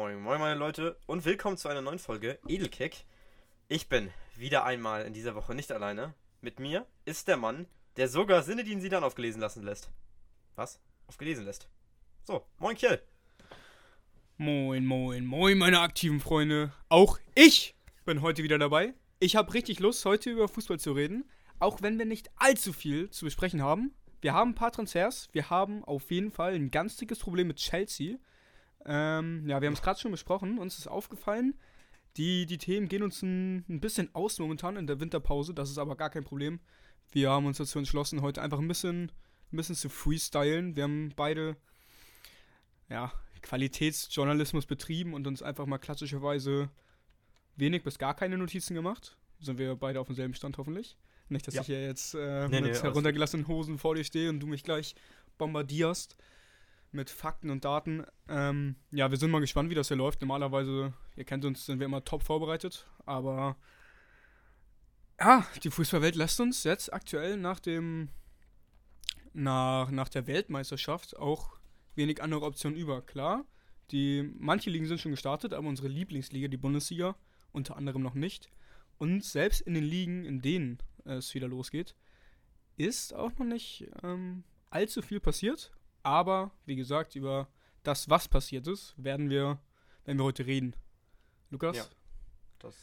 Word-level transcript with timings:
Moin, 0.00 0.20
moin 0.22 0.38
meine 0.38 0.54
Leute 0.54 0.96
und 1.06 1.24
willkommen 1.24 1.56
zu 1.56 1.68
einer 1.68 1.80
neuen 1.80 1.98
Folge 1.98 2.38
Edelkick. 2.46 3.04
Ich 3.66 3.88
bin 3.88 4.12
wieder 4.36 4.62
einmal 4.62 5.04
in 5.04 5.12
dieser 5.12 5.34
Woche 5.34 5.56
nicht 5.56 5.72
alleine. 5.72 6.14
Mit 6.40 6.60
mir 6.60 6.86
ist 7.04 7.26
der 7.26 7.36
Mann, 7.36 7.66
der 7.96 8.06
sogar 8.06 8.44
Sinne, 8.44 8.62
die 8.62 8.70
ihn 8.70 8.80
sie 8.80 8.90
dann 8.90 9.02
aufgelesen 9.02 9.40
lassen 9.40 9.64
lässt. 9.64 9.90
Was? 10.54 10.78
Aufgelesen 11.08 11.44
lässt. 11.44 11.68
So, 12.22 12.46
moin 12.58 12.76
Kiel. 12.76 13.02
Moin, 14.36 14.86
moin, 14.86 15.26
moin, 15.26 15.58
meine 15.58 15.80
aktiven 15.80 16.20
Freunde. 16.20 16.72
Auch 16.88 17.18
ich 17.34 17.74
bin 18.04 18.22
heute 18.22 18.44
wieder 18.44 18.60
dabei. 18.60 18.94
Ich 19.18 19.34
habe 19.34 19.52
richtig 19.52 19.80
Lust, 19.80 20.04
heute 20.04 20.30
über 20.30 20.46
Fußball 20.46 20.78
zu 20.78 20.92
reden. 20.92 21.28
Auch 21.58 21.82
wenn 21.82 21.98
wir 21.98 22.06
nicht 22.06 22.30
allzu 22.36 22.72
viel 22.72 23.10
zu 23.10 23.24
besprechen 23.24 23.62
haben. 23.62 23.92
Wir 24.20 24.32
haben 24.32 24.50
ein 24.52 24.54
paar 24.54 24.70
Transfers. 24.70 25.28
Wir 25.32 25.50
haben 25.50 25.82
auf 25.82 26.12
jeden 26.12 26.30
Fall 26.30 26.54
ein 26.54 26.70
ganz 26.70 26.96
dickes 26.96 27.18
Problem 27.18 27.48
mit 27.48 27.56
Chelsea. 27.56 28.18
Ähm, 28.84 29.48
ja, 29.48 29.60
wir 29.60 29.66
haben 29.66 29.74
es 29.74 29.82
gerade 29.82 29.98
schon 30.00 30.10
besprochen. 30.10 30.58
Uns 30.58 30.78
ist 30.78 30.86
aufgefallen, 30.86 31.54
die, 32.16 32.46
die 32.46 32.58
Themen 32.58 32.88
gehen 32.88 33.02
uns 33.02 33.22
ein, 33.22 33.64
ein 33.68 33.80
bisschen 33.80 34.14
aus 34.14 34.38
momentan 34.38 34.76
in 34.76 34.86
der 34.86 35.00
Winterpause. 35.00 35.54
Das 35.54 35.70
ist 35.70 35.78
aber 35.78 35.96
gar 35.96 36.10
kein 36.10 36.24
Problem. 36.24 36.60
Wir 37.10 37.30
haben 37.30 37.46
uns 37.46 37.58
dazu 37.58 37.78
entschlossen, 37.78 38.22
heute 38.22 38.42
einfach 38.42 38.58
ein 38.58 38.68
bisschen, 38.68 39.12
ein 39.52 39.56
bisschen 39.56 39.74
zu 39.74 39.88
freestylen. 39.88 40.76
Wir 40.76 40.84
haben 40.84 41.12
beide 41.16 41.56
ja, 42.88 43.12
Qualitätsjournalismus 43.42 44.66
betrieben 44.66 45.14
und 45.14 45.26
uns 45.26 45.42
einfach 45.42 45.66
mal 45.66 45.78
klassischerweise 45.78 46.70
wenig 47.56 47.82
bis 47.82 47.98
gar 47.98 48.14
keine 48.14 48.38
Notizen 48.38 48.74
gemacht. 48.74 49.16
Sind 49.40 49.58
wir 49.58 49.74
beide 49.76 50.00
auf 50.00 50.06
demselben 50.06 50.34
Stand 50.34 50.58
hoffentlich. 50.58 50.96
Nicht, 51.28 51.46
dass 51.46 51.54
Ja. 51.54 51.60
ich 51.60 51.66
hier 51.66 51.82
jetzt 51.82 52.14
äh, 52.14 52.48
Nee, 52.48 52.56
mit 52.56 52.62
nee, 52.62 52.68
alles 52.70 52.82
heruntergelassenen 52.82 53.46
Hosen 53.48 53.78
vor 53.78 53.94
dir 53.94 54.04
stehe 54.04 54.30
und 54.30 54.40
du 54.40 54.46
mich 54.46 54.64
gleich 54.64 54.94
bombardierst 55.36 56.16
mit 56.92 57.10
Fakten 57.10 57.50
und 57.50 57.64
Daten. 57.64 58.04
Ähm, 58.28 58.76
ja, 58.90 59.10
wir 59.10 59.18
sind 59.18 59.30
mal 59.30 59.40
gespannt, 59.40 59.70
wie 59.70 59.74
das 59.74 59.88
hier 59.88 59.96
läuft. 59.96 60.20
Normalerweise, 60.20 60.92
ihr 61.16 61.24
kennt 61.24 61.44
uns, 61.44 61.66
sind 61.66 61.78
wir 61.80 61.86
immer 61.86 62.04
top 62.04 62.22
vorbereitet, 62.22 62.86
aber 63.06 63.56
ja, 65.20 65.46
die 65.62 65.70
Fußballwelt 65.70 66.14
lässt 66.14 66.40
uns 66.40 66.64
jetzt 66.64 66.92
aktuell 66.92 67.36
nach 67.36 67.60
dem 67.60 68.08
nach, 69.32 69.90
nach 69.90 70.08
der 70.08 70.26
Weltmeisterschaft 70.26 71.16
auch 71.16 71.58
wenig 71.94 72.22
andere 72.22 72.44
Optionen 72.44 72.78
über. 72.78 73.02
Klar, 73.02 73.44
die 73.90 74.28
manche 74.38 74.70
Ligen 74.70 74.86
sind 74.86 75.00
schon 75.00 75.12
gestartet, 75.12 75.52
aber 75.52 75.68
unsere 75.68 75.88
Lieblingsliga, 75.88 76.48
die 76.48 76.56
Bundesliga, 76.56 77.16
unter 77.52 77.76
anderem 77.76 78.02
noch 78.02 78.14
nicht. 78.14 78.50
Und 78.98 79.24
selbst 79.24 79.60
in 79.60 79.74
den 79.74 79.84
Ligen, 79.84 80.24
in 80.24 80.40
denen 80.40 80.78
es 81.04 81.34
wieder 81.34 81.48
losgeht, 81.48 81.94
ist 82.76 83.14
auch 83.14 83.32
noch 83.38 83.46
nicht 83.46 83.88
ähm, 84.02 84.44
allzu 84.70 85.02
viel 85.02 85.20
passiert. 85.20 85.72
Aber 86.08 86.50
wie 86.64 86.74
gesagt, 86.76 87.14
über 87.16 87.48
das, 87.82 88.08
was 88.08 88.28
passiert 88.28 88.66
ist, 88.66 88.94
werden 88.96 89.28
wir, 89.28 89.58
werden 90.06 90.16
wir 90.18 90.24
heute 90.24 90.46
reden. 90.46 90.74
Lukas? 91.50 91.76
Ja. 91.76 91.84
Das, 92.60 92.74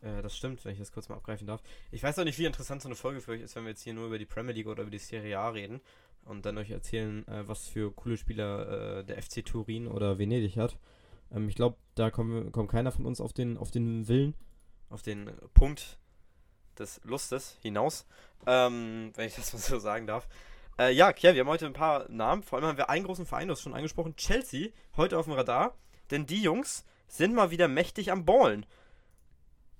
äh, 0.00 0.22
das 0.22 0.34
stimmt, 0.36 0.64
wenn 0.64 0.72
ich 0.72 0.78
das 0.78 0.90
kurz 0.90 1.08
mal 1.10 1.16
abgreifen 1.16 1.46
darf. 1.46 1.62
Ich 1.90 2.02
weiß 2.02 2.18
auch 2.18 2.24
nicht, 2.24 2.38
wie 2.38 2.46
interessant 2.46 2.80
so 2.80 2.88
eine 2.88 2.96
Folge 2.96 3.20
für 3.20 3.32
euch 3.32 3.42
ist, 3.42 3.56
wenn 3.56 3.64
wir 3.64 3.70
jetzt 3.70 3.82
hier 3.82 3.92
nur 3.92 4.06
über 4.06 4.18
die 4.18 4.24
Premier 4.24 4.52
League 4.54 4.68
oder 4.68 4.82
über 4.82 4.90
die 4.90 4.98
Serie 4.98 5.38
A 5.38 5.50
reden 5.50 5.80
und 6.24 6.46
dann 6.46 6.56
euch 6.56 6.70
erzählen, 6.70 7.28
äh, 7.28 7.46
was 7.46 7.66
für 7.68 7.92
coole 7.92 8.16
Spieler 8.16 9.00
äh, 9.00 9.04
der 9.04 9.22
FC 9.22 9.44
Turin 9.44 9.86
oder 9.86 10.18
Venedig 10.18 10.56
hat. 10.56 10.78
Ähm, 11.30 11.46
ich 11.48 11.56
glaube, 11.56 11.76
da 11.94 12.10
wir- 12.16 12.50
kommt 12.50 12.70
keiner 12.70 12.90
von 12.90 13.04
uns 13.04 13.20
auf 13.20 13.34
den, 13.34 13.58
auf 13.58 13.70
den 13.70 14.08
Willen, 14.08 14.34
auf 14.88 15.02
den 15.02 15.30
Punkt 15.52 15.98
des 16.78 17.00
Lustes 17.04 17.58
hinaus, 17.60 18.06
ähm, 18.46 19.12
wenn 19.14 19.26
ich 19.28 19.34
das 19.34 19.52
mal 19.52 19.58
so 19.60 19.78
sagen 19.78 20.06
darf. 20.06 20.26
Äh, 20.78 20.92
ja, 20.92 21.12
Kiel, 21.12 21.34
wir 21.34 21.40
haben 21.40 21.48
heute 21.48 21.66
ein 21.66 21.72
paar 21.72 22.08
Namen. 22.08 22.42
Vor 22.42 22.58
allem 22.58 22.68
haben 22.68 22.78
wir 22.78 22.90
einen 22.90 23.04
großen 23.04 23.26
Verein, 23.26 23.48
du 23.48 23.52
hast 23.52 23.62
schon 23.62 23.74
angesprochen, 23.74 24.16
Chelsea, 24.16 24.68
heute 24.96 25.18
auf 25.18 25.26
dem 25.26 25.34
Radar. 25.34 25.74
Denn 26.10 26.26
die 26.26 26.42
Jungs 26.42 26.84
sind 27.08 27.34
mal 27.34 27.50
wieder 27.50 27.68
mächtig 27.68 28.10
am 28.10 28.24
Ballen. 28.24 28.66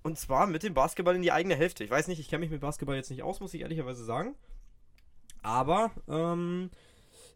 Und 0.03 0.19
zwar 0.19 0.47
mit 0.47 0.63
dem 0.63 0.75
Basketball 0.75 1.15
in 1.15 1.23
die 1.23 1.33
eigene 1.33 1.57
Hälfte. 1.57 1.85
Ich 1.85 1.91
weiß 1.91 2.09
nicht, 2.09 2.21
ich 2.21 2.29
kenne 2.29 2.41
mich 2.41 2.51
mit 2.51 2.61
Basketball 2.61 2.97
jetzt 2.97 3.11
nicht 3.11 3.23
aus, 3.23 3.41
muss 3.41 3.55
ich 3.55 3.61
ehrlicherweise 3.61 4.05
sagen. 4.05 4.35
Aber 5.43 5.91
ähm, 6.09 6.71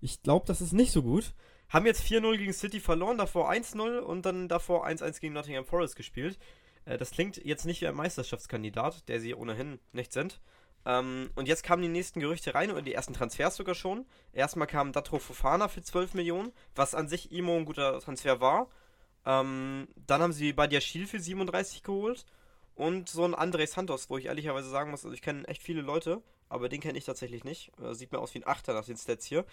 ich 0.00 0.22
glaube, 0.22 0.46
das 0.46 0.60
ist 0.60 0.72
nicht 0.72 0.92
so 0.92 1.02
gut. 1.02 1.34
Haben 1.68 1.86
jetzt 1.86 2.02
4-0 2.02 2.36
gegen 2.36 2.52
City 2.52 2.80
verloren, 2.80 3.18
davor 3.18 3.50
1-0 3.50 3.98
und 3.98 4.26
dann 4.26 4.48
davor 4.48 4.86
1-1 4.86 5.20
gegen 5.20 5.34
Nottingham 5.34 5.64
Forest 5.64 5.96
gespielt. 5.96 6.38
Äh, 6.84 6.98
das 6.98 7.10
klingt 7.10 7.36
jetzt 7.44 7.64
nicht 7.64 7.80
wie 7.80 7.88
ein 7.88 7.94
Meisterschaftskandidat, 7.94 9.08
der 9.08 9.20
sie 9.20 9.34
ohnehin 9.34 9.78
nicht 9.92 10.12
sind. 10.12 10.40
Ähm, 10.86 11.30
und 11.34 11.48
jetzt 11.48 11.62
kamen 11.62 11.82
die 11.82 11.88
nächsten 11.88 12.20
Gerüchte 12.20 12.54
rein 12.54 12.70
und 12.70 12.84
die 12.84 12.94
ersten 12.94 13.14
Transfers 13.14 13.56
sogar 13.56 13.74
schon. 13.74 14.06
Erstmal 14.32 14.66
kam 14.66 14.92
Datro 14.92 15.18
Fofana 15.18 15.68
für 15.68 15.82
12 15.82 16.14
Millionen, 16.14 16.52
was 16.74 16.94
an 16.94 17.08
sich 17.08 17.32
Imo 17.32 17.56
ein 17.56 17.64
guter 17.64 18.00
Transfer 18.00 18.40
war. 18.40 18.68
Ähm, 19.26 19.88
dann 19.96 20.20
haben 20.20 20.32
sie 20.32 20.52
Badiachil 20.52 21.06
für 21.06 21.20
37 21.20 21.82
geholt. 21.82 22.26
Und 22.74 23.08
so 23.08 23.24
ein 23.24 23.34
André 23.34 23.66
Santos, 23.66 24.10
wo 24.10 24.18
ich 24.18 24.26
ehrlicherweise 24.26 24.68
sagen 24.68 24.90
muss, 24.90 25.04
also 25.04 25.14
ich 25.14 25.22
kenne 25.22 25.46
echt 25.46 25.62
viele 25.62 25.80
Leute, 25.80 26.22
aber 26.48 26.68
den 26.68 26.80
kenne 26.80 26.98
ich 26.98 27.04
tatsächlich 27.04 27.44
nicht. 27.44 27.70
Äh, 27.80 27.94
sieht 27.94 28.10
mir 28.12 28.18
aus 28.18 28.34
wie 28.34 28.40
ein 28.40 28.46
Achter 28.46 28.74
nach 28.74 28.84
den 28.84 28.96
Stats 28.96 29.26
hier. 29.26 29.44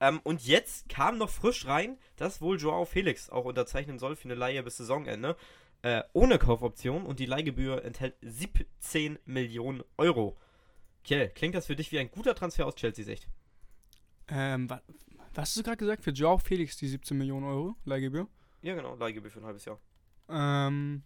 Ähm, 0.00 0.20
und 0.24 0.44
jetzt 0.44 0.88
kam 0.88 1.18
noch 1.18 1.30
frisch 1.30 1.66
rein, 1.66 1.98
dass 2.16 2.40
wohl 2.40 2.58
Joao 2.58 2.84
Felix 2.84 3.30
auch 3.30 3.44
unterzeichnen 3.44 3.98
soll 3.98 4.16
für 4.16 4.24
eine 4.24 4.34
Leihe 4.34 4.62
bis 4.62 4.76
Saisonende. 4.76 5.36
Äh, 5.82 6.02
ohne 6.14 6.38
Kaufoption 6.38 7.06
und 7.06 7.20
die 7.20 7.26
Leihgebühr 7.26 7.84
enthält 7.84 8.16
17 8.22 9.18
Millionen 9.24 9.84
Euro. 9.96 10.36
Kiel, 11.04 11.28
klingt 11.28 11.54
das 11.54 11.66
für 11.66 11.76
dich 11.76 11.92
wie 11.92 11.98
ein 11.98 12.10
guter 12.10 12.34
Transfer 12.34 12.66
aus 12.66 12.74
Chelsea-Sicht? 12.74 13.28
Ähm, 14.28 14.68
wa 14.68 14.80
was 15.34 15.48
hast 15.48 15.56
du 15.56 15.62
gerade 15.64 15.76
gesagt? 15.76 16.04
Für 16.04 16.12
Joao 16.12 16.38
Felix 16.38 16.76
die 16.76 16.86
17 16.86 17.18
Millionen 17.18 17.44
Euro 17.44 17.76
Leihgebühr? 17.84 18.28
Ja, 18.62 18.74
genau, 18.74 18.94
Leihgebühr 18.94 19.30
für 19.30 19.40
ein 19.40 19.46
halbes 19.46 19.64
Jahr. 19.64 19.80
Ähm, 20.28 21.02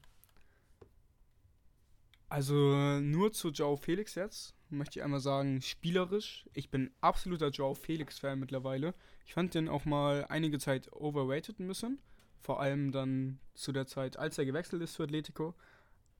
also 2.28 3.00
nur 3.00 3.32
zu 3.32 3.48
Joao 3.48 3.76
Felix 3.76 4.14
jetzt 4.14 4.54
möchte 4.70 4.98
ich 4.98 5.04
einmal 5.04 5.20
sagen, 5.20 5.62
spielerisch, 5.62 6.44
ich 6.52 6.70
bin 6.70 6.90
absoluter 7.00 7.48
Joao 7.48 7.74
Felix-Fan 7.74 8.38
mittlerweile. 8.38 8.94
Ich 9.24 9.34
fand 9.34 9.54
den 9.54 9.68
auch 9.68 9.84
mal 9.84 10.26
einige 10.28 10.58
Zeit 10.58 10.92
overrated 10.92 11.58
ein 11.58 11.68
bisschen. 11.68 11.98
Vor 12.40 12.60
allem 12.60 12.92
dann 12.92 13.40
zu 13.54 13.72
der 13.72 13.86
Zeit, 13.86 14.18
als 14.18 14.38
er 14.38 14.44
gewechselt 14.44 14.82
ist 14.82 14.94
zu 14.94 15.02
Atletico. 15.02 15.54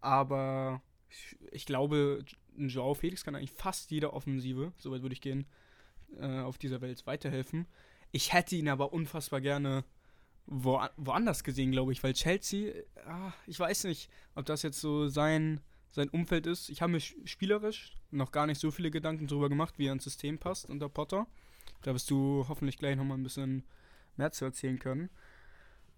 Aber 0.00 0.83
ich, 1.50 1.66
glaube, 1.66 2.24
Joao 2.56 2.94
Felix 2.94 3.24
kann 3.24 3.34
eigentlich 3.34 3.52
fast 3.52 3.91
jeder 3.91 4.12
Offensive, 4.12 4.72
soweit 4.78 5.02
würde 5.02 5.14
ich 5.14 5.20
gehen, 5.20 5.46
äh, 6.19 6.41
auf 6.41 6.58
dieser 6.58 6.80
Welt 6.80 7.06
weiterhelfen. 7.06 7.66
Ich 8.12 8.32
hätte 8.32 8.56
ihn 8.56 8.69
aber 8.69 8.92
unfassbar 8.92 9.41
gerne 9.41 9.84
wo, 10.50 10.80
woanders 10.96 11.44
gesehen, 11.44 11.72
glaube 11.72 11.92
ich, 11.92 12.02
weil 12.02 12.14
Chelsea, 12.14 12.72
ah, 13.06 13.32
ich 13.46 13.60
weiß 13.60 13.84
nicht, 13.84 14.10
ob 14.34 14.46
das 14.46 14.62
jetzt 14.62 14.80
so 14.80 15.08
sein, 15.08 15.60
sein 15.91 16.08
Umfeld 16.08 16.46
ist. 16.46 16.70
Ich 16.70 16.80
habe 16.80 16.92
mir 16.92 17.00
sch- 17.00 17.14
spielerisch 17.26 17.96
noch 18.10 18.32
gar 18.32 18.46
nicht 18.46 18.58
so 18.58 18.70
viele 18.70 18.90
Gedanken 18.90 19.26
darüber 19.26 19.50
gemacht, 19.50 19.78
wie 19.78 19.88
er 19.88 19.92
ins 19.92 20.04
System 20.04 20.38
passt 20.38 20.64
unter 20.64 20.88
Potter. 20.88 21.26
Da 21.82 21.92
wirst 21.92 22.10
du 22.10 22.46
hoffentlich 22.48 22.78
gleich 22.78 22.96
nochmal 22.96 23.19
ein 23.19 23.22
bisschen 23.22 23.62
mehr 24.16 24.32
zu 24.32 24.46
erzählen 24.46 24.78
können. 24.78 25.10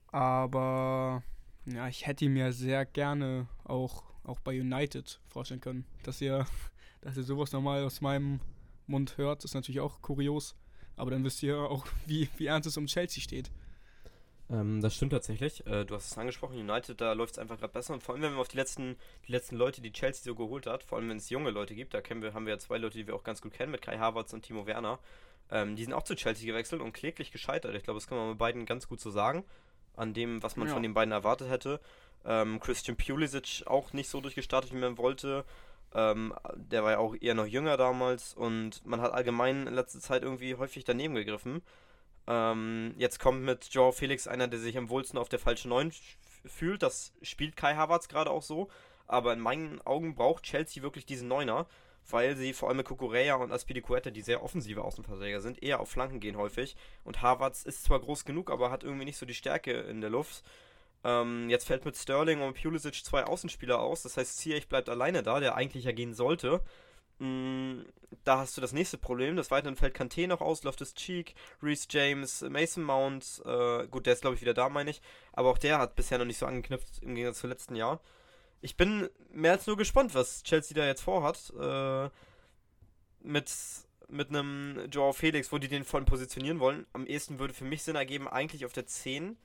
Aber 0.09 1.23
ja, 1.67 1.87
ich 1.89 2.07
hätte 2.07 2.25
ihn 2.25 2.33
mir 2.33 2.53
sehr 2.53 2.85
gerne 2.85 3.47
auch, 3.65 4.10
auch 4.25 4.41
bei 4.41 4.59
United 4.61 5.21
vorstellen 5.27 5.61
können. 5.61 5.85
Dass 6.03 6.21
ihr, 6.21 6.47
dass 7.01 7.17
ihr 7.17 7.23
sowas 7.23 7.53
nochmal 7.53 7.85
aus 7.85 8.01
meinem 8.01 8.41
Mund 8.87 9.17
hört, 9.19 9.45
ist 9.45 9.55
natürlich 9.55 9.81
auch 9.81 10.03
kurios. 10.03 10.57
Aber 10.97 11.11
dann 11.11 11.25
wisst 11.25 11.43
ihr 11.43 11.59
auch, 11.59 11.87
wie, 12.07 12.29
wie 12.37 12.47
ernst 12.47 12.67
es 12.69 12.77
um 12.77 12.87
Chelsea 12.87 13.23
steht. 13.23 13.51
Ähm, 14.51 14.81
das 14.81 14.97
stimmt 14.97 15.13
tatsächlich. 15.13 15.65
Äh, 15.67 15.85
du 15.85 15.95
hast 15.95 16.11
es 16.11 16.19
angesprochen, 16.19 16.59
United, 16.59 17.01
da 17.01 17.13
läuft 17.13 17.35
es 17.35 17.39
einfach 17.39 17.59
gerade 17.59 17.73
besser. 17.73 17.95
Und 17.95 18.03
vor 18.03 18.15
allem, 18.15 18.23
wenn 18.23 18.33
wir 18.35 18.41
auf 18.41 18.49
die 18.49 18.57
letzten, 18.57 18.97
die 19.27 19.33
letzten 19.33 19.57
Leute, 19.57 19.81
die 19.81 19.93
Chelsea 19.93 20.25
so 20.25 20.35
geholt 20.35 20.67
hat, 20.67 20.83
vor 20.83 20.99
allem 20.99 21.09
wenn 21.09 21.19
es 21.19 21.31
junge 21.31 21.51
Leute 21.51 21.75
gibt, 21.75 21.95
da 21.95 22.01
kennen 22.01 22.23
wir, 22.23 22.35
haben 22.35 22.47
wir 22.47 22.55
ja 22.55 22.59
zwei 22.59 22.79
Leute, 22.79 22.99
die 22.99 23.07
wir 23.07 23.15
auch 23.15 23.23
ganz 23.25 23.41
gut 23.41 23.53
kennen, 23.53 23.71
mit 23.71 23.83
Kai 23.83 23.99
Havertz 23.99 24.33
und 24.33 24.43
Timo 24.43 24.67
Werner. 24.67 24.99
Ähm, 25.53 25.77
die 25.77 25.85
sind 25.85 25.93
auch 25.95 26.03
zu 26.03 26.15
Chelsea 26.17 26.47
gewechselt 26.47 26.81
und 26.83 26.93
kläglich 26.93 27.31
gescheitert. 27.31 27.75
Ich 27.77 27.85
glaube, 27.85 27.99
das 27.99 28.09
kann 28.09 28.19
man 28.19 28.29
bei 28.37 28.47
beiden 28.47 28.67
ganz 28.67 28.89
gut 28.89 29.01
so 29.01 29.11
sagen. 29.11 29.45
An 29.97 30.15
dem, 30.15 30.43
was 30.43 30.57
man 30.57 30.69
Ja. 30.69 30.75
von 30.75 30.83
den 30.83 30.95
beiden 30.95 31.13
erwartet 31.13 31.49
hätte. 31.49 31.81
Ähm, 32.25 32.61
Christian 32.61 32.97
Pulisic 32.97 33.63
auch 33.67 33.93
nicht 33.93 34.11
so 34.11 34.21
durchgestartet, 34.21 34.73
wie 34.73 34.79
man 34.79 34.99
wollte. 34.99 35.45
Ähm, 35.95 36.35
der 36.55 36.85
war 36.85 36.93
ja 36.93 36.99
auch 36.99 37.17
eher 37.21 37.35
noch 37.35 37.47
jünger 37.47 37.77
damals 37.77 38.35
und 38.35 38.85
man 38.87 39.01
hat 39.01 39.13
allgemein 39.13 39.67
in 39.67 39.75
letzter 39.75 40.01
Zeit 40.01 40.23
irgendwie 40.23 40.55
häufig 40.55 40.85
daneben 40.85 41.15
gegriffen. 41.15 41.63
Ähm, 42.29 42.95
jetzt 42.97 43.19
kommt 43.19 43.43
mit 43.43 43.65
Joao 43.71 43.91
Felix 43.91 44.29
einer, 44.29 44.47
der 44.47 44.61
sich 44.61 44.77
am 44.79 44.89
wohlsten 44.89 45.19
auf 45.19 45.29
der 45.29 45.39
falschen 45.39 45.71
Neun 45.71 45.89
f- 45.89 46.19
fühlt. 46.45 46.83
Das 46.83 47.13
spielt 47.23 47.57
Kai 47.57 47.75
Havertz 47.75 48.07
gerade 48.09 48.31
auch 48.31 48.43
so. 48.43 48.69
Aber 49.09 49.33
in 49.33 49.41
meinen 49.41 49.81
Augen 49.85 50.15
braucht 50.15 50.45
Chelsea 50.45 50.85
wirklich 50.85 51.07
diesen 51.07 51.27
Neuner, 51.27 51.67
weil 52.09 52.37
sie 52.37 52.53
vor 52.53 52.69
allem 52.69 52.77
mit 52.77 52.87
Kukureya 52.87 53.35
und 53.35 53.51
Aspilicueta, 53.51 54.11
die 54.11 54.23
sehr 54.23 54.45
offensive 54.45 54.85
Außenverteidiger 54.85 55.41
sind, 55.41 55.61
eher 55.61 55.81
auf 55.81 55.91
Flanken 55.91 56.21
gehen 56.21 56.37
häufig. 56.37 56.77
Und 57.03 57.21
Havertz 57.21 57.65
ist 57.65 57.83
zwar 57.83 57.99
groß 57.99 58.25
genug, 58.25 58.51
aber 58.51 58.71
hat 58.71 58.85
irgendwie 58.85 59.07
nicht 59.07 59.19
so 59.19 59.27
die 59.27 59.35
Stärke 59.35 59.73
in 59.73 60.01
der 60.01 60.11
Luft. 60.11 60.45
Ähm, 61.03 61.49
jetzt 61.49 61.67
fällt 61.67 61.85
mit 61.85 61.97
Sterling 61.97 62.43
und 62.43 62.61
Pulisic 62.61 63.05
zwei 63.05 63.25
Außenspieler 63.25 63.81
aus. 63.81 64.03
Das 64.03 64.17
heißt, 64.17 64.39
Ziyech 64.39 64.69
bleibt 64.69 64.89
alleine 64.89 65.23
da, 65.23 65.41
der 65.41 65.55
eigentlich 65.55 65.85
ja 65.85 65.93
gehen 65.93 66.15
sollte. 66.15 66.63
Mm, 67.19 67.83
da 68.25 68.39
hast 68.39 68.57
du 68.57 68.61
das 68.61 68.73
nächste 68.73 68.99
Problem. 68.99 69.37
Des 69.37 69.51
Weiteren 69.51 69.77
fällt 69.77 69.97
Kanté 69.97 70.27
noch 70.27 70.41
aus, 70.41 70.63
Loftus 70.63 70.95
Cheek, 70.95 71.35
Reese 71.63 71.87
James, 71.91 72.43
Mason 72.43 72.83
Mount. 72.85 73.43
Äh, 73.45 73.87
gut, 73.89 74.07
der 74.07 74.15
ist 74.15 74.23
glaube 74.23 74.37
ich 74.37 74.43
wieder 74.43 74.55
da, 74.55 74.69
meine 74.69 74.91
ich. 74.91 75.01
Aber 75.33 75.51
auch 75.51 75.59
der 75.59 75.79
hat 75.79 75.97
bisher 75.97 76.19
noch 76.19 76.27
nicht 76.27 76.39
so 76.39 76.47
angeknüpft 76.47 77.03
im 77.03 77.15
Gegensatz 77.15 77.41
zum 77.41 77.51
letzten 77.51 77.77
Jahr. 77.77 78.01
Ich 78.63 78.77
bin 78.77 79.09
mehr 79.31 79.53
als 79.53 79.67
nur 79.67 79.77
gespannt, 79.77 80.15
was 80.15 80.43
Chelsea 80.43 80.75
da 80.75 80.87
jetzt 80.87 81.03
vorhat. 81.03 81.53
Äh, 81.59 82.11
mit 83.23 83.51
mit 84.11 84.29
einem 84.29 84.89
Joao 84.91 85.13
Felix, 85.13 85.53
wo 85.53 85.59
die 85.59 85.69
den 85.69 85.85
voll 85.85 86.05
positionieren 86.05 86.61
wollen. 86.61 86.87
Am 86.93 87.07
ehesten 87.07 87.39
würde 87.39 87.55
für 87.55 87.65
mich 87.65 87.83
Sinn 87.83 87.97
ergeben, 87.97 88.29
eigentlich 88.29 88.65
auf 88.65 88.73
der 88.73 88.87
10, 88.87 89.37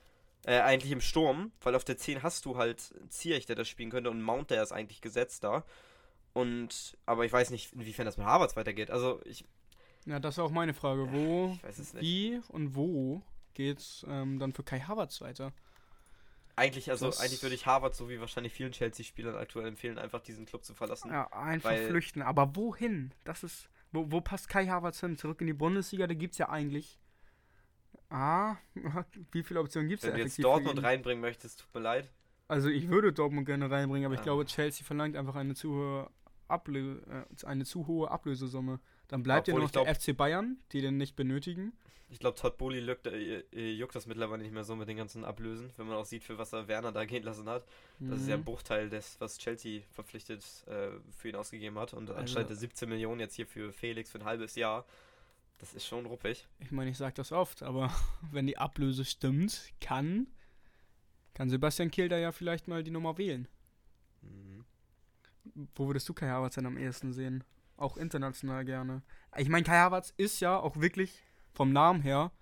äh, 0.46 0.60
eigentlich 0.60 0.92
im 0.92 1.00
Sturm, 1.00 1.50
weil 1.60 1.74
auf 1.74 1.84
der 1.84 1.96
10 1.96 2.22
hast 2.22 2.44
du 2.44 2.56
halt 2.56 2.94
Ziyech, 3.08 3.46
der 3.46 3.56
das 3.56 3.68
spielen 3.68 3.90
könnte 3.90 4.10
und 4.10 4.22
Mount, 4.22 4.50
der 4.50 4.62
ist 4.62 4.72
eigentlich 4.72 5.00
gesetzt 5.00 5.42
da. 5.44 5.64
Und, 6.32 6.96
aber 7.04 7.24
ich 7.24 7.32
weiß 7.32 7.50
nicht, 7.50 7.72
inwiefern 7.72 8.06
das 8.06 8.16
mit 8.16 8.26
Harvards 8.26 8.56
weitergeht. 8.56 8.90
Also 8.90 9.20
ich. 9.24 9.44
Ja, 10.04 10.20
das 10.20 10.36
ist 10.36 10.38
auch 10.38 10.52
meine 10.52 10.72
Frage. 10.72 11.10
Wo, 11.10 11.58
wie 11.94 12.40
und 12.48 12.76
wo 12.76 13.22
geht's 13.54 14.06
ähm, 14.08 14.38
dann 14.38 14.52
für 14.52 14.62
Kai 14.62 14.80
Havertz 14.80 15.20
weiter? 15.20 15.52
Eigentlich, 16.54 16.90
also 16.90 17.06
das 17.06 17.20
eigentlich 17.20 17.42
würde 17.42 17.54
ich 17.54 17.66
Harvard, 17.66 17.94
so 17.94 18.08
wie 18.08 18.20
wahrscheinlich 18.20 18.52
vielen 18.52 18.72
Chelsea-Spielern 18.72 19.34
aktuell 19.34 19.66
empfehlen, 19.66 19.98
einfach 19.98 20.20
diesen 20.20 20.46
Club 20.46 20.64
zu 20.64 20.74
verlassen. 20.74 21.10
Ja, 21.10 21.30
einfach 21.32 21.74
flüchten. 21.74 22.22
Aber 22.22 22.54
wohin? 22.54 23.12
Das 23.24 23.42
ist. 23.42 23.68
Wo, 23.92 24.10
wo 24.10 24.20
passt 24.20 24.48
Kai 24.48 24.66
Havertz 24.66 25.00
hin? 25.00 25.18
Zurück 25.18 25.40
in 25.40 25.48
die 25.48 25.52
Bundesliga? 25.52 26.06
Da 26.06 26.14
gibt 26.14 26.32
es 26.32 26.38
ja 26.38 26.48
eigentlich. 26.48 26.98
Ah, 28.10 28.56
wie 29.32 29.42
viele 29.42 29.60
Optionen 29.60 29.88
gibt 29.88 30.02
es 30.02 30.08
Wenn 30.08 30.16
du 30.16 30.22
jetzt 30.22 30.42
Dortmund 30.42 30.82
reinbringen 30.82 31.20
möchtest, 31.20 31.60
tut 31.60 31.74
mir 31.74 31.80
leid. 31.80 32.10
Also 32.48 32.68
ich 32.68 32.88
würde 32.88 33.12
Dortmund 33.12 33.46
gerne 33.46 33.70
reinbringen, 33.70 34.06
aber 34.06 34.14
ja. 34.14 34.20
ich 34.20 34.24
glaube, 34.24 34.46
Chelsea 34.46 34.84
verlangt 34.86 35.16
einfach 35.16 35.34
eine 35.34 35.54
zu 35.54 35.70
hohe 35.74 36.10
Ablö 36.48 36.98
äh, 37.10 37.46
eine 37.46 37.64
zu 37.64 37.86
hohe 37.86 38.10
Ablösesumme. 38.10 38.78
Dann 39.08 39.22
bleibt 39.22 39.48
ja 39.48 39.54
noch 39.54 39.70
der 39.70 39.92
FC 39.92 40.16
Bayern, 40.16 40.58
die 40.72 40.80
den 40.80 40.96
nicht 40.96 41.16
benötigen. 41.16 41.72
Ich 42.08 42.20
glaube, 42.20 42.38
Todd 42.38 42.56
Bowley 42.56 42.78
juckt, 42.78 43.08
äh, 43.08 43.40
äh, 43.52 43.72
juckt 43.72 43.96
das 43.96 44.06
mittlerweile 44.06 44.42
nicht 44.42 44.52
mehr 44.52 44.62
so 44.62 44.76
mit 44.76 44.88
den 44.88 44.96
ganzen 44.96 45.24
Ablösen, 45.24 45.72
wenn 45.76 45.88
man 45.88 45.96
auch 45.96 46.04
sieht, 46.04 46.22
für 46.22 46.38
was 46.38 46.52
er 46.52 46.68
Werner 46.68 46.92
da 46.92 47.04
gehen 47.04 47.24
lassen 47.24 47.48
hat. 47.48 47.64
Das 47.98 48.08
mhm. 48.08 48.14
ist 48.14 48.28
ja 48.28 48.34
ein 48.34 48.40
mhm. 48.40 48.44
Bruchteil 48.44 48.88
des, 48.88 49.20
was 49.20 49.38
Chelsea 49.38 49.82
verpflichtet 49.90 50.44
äh, 50.68 50.90
für 51.16 51.28
ihn 51.28 51.34
ausgegeben 51.34 51.78
hat. 51.78 51.94
Und 51.94 52.10
also, 52.10 52.20
anscheinend 52.20 52.56
17 52.56 52.88
Millionen 52.88 53.18
jetzt 53.18 53.34
hier 53.34 53.46
für 53.46 53.72
Felix 53.72 54.10
für 54.10 54.18
ein 54.18 54.24
halbes 54.24 54.54
Jahr. 54.54 54.84
Das 55.58 55.74
ist 55.74 55.86
schon 55.86 56.06
ruppig. 56.06 56.46
Ich 56.58 56.70
meine, 56.70 56.90
ich 56.90 56.98
sage 56.98 57.14
das 57.14 57.32
oft, 57.32 57.62
aber 57.62 57.90
wenn 58.30 58.46
die 58.46 58.58
Ablöse 58.58 59.04
stimmt, 59.04 59.72
kann, 59.80 60.26
kann 61.34 61.48
Sebastian 61.48 61.90
Kiel 61.90 62.08
da 62.08 62.18
ja 62.18 62.32
vielleicht 62.32 62.68
mal 62.68 62.82
die 62.82 62.90
Nummer 62.90 63.18
wählen. 63.18 63.48
Mhm. 64.22 64.64
Wo 65.74 65.86
würdest 65.86 66.08
du 66.08 66.14
Kai 66.14 66.28
Havertz 66.28 66.56
denn 66.56 66.66
am 66.66 66.76
ehesten 66.76 67.12
sehen? 67.12 67.44
Auch 67.76 67.96
international 67.96 68.64
gerne. 68.64 69.02
Ich 69.36 69.48
meine, 69.48 69.64
Kai 69.64 69.78
Havertz 69.78 70.12
ist 70.16 70.40
ja 70.40 70.58
auch 70.58 70.76
wirklich 70.76 71.22
vom 71.52 71.72
Namen 71.72 72.02
her 72.02 72.32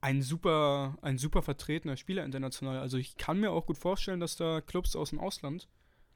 ein 0.00 0.22
super, 0.22 0.96
ein 1.02 1.18
super 1.18 1.42
vertretener 1.42 1.96
Spieler 1.96 2.24
international. 2.24 2.78
Also 2.78 2.98
ich 2.98 3.16
kann 3.16 3.40
mir 3.40 3.50
auch 3.50 3.66
gut 3.66 3.78
vorstellen, 3.78 4.20
dass 4.20 4.36
da 4.36 4.60
Clubs 4.60 4.96
aus 4.96 5.10
dem 5.10 5.20
Ausland 5.20 5.68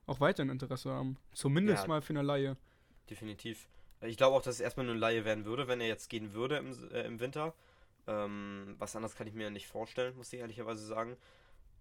auch 0.06 0.20
weiterhin 0.20 0.50
Interesse 0.50 0.90
haben. 0.90 1.16
Zumindest 1.32 1.84
ja, 1.84 1.88
mal 1.88 2.02
für 2.02 2.12
eine 2.12 2.22
Laie. 2.22 2.56
Definitiv. 3.10 3.68
Ich 4.02 4.16
glaube 4.16 4.36
auch, 4.36 4.42
dass 4.42 4.56
es 4.56 4.60
erstmal 4.60 4.86
nur 4.86 4.94
eine 4.94 5.00
Laie 5.00 5.24
werden 5.24 5.44
würde, 5.44 5.68
wenn 5.68 5.80
er 5.80 5.86
jetzt 5.86 6.08
gehen 6.08 6.32
würde 6.32 6.56
im, 6.56 6.90
äh, 6.92 7.02
im 7.02 7.20
Winter. 7.20 7.54
Ähm, 8.06 8.74
was 8.78 8.96
anderes 8.96 9.14
kann 9.14 9.26
ich 9.26 9.34
mir 9.34 9.50
nicht 9.50 9.68
vorstellen, 9.68 10.16
muss 10.16 10.32
ich 10.32 10.40
ehrlicherweise 10.40 10.84
sagen. 10.84 11.16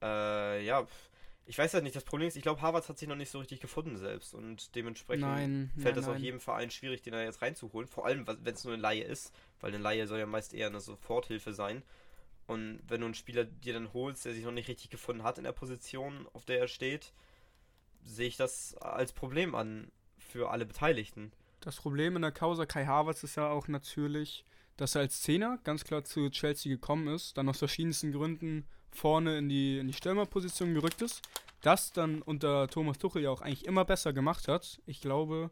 Äh, 0.02 0.64
ja, 0.64 0.86
ich 1.46 1.58
weiß 1.58 1.74
halt 1.74 1.84
nicht, 1.84 1.96
das 1.96 2.04
Problem 2.04 2.28
ist, 2.28 2.38
ich 2.38 2.44
glaube, 2.44 2.62
Harvards 2.62 2.88
hat 2.90 2.98
sich 2.98 3.08
noch 3.08 3.16
nicht 3.16 3.32
so 3.32 3.40
richtig 3.40 3.60
gefunden 3.60 3.98
selbst 3.98 4.34
und 4.34 4.76
dementsprechend 4.76 5.28
nein, 5.28 5.72
fällt 5.78 5.98
es 5.98 6.08
auch 6.08 6.16
jedem 6.16 6.40
Verein 6.40 6.70
schwierig, 6.70 7.02
den 7.02 7.14
da 7.14 7.24
jetzt 7.24 7.42
reinzuholen. 7.42 7.88
Vor 7.88 8.06
allem, 8.06 8.28
wenn 8.28 8.54
es 8.54 8.64
nur 8.64 8.74
eine 8.74 8.82
Laie 8.82 9.04
ist, 9.04 9.34
weil 9.60 9.74
eine 9.74 9.82
Laie 9.82 10.08
soll 10.08 10.20
ja 10.20 10.28
meist 10.28 10.54
eher 10.54 10.68
eine 10.68 10.80
Soforthilfe 10.80 11.54
sein. 11.54 11.82
Und 12.48 12.82
wenn 12.88 13.02
du 13.02 13.06
einen 13.06 13.16
Spieler 13.16 13.46
dir 13.46 13.74
dann 13.74 13.94
holst, 13.94 14.26
der 14.26 14.34
sich 14.34 14.44
noch 14.44 14.52
nicht 14.52 14.68
richtig 14.68 14.90
gefunden 14.90 15.24
hat 15.24 15.38
in 15.38 15.44
der 15.44 15.52
Position, 15.52 16.28
auf 16.34 16.46
der 16.46 16.60
er 16.60 16.68
steht, 16.68 17.14
sehe 18.04 18.28
ich 18.28 18.38
das 18.38 18.76
als 18.78 19.14
Problem 19.14 19.56
an 19.56 19.92
für 20.20 20.52
alle 20.52 20.66
Beteiligten. 20.66 21.32
Das 21.62 21.76
Problem 21.76 22.16
in 22.16 22.24
der 22.24 22.32
Causa 22.32 22.66
Kai 22.66 22.86
Havertz 22.86 23.24
ist 23.24 23.36
ja 23.36 23.50
auch 23.50 23.68
natürlich, 23.68 24.44
dass 24.78 24.96
er 24.96 25.02
als 25.02 25.22
Zehner 25.22 25.60
ganz 25.64 25.84
klar 25.84 26.04
zu 26.04 26.28
Chelsea 26.32 26.72
gekommen 26.72 27.08
ist, 27.08 27.38
dann 27.38 27.48
aus 27.48 27.60
verschiedensten 27.60 28.12
Gründen 28.12 28.66
vorne 28.90 29.38
in 29.38 29.48
die, 29.48 29.78
in 29.78 29.86
die 29.86 29.94
Stürmerposition 29.94 30.74
gerückt 30.74 31.04
ist. 31.04 31.22
Das 31.62 31.94
dann 31.94 32.24
unter 32.24 32.68
Thomas 32.68 32.98
Tuchel 32.98 33.22
ja 33.22 33.30
auch 33.30 33.42
eigentlich 33.42 33.66
immer 33.66 33.86
besser 33.86 34.12
gemacht 34.12 34.48
hat. 34.48 34.82
Ich 34.88 35.02
glaube, 35.02 35.52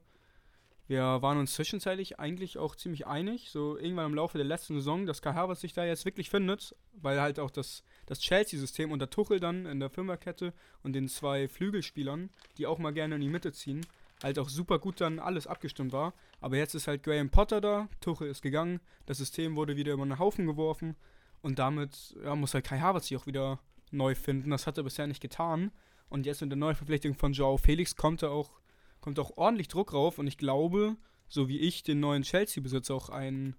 wir 0.87 1.03
waren 1.21 1.37
uns 1.37 1.53
zwischenzeitlich 1.53 2.19
eigentlich 2.19 2.57
auch 2.57 2.75
ziemlich 2.75 3.05
einig, 3.05 3.51
so 3.51 3.77
irgendwann 3.77 4.07
im 4.07 4.15
Laufe 4.15 4.39
der 4.39 4.47
letzten 4.47 4.73
Saison, 4.73 5.05
dass 5.05 5.21
Kai 5.21 5.33
Havertz 5.33 5.61
sich 5.61 5.73
da 5.73 5.85
jetzt 5.85 6.05
wirklich 6.05 6.31
findet, 6.31 6.75
weil 6.93 7.21
halt 7.21 7.39
auch 7.39 7.51
das, 7.51 7.83
das 8.07 8.19
Chelsea-System 8.19 8.91
unter 8.91 9.11
Tuchel 9.11 9.39
dann 9.39 9.67
in 9.67 9.79
der 9.79 9.91
Fünferkette 9.91 10.51
und 10.81 10.93
den 10.93 11.07
zwei 11.07 11.47
Flügelspielern, 11.47 12.31
die 12.57 12.65
auch 12.65 12.79
mal 12.79 12.93
gerne 12.93 13.13
in 13.13 13.21
die 13.21 13.29
Mitte 13.29 13.53
ziehen, 13.53 13.85
halt 14.23 14.39
auch 14.39 14.49
super 14.49 14.79
gut 14.79 15.01
dann 15.01 15.19
alles 15.19 15.47
abgestimmt 15.47 15.93
war. 15.93 16.13
Aber 16.41 16.57
jetzt 16.57 16.75
ist 16.75 16.87
halt 16.87 17.03
Graham 17.03 17.29
Potter 17.29 17.61
da, 17.61 17.87
Tuchel 18.01 18.29
ist 18.29 18.41
gegangen, 18.41 18.79
das 19.05 19.17
System 19.17 19.55
wurde 19.55 19.75
wieder 19.75 19.93
über 19.93 20.05
den 20.05 20.19
Haufen 20.19 20.45
geworfen 20.45 20.95
und 21.41 21.59
damit 21.59 22.15
ja, 22.23 22.35
muss 22.35 22.53
halt 22.53 22.65
Kai 22.65 22.79
Havertz 22.79 23.07
sich 23.07 23.17
auch 23.17 23.27
wieder 23.27 23.59
neu 23.91 24.15
finden. 24.15 24.51
Das 24.51 24.67
hat 24.67 24.77
er 24.77 24.83
bisher 24.83 25.07
nicht 25.07 25.21
getan. 25.21 25.71
Und 26.09 26.25
jetzt 26.25 26.41
mit 26.41 26.51
der 26.51 26.57
Neuverpflichtung 26.57 27.13
von 27.13 27.33
Joao 27.33 27.57
Felix 27.57 27.95
kommt 27.95 28.23
er 28.23 28.31
auch, 28.31 28.59
kommt 28.99 29.19
auch 29.19 29.37
ordentlich 29.37 29.67
Druck 29.67 29.93
rauf. 29.93 30.17
Und 30.17 30.27
ich 30.27 30.37
glaube, 30.37 30.97
so 31.27 31.47
wie 31.47 31.59
ich 31.59 31.83
den 31.83 31.99
neuen 31.99 32.23
Chelsea-Besitzer 32.23 32.95
auch 32.95 33.09
ein, 33.09 33.55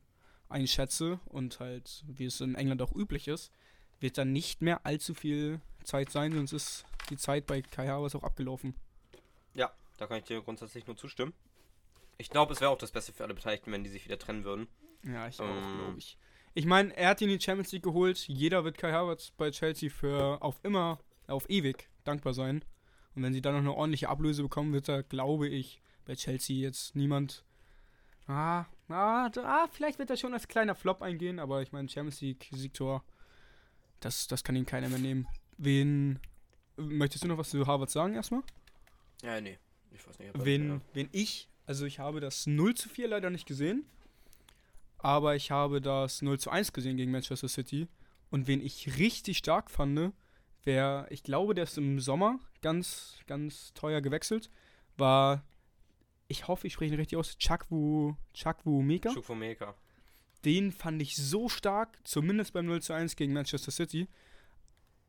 einschätze 0.48 1.20
und 1.26 1.60
halt, 1.60 2.04
wie 2.08 2.24
es 2.24 2.40
in 2.40 2.56
England 2.56 2.82
auch 2.82 2.92
üblich 2.92 3.28
ist, 3.28 3.52
wird 4.00 4.18
dann 4.18 4.32
nicht 4.32 4.62
mehr 4.62 4.84
allzu 4.84 5.14
viel 5.14 5.60
Zeit 5.84 6.10
sein, 6.10 6.32
sonst 6.32 6.52
ist 6.52 6.84
die 7.08 7.16
Zeit 7.16 7.46
bei 7.46 7.62
Kai 7.62 7.86
Havertz 7.86 8.14
auch 8.14 8.24
abgelaufen. 8.24 8.74
Ja, 9.54 9.70
da 10.00 10.06
kann 10.06 10.18
ich 10.18 10.24
dir 10.24 10.40
grundsätzlich 10.40 10.86
nur 10.86 10.96
zustimmen. 10.96 11.34
Ich 12.16 12.30
glaube, 12.30 12.54
es 12.54 12.60
wäre 12.60 12.70
auch 12.70 12.78
das 12.78 12.90
Beste 12.90 13.12
für 13.12 13.24
alle 13.24 13.34
Beteiligten, 13.34 13.70
wenn 13.70 13.84
die 13.84 13.90
sich 13.90 14.06
wieder 14.06 14.18
trennen 14.18 14.44
würden. 14.44 14.66
Ja, 15.04 15.28
ich 15.28 15.38
ähm, 15.38 15.46
auch, 15.46 15.78
glaube 15.78 15.98
ich. 15.98 16.18
Ich 16.54 16.64
meine, 16.64 16.96
er 16.96 17.10
hat 17.10 17.20
ihn 17.20 17.28
in 17.28 17.38
die 17.38 17.44
Champions 17.44 17.70
League 17.72 17.82
geholt. 17.82 18.26
Jeder 18.26 18.64
wird 18.64 18.78
Kai 18.78 18.92
Havertz 18.92 19.30
bei 19.32 19.50
Chelsea 19.50 19.90
für 19.90 20.42
auf 20.42 20.58
immer, 20.62 20.98
auf 21.26 21.48
ewig 21.50 21.88
dankbar 22.04 22.32
sein. 22.32 22.64
Und 23.14 23.22
wenn 23.22 23.34
sie 23.34 23.42
dann 23.42 23.52
noch 23.52 23.60
eine 23.60 23.74
ordentliche 23.74 24.08
Ablöse 24.08 24.42
bekommen, 24.42 24.72
wird 24.72 24.88
da, 24.88 25.02
glaube 25.02 25.48
ich, 25.48 25.82
bei 26.06 26.14
Chelsea 26.14 26.56
jetzt 26.56 26.96
niemand. 26.96 27.44
Ah, 28.26 28.64
ah, 28.88 29.30
ah, 29.36 29.68
vielleicht 29.70 29.98
wird 29.98 30.08
er 30.08 30.16
schon 30.16 30.32
als 30.32 30.48
kleiner 30.48 30.74
Flop 30.74 31.02
eingehen, 31.02 31.38
aber 31.38 31.60
ich 31.60 31.72
meine, 31.72 31.88
Champions 31.88 32.22
League-Siegtor, 32.22 33.04
das, 34.00 34.28
das 34.28 34.44
kann 34.44 34.56
ihm 34.56 34.66
keiner 34.66 34.88
mehr 34.88 34.98
nehmen. 34.98 35.28
Wen. 35.58 36.20
Möchtest 36.76 37.24
du 37.24 37.28
noch 37.28 37.36
was 37.36 37.50
zu 37.50 37.66
Harvard 37.66 37.90
sagen 37.90 38.14
erstmal? 38.14 38.42
Ja, 39.22 39.40
nee. 39.40 39.58
Ich 39.92 40.06
weiß 40.06 40.18
nicht. 40.18 40.32
Wen, 40.34 40.80
wen 40.94 41.08
ich, 41.12 41.48
also 41.66 41.86
ich 41.86 41.98
habe 41.98 42.20
das 42.20 42.46
0 42.46 42.74
zu 42.74 42.88
4 42.88 43.08
leider 43.08 43.30
nicht 43.30 43.46
gesehen 43.46 43.84
aber 45.02 45.34
ich 45.34 45.50
habe 45.50 45.80
das 45.80 46.22
0 46.22 46.38
zu 46.38 46.50
1 46.50 46.72
gesehen 46.72 46.96
gegen 46.96 47.10
Manchester 47.10 47.48
City. 47.48 47.88
Und 48.30 48.46
wen 48.46 48.60
ich 48.60 48.98
richtig 48.98 49.38
stark 49.38 49.70
fand, 49.70 50.12
wer, 50.62 51.06
ich 51.10 51.22
glaube, 51.22 51.54
der 51.54 51.64
ist 51.64 51.78
im 51.78 52.00
Sommer 52.00 52.38
ganz, 52.62 53.18
ganz 53.26 53.72
teuer 53.74 54.00
gewechselt, 54.00 54.50
war, 54.96 55.44
ich 56.28 56.46
hoffe, 56.46 56.66
ich 56.66 56.74
spreche 56.74 56.94
ihn 56.94 57.00
richtig 57.00 57.18
aus, 57.18 57.36
Chakwu, 57.38 58.14
Chakwu 58.34 58.82
Meka. 58.82 59.12
Chakwu 59.12 59.34
Meka. 59.34 59.74
Den 60.44 60.70
fand 60.70 61.02
ich 61.02 61.16
so 61.16 61.48
stark, 61.48 61.98
zumindest 62.04 62.52
beim 62.52 62.66
0 62.66 62.82
zu 62.82 62.92
1 62.92 63.16
gegen 63.16 63.32
Manchester 63.32 63.72
City. 63.72 64.06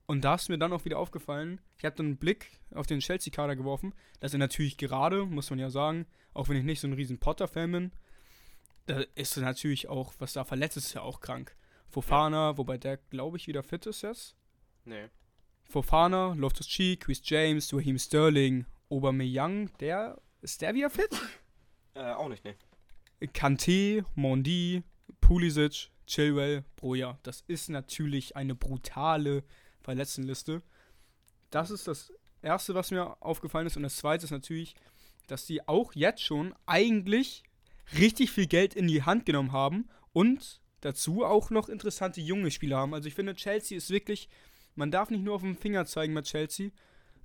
Und 0.05 0.24
da 0.24 0.36
ist 0.36 0.50
mir 0.50 0.58
dann 0.58 0.74
auch 0.74 0.86
wieder 0.86 1.00
aufgefallen, 1.00 1.62
ich 1.77 1.86
habe 1.86 1.96
dann 1.96 2.08
einen 2.08 2.17
Blick 2.17 2.60
auf 2.74 2.88
den 2.88 3.00
Chelsea-Kader 3.00 3.55
geworfen, 3.55 3.93
dass 4.20 4.34
er 4.34 4.39
natürlich 4.39 4.77
gerade, 4.77 5.25
muss 5.25 5.50
man 5.50 5.60
ja 5.60 5.70
sagen, 5.70 6.05
auch 6.34 6.50
wenn 6.50 6.58
ich 6.58 6.63
nicht 6.63 6.79
so 6.79 6.88
ein 6.88 6.93
riesen 6.93 7.20
Potter-Fan 7.20 7.72
bin, 7.72 7.91
da 8.88 9.03
ist 9.15 9.38
natürlich 9.38 9.88
auch, 9.88 10.13
was 10.20 10.34
da 10.34 10.43
verletzt 10.43 10.77
ist, 10.77 10.93
ja 10.93 11.01
auch 11.01 11.22
krank. 11.22 11.55
Fofana, 11.88 12.51
ja. 12.51 12.58
wobei 12.58 12.77
der, 12.77 12.98
glaube 12.98 13.38
ich, 13.38 13.48
wieder 13.48 13.63
fit 13.63 13.86
ist 13.86 14.01
jetzt. 14.01 14.36
Nee. 14.86 15.10
Fofana, 15.63 16.34
Loftus 16.34 16.67
Cheek, 16.67 17.01
Chris 17.01 17.22
James, 17.24 17.74
Raheem 17.74 17.98
Sterling, 17.98 18.65
Aubameyang, 18.89 19.70
der, 19.79 20.20
ist 20.41 20.62
der 20.62 20.74
wieder 20.74 20.89
fit? 20.89 21.10
Äh, 21.93 22.12
auch 22.13 22.29
nicht, 22.29 22.43
ne. 22.43 22.55
Kante, 23.34 24.05
Mondi, 24.15 24.84
Pulisic, 25.20 25.91
Chilwell, 26.08 26.65
Broja. 26.75 27.20
Das 27.24 27.41
ist 27.48 27.70
natürlich 27.70 28.36
eine 28.36 28.55
brutale 28.55 29.43
Verletztenliste. 29.81 30.61
Das 31.50 31.71
ist 31.71 31.88
das 31.88 32.13
Erste, 32.41 32.73
was 32.75 32.91
mir 32.91 33.21
aufgefallen 33.21 33.67
ist. 33.67 33.77
Und 33.77 33.83
das 33.83 33.97
Zweite 33.97 34.25
ist 34.25 34.31
natürlich, 34.31 34.75
dass 35.27 35.45
die 35.45 35.67
auch 35.67 35.93
jetzt 35.93 36.23
schon 36.23 36.53
eigentlich 36.65 37.43
richtig 37.97 38.31
viel 38.31 38.47
Geld 38.47 38.73
in 38.73 38.88
die 38.88 39.03
Hand 39.03 39.25
genommen 39.25 39.51
haben 39.51 39.89
und 40.13 40.61
dazu 40.81 41.23
auch 41.23 41.50
noch 41.50 41.69
interessante 41.69 42.21
junge 42.21 42.51
Spieler 42.51 42.77
haben. 42.77 42.93
Also 42.93 43.07
ich 43.07 43.15
finde, 43.15 43.35
Chelsea 43.35 43.77
ist 43.77 43.89
wirklich, 43.89 44.29
man 44.75 44.91
darf 44.91 45.09
nicht 45.09 45.23
nur 45.23 45.35
auf 45.35 45.41
den 45.41 45.55
Finger 45.55 45.85
zeigen 45.85 46.13
mit 46.13 46.25
Chelsea, 46.25 46.71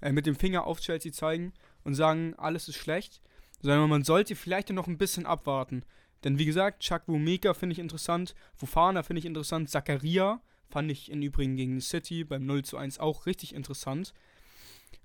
äh, 0.01 0.13
mit 0.13 0.27
dem 0.27 0.37
Finger 0.37 0.67
auf 0.67 0.81
Chelsea 0.81 1.13
zeigen 1.13 1.53
und 1.85 1.95
sagen, 1.95 2.35
alles 2.37 2.69
ist 2.69 2.77
schlecht. 2.77 3.23
sondern 3.63 3.89
man 3.89 4.05
sollte 4.05 4.37
vielleicht 4.37 4.69
noch 4.71 4.87
ein 4.87 4.99
bisschen 4.99 5.25
abwarten. 5.25 5.83
Denn 6.25 6.39
wie 6.39 6.45
gesagt, 6.45 6.83
Chukwumeka 6.83 7.55
finde 7.55 7.73
ich 7.73 7.79
interessant, 7.79 8.35
Fofana 8.55 9.03
finde 9.03 9.21
ich 9.21 9.27
interessant, 9.27 9.71
Zakaria 9.71 10.43
fand 10.69 10.91
ich 10.91 11.11
im 11.11 11.23
Übrigen 11.23 11.57
gegen 11.57 11.81
City 11.81 12.25
beim 12.25 12.47
0 12.47 12.65
zu 12.65 12.77
1 12.77 12.99
auch 12.99 13.27
richtig 13.27 13.55
interessant. 13.55 14.13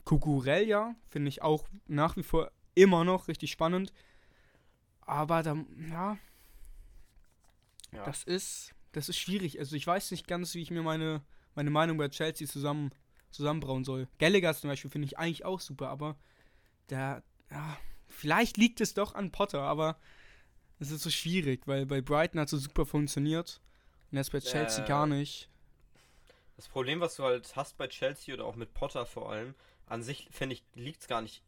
Kukurella 0.03 0.96
finde 1.08 1.30
ich 1.30 1.41
auch 1.41 1.68
nach 1.88 2.18
wie 2.18 2.24
vor 2.24 2.51
immer 2.75 3.03
noch 3.03 3.27
richtig 3.27 3.51
spannend. 3.51 3.94
Aber 5.01 5.44
da, 5.44 5.56
ja, 5.89 6.18
ja, 7.91 8.06
das 8.06 8.24
ist, 8.24 8.74
das 8.94 9.10
ist 9.10 9.18
schwierig. 9.18 9.60
Also 9.60 9.75
ich 9.75 9.86
weiß 9.86 10.12
nicht 10.12 10.27
ganz, 10.27 10.53
wie 10.56 10.62
ich 10.62 10.72
mir 10.72 10.84
meine, 10.84 11.22
meine 11.56 11.70
Meinung 11.70 11.98
bei 11.98 12.10
Chelsea 12.10 12.48
zusammen, 12.48 12.91
zusammenbrauen 13.32 13.84
soll. 13.84 14.08
Gallagher 14.20 14.53
zum 14.56 14.70
Beispiel 14.70 14.91
finde 14.91 15.08
ich 15.08 15.18
eigentlich 15.18 15.46
auch 15.46 15.60
super, 15.60 15.89
aber 15.89 16.18
der, 16.89 17.24
ja, 17.50 17.77
vielleicht 18.08 18.58
liegt 18.58 18.82
es 18.82 18.94
doch 18.94 19.15
an 19.15 19.32
Potter, 19.32 19.62
aber 19.62 19.98
es 20.80 20.91
ist 20.91 21.03
so 21.03 21.10
schwierig, 21.10 21.68
weil 21.68 21.86
bei 21.86 22.01
Brighton 22.01 22.39
hat 22.39 22.48
es 22.48 22.51
so 22.51 22.58
super 22.58 22.86
funktioniert 22.86 23.62
und 24.12 24.18
jetzt 24.18 24.32
bei 24.32 24.39
Chelsea 24.39 24.84
äh, 24.84 24.88
gar 24.88 25.08
nicht. 25.08 25.50
Das 26.62 26.68
Problem, 26.68 27.00
was 27.00 27.15
du 27.15 27.24
halt 27.24 27.56
hast 27.56 27.75
bei 27.80 27.88
Chelsea 27.88 28.36
oder 28.36 28.46
auch 28.46 28.56
mit 28.56 28.75
Potter 28.75 29.08
vor 29.08 29.32
allem, 29.32 29.56
an 29.88 30.03
sich 30.03 30.27
finde 30.30 30.53
ich, 30.53 30.63
liegt 30.75 31.01
es 31.01 31.08
gar 31.08 31.24
nicht 31.24 31.41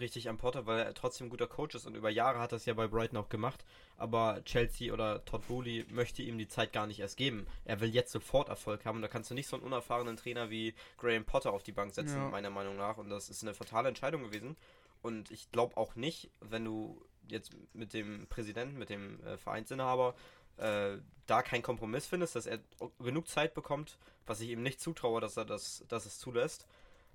richtig 0.00 0.28
am 0.28 0.38
Potter, 0.38 0.66
weil 0.66 0.80
er 0.80 0.92
trotzdem 0.92 1.28
ein 1.28 1.30
guter 1.30 1.46
Coach 1.46 1.76
ist 1.76 1.86
und 1.86 1.94
über 1.94 2.10
Jahre 2.10 2.40
hat 2.40 2.50
er 2.50 2.56
es 2.56 2.66
ja 2.66 2.74
bei 2.74 2.88
Brighton 2.88 3.16
auch 3.16 3.28
gemacht. 3.28 3.64
Aber 3.96 4.42
Chelsea 4.44 4.92
oder 4.92 5.24
Todd 5.24 5.46
Bowley 5.46 5.86
möchte 5.88 6.22
ihm 6.22 6.36
die 6.36 6.48
Zeit 6.48 6.72
gar 6.72 6.88
nicht 6.88 6.98
erst 6.98 7.16
geben. 7.16 7.46
Er 7.64 7.80
will 7.80 7.90
jetzt 7.90 8.10
sofort 8.10 8.48
Erfolg 8.48 8.84
haben 8.84 8.96
und 8.96 9.02
da 9.02 9.08
kannst 9.08 9.30
du 9.30 9.34
nicht 9.34 9.46
so 9.46 9.54
einen 9.54 9.64
unerfahrenen 9.64 10.16
Trainer 10.16 10.50
wie 10.50 10.74
Graham 10.98 11.24
Potter 11.24 11.52
auf 11.52 11.62
die 11.62 11.70
Bank 11.70 11.94
setzen, 11.94 12.16
ja. 12.16 12.28
meiner 12.28 12.50
Meinung 12.50 12.76
nach. 12.76 12.96
Und 12.96 13.08
das 13.08 13.30
ist 13.30 13.44
eine 13.44 13.54
fatale 13.54 13.86
Entscheidung 13.86 14.24
gewesen. 14.24 14.56
Und 15.00 15.30
ich 15.30 15.52
glaube 15.52 15.76
auch 15.76 15.94
nicht, 15.94 16.28
wenn 16.40 16.64
du 16.64 17.00
jetzt 17.28 17.52
mit 17.72 17.92
dem 17.92 18.26
Präsidenten, 18.26 18.78
mit 18.78 18.90
dem 18.90 19.22
äh, 19.24 19.36
Vereinsinhaber 19.36 20.16
äh, 20.58 20.98
da 21.26 21.42
keinen 21.42 21.62
Kompromiss 21.62 22.06
findest, 22.06 22.36
dass 22.36 22.46
er 22.46 22.60
genug 22.98 23.28
Zeit 23.28 23.54
bekommt, 23.54 23.98
was 24.26 24.40
ich 24.40 24.50
ihm 24.50 24.62
nicht 24.62 24.80
zutraue, 24.80 25.20
dass 25.20 25.36
er 25.36 25.44
das, 25.44 25.84
dass 25.88 26.06
es 26.06 26.18
zulässt, 26.18 26.66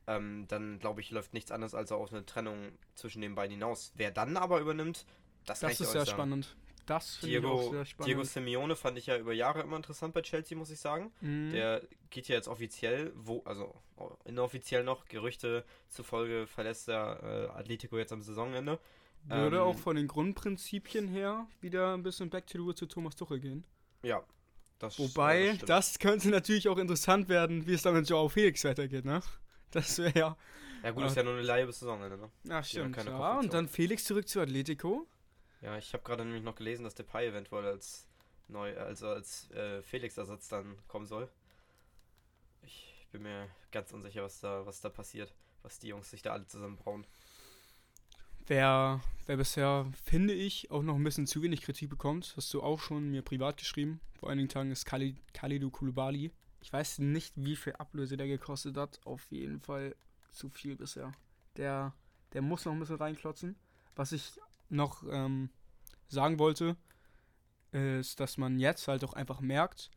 ähm, 0.08 0.46
dann 0.48 0.80
glaube 0.80 1.02
ich, 1.02 1.12
läuft 1.12 1.34
nichts 1.34 1.52
anderes 1.52 1.76
als 1.76 1.92
auf 1.92 2.12
eine 2.12 2.26
Trennung 2.26 2.72
zwischen 2.96 3.22
den 3.22 3.36
beiden 3.36 3.54
hinaus. 3.54 3.92
Wer 3.96 4.12
dann 4.12 4.38
aber 4.38 4.60
übernimmt, 4.60 5.06
das, 5.46 5.62
das 5.62 5.80
ist 5.80 5.92
sehr 5.92 6.06
sagen. 6.06 6.12
spannend. 6.12 6.56
Das 6.86 7.18
finde 7.18 7.38
ich 7.38 7.46
auch 7.46 7.72
sehr 7.72 7.86
spannend. 7.86 8.08
Diego 8.08 8.24
Simeone 8.24 8.76
fand 8.76 8.98
ich 8.98 9.06
ja 9.06 9.18
über 9.18 9.34
Jahre 9.34 9.62
immer 9.62 9.78
interessant 9.78 10.14
bei 10.14 10.22
Chelsea, 10.22 10.58
muss 10.58 10.72
ich 10.72 10.80
sagen. 10.80 11.12
Mhm. 11.22 11.52
Der 11.52 11.84
geht 12.10 12.28
ja 12.28 12.36
jetzt 12.36 12.48
offiziell, 12.48 13.14
wo, 13.16 13.42
also 13.46 13.74
inoffiziell 14.26 14.84
noch, 14.84 15.06
Gerüchte 15.06 15.64
zufolge 15.88 16.48
verlässt 16.48 16.88
der 16.88 17.50
äh, 17.54 17.58
Atletico 17.58 17.98
jetzt 17.98 18.12
am 18.12 18.22
Saisonende. 18.22 18.80
Würde 19.26 19.58
ähm, 19.58 19.64
auch 19.64 19.78
von 19.78 19.96
den 19.96 20.08
Grundprinzipien 20.08 21.08
her 21.08 21.48
wieder 21.62 21.94
ein 21.94 22.04
bisschen 22.04 22.30
back 22.30 22.48
to 22.48 22.68
the 22.68 22.76
zu 22.76 22.86
Thomas 22.86 23.16
Tuchel 23.16 23.40
gehen. 23.40 23.64
Ja. 24.04 24.24
Das, 24.80 24.98
Wobei, 24.98 25.58
das, 25.60 25.68
das, 25.68 26.00
könnte 26.00 26.30
natürlich 26.30 26.68
auch 26.68 26.80
interessant 26.80 27.30
werden, 27.30 27.68
wie 27.68 27.74
es 27.74 27.84
dann 27.84 27.94
mit 27.94 28.10
Joao 28.10 28.30
Felix 28.30 28.64
weitergeht, 28.64 29.06
ne? 29.06 29.22
Das 29.70 30.00
wäre 30.00 30.18
ja. 30.18 30.38
Ja, 30.84 30.92
gut, 30.92 31.04
äh, 31.04 31.08
ist 31.08 31.16
ja 31.16 31.24
nur 31.24 31.34
eine 31.34 31.44
Leihe 31.44 31.68
bis 31.68 31.80
Saisonende, 31.80 32.18
ne? 32.18 32.32
Ja, 32.46 32.64
stimmt. 32.64 32.98
Ja, 32.98 33.38
und 33.38 33.54
dann 33.54 33.68
Felix 33.68 34.04
zurück 34.06 34.28
zu 34.28 34.42
Atletico. 34.42 35.08
Ja, 35.62 35.78
ich 35.78 35.94
habe 35.94 36.04
gerade 36.04 36.26
nämlich 36.26 36.44
noch 36.44 36.56
gelesen, 36.56 36.84
dass 36.84 36.96
Depay 36.96 37.28
eventuell 37.28 37.66
als 37.66 38.08
neu, 38.48 38.76
also 38.78 39.08
als 39.10 39.50
äh, 39.52 39.82
Felix-Ersatz 39.84 40.48
dann 40.48 40.78
kommen 40.88 41.06
soll. 41.06 41.30
Ich 42.64 43.08
bin 43.12 43.22
mir 43.22 43.48
ganz 43.72 43.92
unsicher, 43.92 44.24
was 44.24 44.40
da, 44.40 44.66
was 44.66 44.82
da 44.82 44.90
passiert, 44.90 45.34
was 45.62 45.80
die 45.80 45.90
Jungs 45.90 46.10
sich 46.10 46.22
da 46.22 46.34
alle 46.34 46.48
zusammen 46.48 46.78
brauchen. 46.78 47.06
Wer, 48.48 49.02
wer 49.28 49.38
bisher, 49.38 49.86
finde 50.04 50.34
ich, 50.34 50.72
auch 50.72 50.82
noch 50.82 50.96
ein 50.96 51.04
bisschen 51.04 51.28
zu 51.28 51.42
wenig 51.42 51.62
Kritik 51.62 51.90
bekommt, 51.90 52.34
hast 52.36 52.54
du 52.54 52.62
auch 52.62 52.80
schon 52.80 53.12
mir 53.12 53.22
privat 53.22 53.58
geschrieben. 53.58 54.00
Vor 54.20 54.30
einigen 54.30 54.50
Tagen 54.50 54.72
ist 54.72 54.86
Khalid, 54.86 55.18
Khalidou 55.34 55.70
Koulibaly. 55.70 56.32
Ich 56.62 56.72
weiß 56.72 57.00
nicht, 57.00 57.34
wie 57.36 57.56
viel 57.56 57.74
Ablöse 57.74 58.18
der 58.18 58.28
gekostet 58.28 58.78
hat. 58.78 59.00
Auf 59.06 59.32
jeden 59.32 59.60
Fall 59.60 59.96
zu 60.32 60.50
viel 60.50 60.76
bisher. 60.76 61.12
Der, 61.58 61.94
der 62.34 62.42
muss 62.42 62.66
noch 62.66 62.74
ein 62.74 62.80
bisschen 62.80 62.98
reinklotzen. 62.98 63.56
Was 63.96 64.12
ich 64.12 64.34
noch 64.70 65.04
ähm, 65.10 65.50
sagen 66.08 66.40
wollte, 66.40 66.76
ist, 67.72 68.20
dass 68.20 68.38
man 68.38 68.60
jetzt 68.60 68.88
halt 68.88 69.04
auch 69.04 69.14
einfach 69.14 69.40
merkt, 69.42 69.90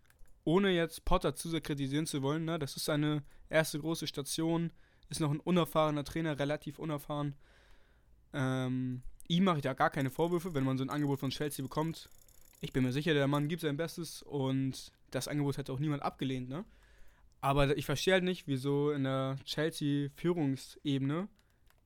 ohne 0.45 0.71
jetzt 0.71 1.05
Potter 1.05 1.35
zu 1.35 1.49
sehr 1.49 1.61
kritisieren 1.61 2.07
zu 2.07 2.23
wollen, 2.23 2.45
ne, 2.45 2.59
das 2.59 2.77
ist 2.77 2.85
seine 2.85 3.23
erste 3.49 3.79
große 3.79 4.07
Station, 4.07 4.71
ist 5.09 5.21
noch 5.21 5.31
ein 5.31 5.41
unerfahrener 5.41 6.05
Trainer, 6.05 6.39
relativ 6.39 6.79
unerfahren. 6.79 7.35
Ähm, 8.35 9.03
ihm 9.29 9.45
mache 9.45 9.59
ich 9.59 9.63
da 9.63 9.73
gar 9.73 9.91
keine 9.91 10.11
Vorwürfe, 10.11 10.55
wenn 10.55 10.65
man 10.65 10.77
so 10.77 10.85
ein 10.85 10.91
Angebot 10.91 11.21
von 11.21 11.31
Chelsea 11.31 11.63
bekommt. 11.63 12.11
Ich 12.61 12.73
bin 12.73 12.83
mir 12.83 12.93
sicher, 12.93 13.15
der 13.15 13.29
Mann 13.29 13.49
gibt 13.49 13.63
sein 13.63 13.77
Bestes 13.77 14.23
und 14.23 14.93
das 15.11 15.29
Angebot 15.29 15.57
hätte 15.57 15.73
auch 15.73 15.79
niemand 15.79 16.03
abgelehnt, 16.03 16.49
ne? 16.49 16.65
Aber 17.41 17.77
ich 17.77 17.85
verstehe 17.87 18.15
halt 18.15 18.25
nicht, 18.25 18.47
wieso 18.47 18.91
in 18.91 19.05
der 19.05 19.37
Chelsea-Führungsebene, 19.45 21.29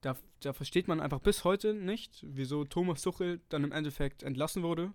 da, 0.01 0.17
da 0.41 0.53
versteht 0.53 0.87
man 0.87 1.01
einfach 1.01 1.19
bis 1.19 1.43
heute 1.43 1.75
nicht, 1.75 2.25
wieso 2.29 2.65
Thomas 2.65 3.03
Tuchel 3.03 3.41
dann 3.49 3.65
im 3.65 3.73
Endeffekt 3.73 4.23
entlassen 4.23 4.63
wurde 4.63 4.95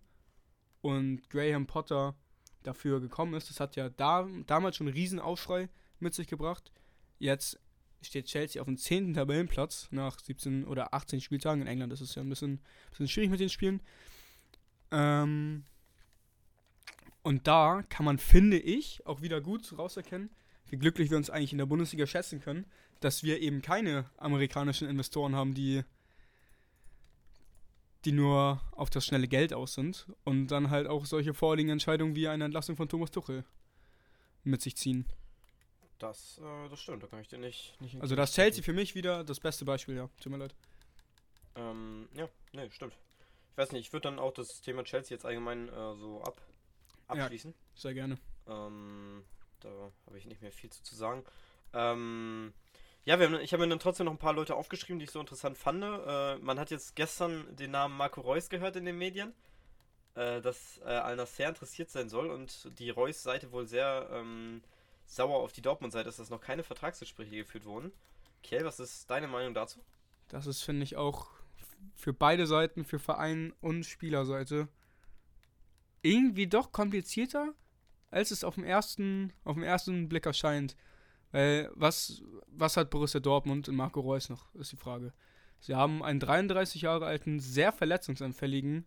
und 0.82 1.30
Graham 1.30 1.68
Potter 1.68 2.16
dafür 2.64 3.02
gekommen 3.02 3.34
ist. 3.34 3.50
Das 3.50 3.60
hat 3.60 3.76
ja 3.76 3.90
da, 3.90 4.28
damals 4.48 4.78
schon 4.78 4.88
einen 4.88 4.96
riesen 4.96 5.20
Aufschrei 5.20 5.68
mit 6.00 6.14
sich 6.14 6.28
gebracht. 6.28 6.72
Jetzt 7.20 7.60
steht 8.04 8.26
Chelsea 8.26 8.62
auf 8.62 8.68
dem 8.68 8.78
10. 8.78 9.14
Tabellenplatz 9.14 9.88
nach 9.92 10.20
17 10.20 10.66
oder 10.66 10.94
18 10.94 11.22
Spieltagen. 11.22 11.62
In 11.62 11.68
England 11.68 11.92
Das 11.92 12.02
ist 12.02 12.16
ja 12.16 12.22
ein 12.22 12.30
bisschen, 12.30 12.60
bisschen 12.90 13.08
schwierig 13.08 13.30
mit 13.30 13.40
den 13.40 13.50
Spielen. 13.50 13.82
Ähm, 14.92 15.64
und 17.24 17.48
da 17.48 17.84
kann 17.90 18.06
man, 18.06 18.20
finde 18.20 18.60
ich, 18.60 19.06
auch 19.06 19.22
wieder 19.22 19.42
gut 19.42 19.78
rauserkennen, 19.78 20.30
wie 20.70 20.78
glücklich 20.78 21.10
wir 21.10 21.18
uns 21.18 21.30
eigentlich 21.30 21.54
in 21.54 21.58
der 21.58 21.66
Bundesliga 21.66 22.06
schätzen 22.06 22.42
können, 22.42 22.66
dass 23.00 23.24
wir 23.24 23.40
eben 23.40 23.62
keine 23.62 24.10
amerikanischen 24.18 24.90
Investoren 24.90 25.36
haben, 25.36 25.54
die, 25.54 25.84
die 28.06 28.12
nur 28.12 28.62
auf 28.72 28.90
das 28.90 29.06
schnelle 29.06 29.28
Geld 29.28 29.54
aus 29.54 29.74
sind 29.74 30.08
und 30.26 30.48
dann 30.48 30.70
halt 30.70 30.88
auch 30.88 31.06
solche 31.06 31.34
vorliegenden 31.34 31.76
Entscheidungen 31.76 32.16
wie 32.16 32.28
eine 32.28 32.46
Entlassung 32.46 32.76
von 32.76 32.90
Thomas 32.90 33.12
Tuchel 33.12 33.46
mit 34.44 34.62
sich 34.62 34.76
ziehen. 34.76 35.06
Das, 36.04 36.38
äh, 36.40 36.70
das 36.70 36.82
stimmt, 36.82 37.02
da 37.02 37.08
kann 37.08 37.22
ich 37.22 37.30
dir 37.30 37.38
nicht. 37.38 37.80
nicht 37.80 38.02
also 38.02 38.16
das 38.16 38.34
Chelsea 38.34 38.62
für 38.62 38.74
mich 38.74 38.94
wieder 38.94 39.24
das 39.24 39.40
beste 39.40 39.64
Beispiel, 39.64 39.96
ja. 39.96 40.10
Tut 40.22 40.34
mir 40.34 40.38
leid. 40.38 40.54
Ähm, 41.56 42.10
ja, 42.14 42.28
nee, 42.52 42.70
stimmt. 42.72 42.94
Ich 43.52 43.58
weiß 43.58 43.72
nicht, 43.72 43.88
ich 43.88 43.94
würde 43.94 44.10
dann 44.10 44.20
auch 44.20 44.34
das 44.34 44.60
Thema 44.60 44.84
Chelsea 44.84 45.16
jetzt 45.16 45.26
allgemein 45.26 45.70
äh, 45.70 45.96
so 45.96 46.22
ab 46.22 46.42
abschließen. 47.08 47.52
Ja, 47.52 47.80
sehr 47.80 47.94
gerne. 47.94 48.18
Ähm, 48.48 49.24
da 49.62 49.70
habe 50.06 50.18
ich 50.18 50.26
nicht 50.26 50.42
mehr 50.42 50.52
viel 50.52 50.70
zu, 50.72 50.84
zu 50.84 50.94
sagen. 50.94 51.24
Ähm, 51.74 52.54
ja, 53.06 53.18
haben, 53.18 53.40
ich 53.40 53.54
habe 53.54 53.64
mir 53.64 53.70
dann 53.70 53.80
trotzdem 53.80 54.06
noch 54.08 54.14
ein 54.14 54.18
paar 54.18 54.34
Leute 54.34 54.56
aufgeschrieben, 54.56 55.00
die 55.00 55.06
ich 55.06 55.12
so 55.12 55.22
interessant 55.22 55.58
fand. 55.58 55.84
Äh, 55.84 56.36
man 56.40 56.60
hat 56.60 56.70
jetzt 56.70 56.98
gestern 56.98 57.56
den 57.56 57.72
Namen 57.72 57.96
Marco 57.96 58.20
Reus 58.20 58.50
gehört 58.50 58.76
in 58.76 58.84
den 58.84 58.98
Medien, 58.98 59.34
äh, 60.16 60.42
dass 60.42 60.80
äh, 60.80 60.90
Al 60.90 61.26
sehr 61.28 61.48
interessiert 61.48 61.92
sein 61.92 62.10
soll 62.10 62.30
und 62.30 62.78
die 62.78 62.90
Reus-Seite 62.90 63.54
wohl 63.54 63.68
sehr 63.68 64.10
ähm, 64.12 64.62
sauer 65.16 65.40
auf 65.40 65.52
die 65.52 65.62
Dortmund-Seite 65.62 66.10
ist, 66.10 66.20
dass 66.20 66.30
noch 66.30 66.42
keine 66.42 66.64
Vertragsgespräche 66.64 67.38
geführt 67.38 67.66
wurden. 67.66 67.92
Kiel, 68.42 68.66
was 68.66 68.80
ist 68.80 69.10
deine 69.10 69.28
Meinung 69.28 69.54
dazu? 69.54 69.80
Das 70.28 70.48
ist, 70.48 70.62
finde 70.64 70.84
ich, 70.84 70.96
auch 70.96 71.30
für 71.96 72.14
beide 72.14 72.48
Seiten, 72.48 72.86
für 72.86 73.00
Verein 73.00 73.54
und 73.62 73.86
Spielerseite, 73.86 74.68
irgendwie 76.02 76.48
doch 76.48 76.72
komplizierter, 76.72 77.54
als 78.12 78.32
es 78.32 78.44
auf 78.44 78.56
dem 78.56 78.64
ersten, 78.64 79.34
auf 79.44 79.56
dem 79.56 79.64
ersten 79.64 80.10
Blick 80.10 80.26
erscheint. 80.26 80.76
Weil 81.32 81.72
was, 81.74 82.22
was 82.48 82.78
hat 82.78 82.90
Borussia 82.90 83.20
Dortmund 83.20 83.70
und 83.70 83.76
Marco 83.76 84.02
Reus 84.02 84.30
noch, 84.30 84.54
ist 84.56 84.72
die 84.72 84.78
Frage. 84.78 85.14
Sie 85.60 85.76
haben 85.76 86.04
einen 86.04 86.20
33 86.20 86.82
Jahre 86.82 87.06
alten, 87.06 87.40
sehr 87.40 87.72
verletzungsanfälligen 87.72 88.86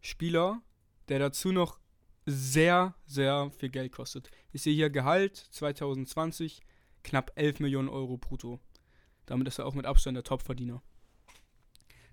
Spieler, 0.00 0.62
der 1.08 1.18
dazu 1.18 1.52
noch 1.52 1.78
sehr, 2.26 2.94
sehr 3.06 3.50
viel 3.58 3.68
Geld 3.68 3.92
kostet. 3.92 4.30
Ich 4.52 4.62
sehe 4.62 4.74
hier 4.74 4.90
Gehalt 4.90 5.36
2020 5.36 6.62
knapp 7.02 7.32
11 7.34 7.60
Millionen 7.60 7.88
Euro 7.88 8.16
brutto. 8.16 8.60
Damit 9.26 9.48
ist 9.48 9.58
er 9.58 9.66
auch 9.66 9.74
mit 9.74 9.86
Abstand 9.86 10.16
der 10.16 10.24
Topverdiener. 10.24 10.82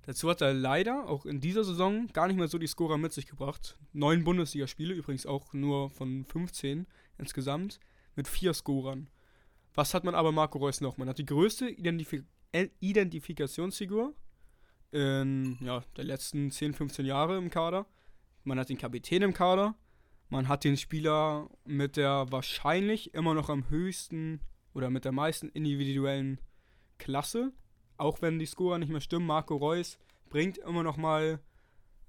Dazu 0.04 0.30
hat 0.30 0.42
er 0.42 0.54
leider 0.54 1.08
auch 1.08 1.26
in 1.26 1.40
dieser 1.42 1.64
Saison 1.64 2.08
gar 2.08 2.28
nicht 2.28 2.38
mehr 2.38 2.48
so 2.48 2.58
die 2.58 2.68
Scorer 2.68 2.98
mit 2.98 3.14
sich 3.14 3.28
gebracht. 3.28 3.78
Neun 3.94 4.24
Bundesligaspiele, 4.24 4.94
übrigens 4.94 5.26
auch 5.26 5.54
nur 5.54 5.90
von 5.90 6.26
15 6.26 6.88
insgesamt, 7.18 7.80
mit 8.16 8.28
vier 8.28 8.54
Scorern. 8.54 9.10
Was 9.74 9.94
hat 9.94 10.04
man 10.04 10.16
aber 10.16 10.32
Marco 10.32 10.58
Reus 10.58 10.82
noch? 10.82 10.98
Man 10.98 11.08
hat 11.08 11.20
die 11.20 11.26
größte 11.26 11.70
Identif 11.70 12.14
Identifikationsfigur 12.52 14.14
in 14.92 15.58
ja, 15.62 15.82
der 15.96 16.04
letzten 16.04 16.52
10, 16.52 16.74
15 16.74 17.06
Jahre 17.06 17.38
im 17.38 17.50
Kader. 17.50 17.86
Man 18.44 18.60
hat 18.60 18.68
den 18.68 18.78
Kapitän 18.78 19.22
im 19.22 19.34
Kader. 19.34 19.76
Man 20.32 20.48
hat 20.48 20.64
den 20.64 20.78
Spieler 20.78 21.48
mit 21.66 21.98
der 21.98 22.26
wahrscheinlich 22.32 23.14
immer 23.14 23.36
noch 23.36 23.50
am 23.50 23.70
höchsten 23.70 24.42
oder 24.74 24.90
mit 24.90 25.06
der 25.06 25.12
meisten 25.12 25.50
individuellen 25.50 26.42
Klasse 26.98 27.54
auch 28.02 28.22
wenn 28.22 28.40
die 28.40 28.48
Scorer 28.48 28.80
nicht 28.80 28.92
mehr 28.92 29.00
stimmen, 29.00 29.28
Marco 29.28 29.56
Reus 29.56 30.00
bringt 30.30 30.58
immer 30.58 30.82
noch 30.82 30.98
mal 30.98 31.40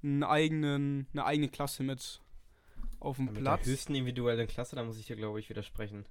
einen 0.03 0.25
eigenen, 0.25 1.07
eine 1.13 1.25
eigene 1.27 1.49
Klasse 1.49 1.83
mit 1.83 2.23
auf 2.99 3.17
den 3.17 3.27
Mit 3.27 3.35
Platz. 3.35 3.65
der 3.65 3.73
höchsten 3.73 3.95
individuellen 3.95 4.49
Klasse, 4.49 4.75
da 4.75 4.85
muss 4.85 4.99
ich 4.99 5.07
dir, 5.07 5.17
glaube 5.17 5.39
ich, 5.39 5.51
widersprechen. 5.51 6.07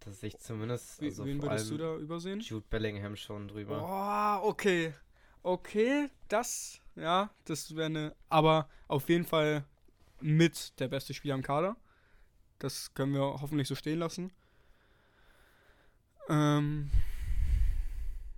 Dass 0.00 0.22
ich 0.22 0.38
zumindest, 0.38 1.02
also 1.02 1.24
wen 1.24 1.42
würdest 1.42 1.70
du 1.70 1.76
da 1.76 1.96
übersehen? 1.96 2.40
Jude 2.40 2.66
Bellingham 2.70 3.16
schon 3.16 3.48
drüber. 3.48 3.80
Boah, 3.80 4.42
okay. 4.44 4.94
Okay, 5.42 6.08
das, 6.28 6.80
ja, 6.94 7.30
das 7.44 7.74
wäre 7.74 7.86
eine. 7.86 8.16
Aber 8.28 8.68
auf 8.86 9.08
jeden 9.08 9.24
Fall 9.24 9.64
mit 10.20 10.78
der 10.80 10.88
beste 10.88 11.14
Spieler 11.14 11.34
im 11.34 11.42
Kader. 11.42 11.76
Das 12.58 12.94
können 12.94 13.12
wir 13.12 13.20
hoffentlich 13.20 13.68
so 13.68 13.74
stehen 13.74 13.98
lassen. 13.98 14.32
Ähm, 16.28 16.90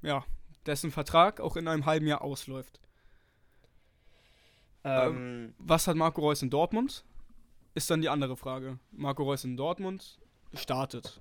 ja, 0.02 0.24
dessen 0.66 0.90
Vertrag 0.90 1.40
auch 1.40 1.56
in 1.56 1.68
einem 1.68 1.86
halben 1.86 2.06
Jahr 2.06 2.22
ausläuft. 2.22 2.80
Ähm, 4.84 5.54
Was 5.58 5.86
hat 5.86 5.96
Marco 5.96 6.20
Reus 6.20 6.42
in 6.42 6.50
Dortmund? 6.50 7.04
Ist 7.74 7.90
dann 7.90 8.00
die 8.00 8.08
andere 8.08 8.36
Frage. 8.36 8.78
Marco 8.90 9.22
Reus 9.22 9.44
in 9.44 9.56
Dortmund 9.56 10.18
startet. 10.54 11.20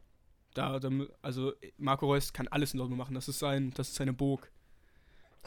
Da, 0.53 0.79
da, 0.79 0.89
also 1.21 1.53
Marco 1.77 2.07
Reus 2.07 2.33
kann 2.33 2.47
alles 2.47 2.73
in 2.73 2.79
Dortmund 2.79 2.97
machen. 2.97 3.15
Das 3.15 3.27
ist 3.27 3.39
sein, 3.39 3.71
das 3.75 3.89
ist 3.89 3.95
seine 3.95 4.13
Burg. 4.13 4.51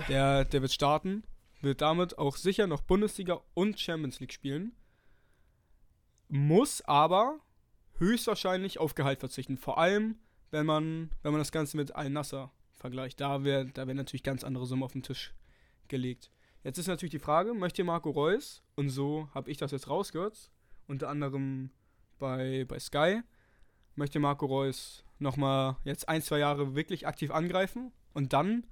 Der, 0.09 0.45
der 0.45 0.63
wird 0.63 0.73
starten, 0.73 1.25
wird 1.61 1.81
damit 1.81 2.17
auch 2.17 2.37
sicher 2.37 2.67
noch 2.67 2.83
Bundesliga 2.83 3.41
und 3.55 3.79
Champions 3.79 4.21
League 4.21 4.33
spielen. 4.33 4.73
Muss 6.31 6.83
aber 6.83 7.41
höchstwahrscheinlich 7.99 8.79
auf 8.79 8.95
Gehalt 8.95 9.21
verzichten. 9.21 9.57
Vor 9.57 9.79
allem, 9.79 10.19
wenn 10.51 10.67
man, 10.67 11.11
wenn 11.23 11.33
man 11.33 11.41
das 11.41 11.53
Ganze 11.53 11.77
mit 11.77 11.95
Al-Nasser 11.95 12.51
vergleicht. 12.81 13.21
Da 13.21 13.45
wäre 13.45 13.67
da 13.67 13.87
wär 13.87 13.95
natürlich 13.95 14.23
ganz 14.23 14.43
andere 14.43 14.67
Summen 14.67 14.83
auf 14.83 14.93
den 14.93 15.03
Tisch 15.03 15.35
gelegt. 15.89 16.31
Jetzt 16.65 16.79
ist 16.79 16.89
natürlich 16.89 17.13
die 17.13 17.19
Frage, 17.19 17.55
möchte 17.55 17.85
Marco 17.85 18.11
Reus, 18.11 18.63
und 18.75 18.91
so 18.91 19.29
habe 19.35 19.51
ich 19.51 19.57
das 19.57 19.71
jetzt 19.71 19.89
rausgehört, 19.89 20.51
unter 20.89 21.09
anderem 21.09 21.71
bei, 22.19 22.65
bei 22.67 22.79
Sky, 22.79 23.23
möchte 23.95 24.19
Marco 24.19 24.47
Reus 24.47 25.05
nochmal 25.19 25.77
jetzt 25.85 26.09
ein, 26.09 26.23
zwei 26.23 26.39
Jahre 26.39 26.75
wirklich 26.75 27.07
aktiv 27.07 27.31
angreifen 27.31 27.93
und 28.13 28.33
dann 28.33 28.67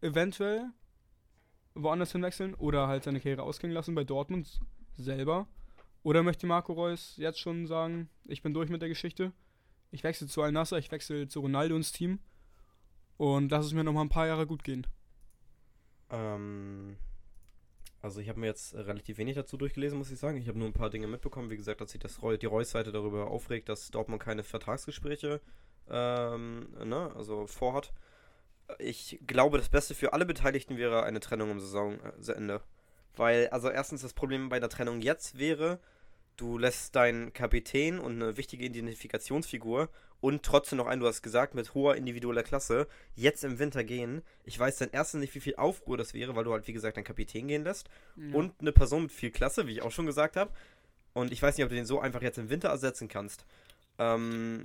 eventuell 0.00 0.70
woanders 1.74 2.12
hinwechseln 2.12 2.54
oder 2.54 2.88
halt 2.88 3.04
seine 3.04 3.20
Karriere 3.20 3.42
ausklingen 3.42 3.74
lassen 3.74 3.94
bei 3.94 4.04
Dortmund 4.04 4.60
selber. 4.96 5.46
Oder 6.02 6.22
möchte 6.22 6.46
Marco 6.46 6.72
Reus 6.72 7.14
jetzt 7.16 7.40
schon 7.40 7.66
sagen, 7.66 8.08
ich 8.24 8.42
bin 8.42 8.54
durch 8.54 8.70
mit 8.70 8.82
der 8.82 8.88
Geschichte, 8.88 9.32
ich 9.90 10.04
wechsle 10.04 10.26
zu 10.26 10.42
Al-Nasser, 10.42 10.78
ich 10.78 10.90
wechsle 10.90 11.28
zu 11.28 11.40
Ronaldo 11.40 11.76
ins 11.76 11.92
Team 11.92 12.20
und 13.16 13.50
lass 13.50 13.66
es 13.66 13.72
mir 13.72 13.84
nochmal 13.84 14.04
ein 14.04 14.10
paar 14.10 14.26
Jahre 14.26 14.46
gut 14.46 14.64
gehen. 14.64 14.86
Ähm, 16.10 16.96
also 18.00 18.20
ich 18.20 18.28
habe 18.28 18.40
mir 18.40 18.46
jetzt 18.46 18.74
äh, 18.74 18.80
relativ 18.80 19.18
wenig 19.18 19.34
dazu 19.34 19.56
durchgelesen, 19.56 19.98
muss 19.98 20.10
ich 20.10 20.18
sagen. 20.18 20.38
Ich 20.38 20.48
habe 20.48 20.58
nur 20.58 20.68
ein 20.68 20.72
paar 20.72 20.90
Dinge 20.90 21.08
mitbekommen. 21.08 21.50
Wie 21.50 21.56
gesagt, 21.56 21.80
dass 21.80 21.90
sich 21.90 22.00
das 22.00 22.22
Reu 22.22 22.36
die 22.36 22.46
Reus-Seite 22.46 22.92
darüber 22.92 23.28
aufregt, 23.30 23.68
dass 23.68 23.90
Dortmund 23.90 24.22
keine 24.22 24.44
Vertragsgespräche 24.44 25.40
ähm, 25.90 26.68
ne, 26.84 27.12
also 27.16 27.46
vorhat. 27.46 27.92
Ich 28.78 29.18
glaube, 29.26 29.58
das 29.58 29.70
Beste 29.70 29.94
für 29.94 30.12
alle 30.12 30.26
Beteiligten 30.26 30.76
wäre 30.76 31.02
eine 31.04 31.20
Trennung 31.20 31.50
am 31.50 31.60
Saisonende. 31.60 32.60
Weil, 33.16 33.48
also 33.48 33.70
erstens 33.70 34.02
das 34.02 34.14
Problem 34.14 34.48
bei 34.48 34.60
der 34.60 34.68
Trennung 34.68 35.00
jetzt 35.00 35.38
wäre, 35.38 35.80
du 36.36 36.56
lässt 36.56 36.94
deinen 36.94 37.32
Kapitän 37.32 37.98
und 37.98 38.22
eine 38.22 38.36
wichtige 38.36 38.64
Identifikationsfigur 38.64 39.88
und 40.20 40.42
trotzdem 40.44 40.78
noch 40.78 40.86
einen, 40.86 41.00
du 41.00 41.06
hast 41.06 41.22
gesagt, 41.22 41.54
mit 41.54 41.74
hoher 41.74 41.96
individueller 41.96 42.42
Klasse, 42.42 42.88
jetzt 43.14 43.44
im 43.44 43.58
Winter 43.58 43.84
gehen. 43.84 44.22
Ich 44.44 44.58
weiß 44.58 44.78
dann 44.78 44.90
erstens 44.92 45.20
nicht, 45.20 45.34
wie 45.34 45.40
viel 45.40 45.56
Aufruhr 45.56 45.96
das 45.96 46.14
wäre, 46.14 46.34
weil 46.34 46.44
du 46.44 46.52
halt, 46.52 46.66
wie 46.66 46.72
gesagt, 46.72 46.96
deinen 46.96 47.04
Kapitän 47.04 47.48
gehen 47.48 47.64
lässt. 47.64 47.88
Und 48.32 48.54
eine 48.60 48.72
Person 48.72 49.02
mit 49.02 49.12
viel 49.12 49.30
Klasse, 49.30 49.66
wie 49.66 49.72
ich 49.72 49.82
auch 49.82 49.92
schon 49.92 50.06
gesagt 50.06 50.36
habe. 50.36 50.50
Und 51.12 51.32
ich 51.32 51.42
weiß 51.42 51.56
nicht, 51.56 51.64
ob 51.64 51.70
du 51.70 51.76
den 51.76 51.86
so 51.86 52.00
einfach 52.00 52.22
jetzt 52.22 52.38
im 52.38 52.50
Winter 52.50 52.68
ersetzen 52.68 53.08
kannst. 53.08 53.44
Ähm, 53.98 54.64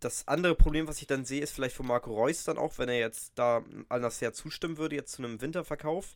das 0.00 0.26
andere 0.28 0.54
Problem, 0.54 0.88
was 0.88 1.00
ich 1.00 1.06
dann 1.06 1.24
sehe, 1.24 1.42
ist 1.42 1.52
vielleicht 1.52 1.76
von 1.76 1.86
Marco 1.86 2.12
Reus 2.12 2.44
dann 2.44 2.58
auch, 2.58 2.78
wenn 2.78 2.88
er 2.88 2.98
jetzt 2.98 3.32
da 3.36 3.64
anders 3.88 4.20
her 4.20 4.32
zustimmen 4.32 4.76
würde, 4.76 4.96
jetzt 4.96 5.12
zu 5.12 5.22
einem 5.22 5.40
Winterverkauf. 5.40 6.14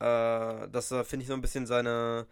Äh, 0.00 0.68
dass 0.68 0.90
er, 0.90 1.04
finde 1.04 1.22
ich, 1.22 1.28
so 1.28 1.34
ein 1.34 1.40
bisschen 1.40 1.66
seine 1.66 2.26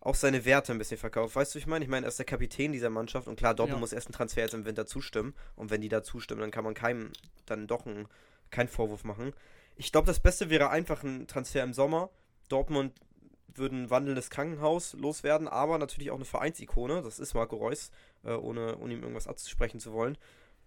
auch 0.00 0.14
seine 0.14 0.44
Werte 0.44 0.72
ein 0.72 0.78
bisschen 0.78 0.96
verkauft. 0.96 1.34
Weißt 1.36 1.54
du, 1.54 1.58
ich 1.58 1.66
meine? 1.66 1.84
Ich 1.84 1.90
meine, 1.90 2.06
er 2.06 2.08
ist 2.08 2.18
der 2.18 2.26
Kapitän 2.26 2.72
dieser 2.72 2.88
Mannschaft 2.88 3.26
und 3.26 3.36
klar, 3.36 3.54
Dortmund 3.54 3.78
Ja. 3.78 3.80
muss 3.80 3.92
erst 3.92 4.06
einen 4.06 4.14
Transfer 4.14 4.42
jetzt 4.42 4.54
im 4.54 4.64
Winter 4.64 4.86
zustimmen. 4.86 5.34
Und 5.56 5.70
wenn 5.70 5.80
die 5.80 5.88
da 5.88 6.02
zustimmen, 6.02 6.40
dann 6.40 6.50
kann 6.50 6.64
man 6.64 6.74
keinem 6.74 7.12
dann 7.46 7.66
doch 7.66 7.84
ein, 7.84 8.06
keinen 8.50 8.68
Vorwurf 8.68 9.04
machen. 9.04 9.32
Ich 9.76 9.92
glaube, 9.92 10.06
das 10.06 10.20
Beste 10.20 10.50
wäre 10.50 10.70
einfach 10.70 11.02
ein 11.02 11.26
Transfer 11.26 11.62
im 11.62 11.72
Sommer. 11.72 12.10
Dortmund 12.48 12.92
würde 13.54 13.76
ein 13.76 13.90
wandelndes 13.90 14.30
Krankenhaus 14.30 14.92
loswerden, 14.94 15.48
aber 15.48 15.78
natürlich 15.78 16.10
auch 16.10 16.16
eine 16.16 16.24
Vereinsikone. 16.24 17.02
Das 17.02 17.18
ist 17.18 17.34
Marco 17.34 17.56
Reus, 17.56 17.90
äh, 18.24 18.30
ohne, 18.32 18.78
ohne 18.78 18.94
ihm 18.94 19.02
irgendwas 19.02 19.26
abzusprechen 19.26 19.80
zu 19.80 19.92
wollen. 19.92 20.16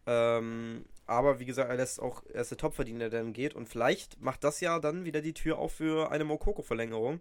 Ähm, 0.05 0.85
aber 1.05 1.39
wie 1.39 1.45
gesagt, 1.45 1.69
er 1.69 1.75
lässt 1.75 1.99
auch, 1.99 2.23
er 2.33 2.43
der 2.43 2.57
Topverdiener, 2.57 3.09
der 3.09 3.21
dann 3.21 3.33
geht. 3.33 3.53
Und 3.53 3.67
vielleicht 3.67 4.21
macht 4.21 4.43
das 4.43 4.61
ja 4.61 4.79
dann 4.79 5.05
wieder 5.05 5.21
die 5.21 5.33
Tür 5.33 5.57
auf 5.57 5.73
für 5.73 6.11
eine 6.11 6.23
Mokoko-Verlängerung, 6.23 7.19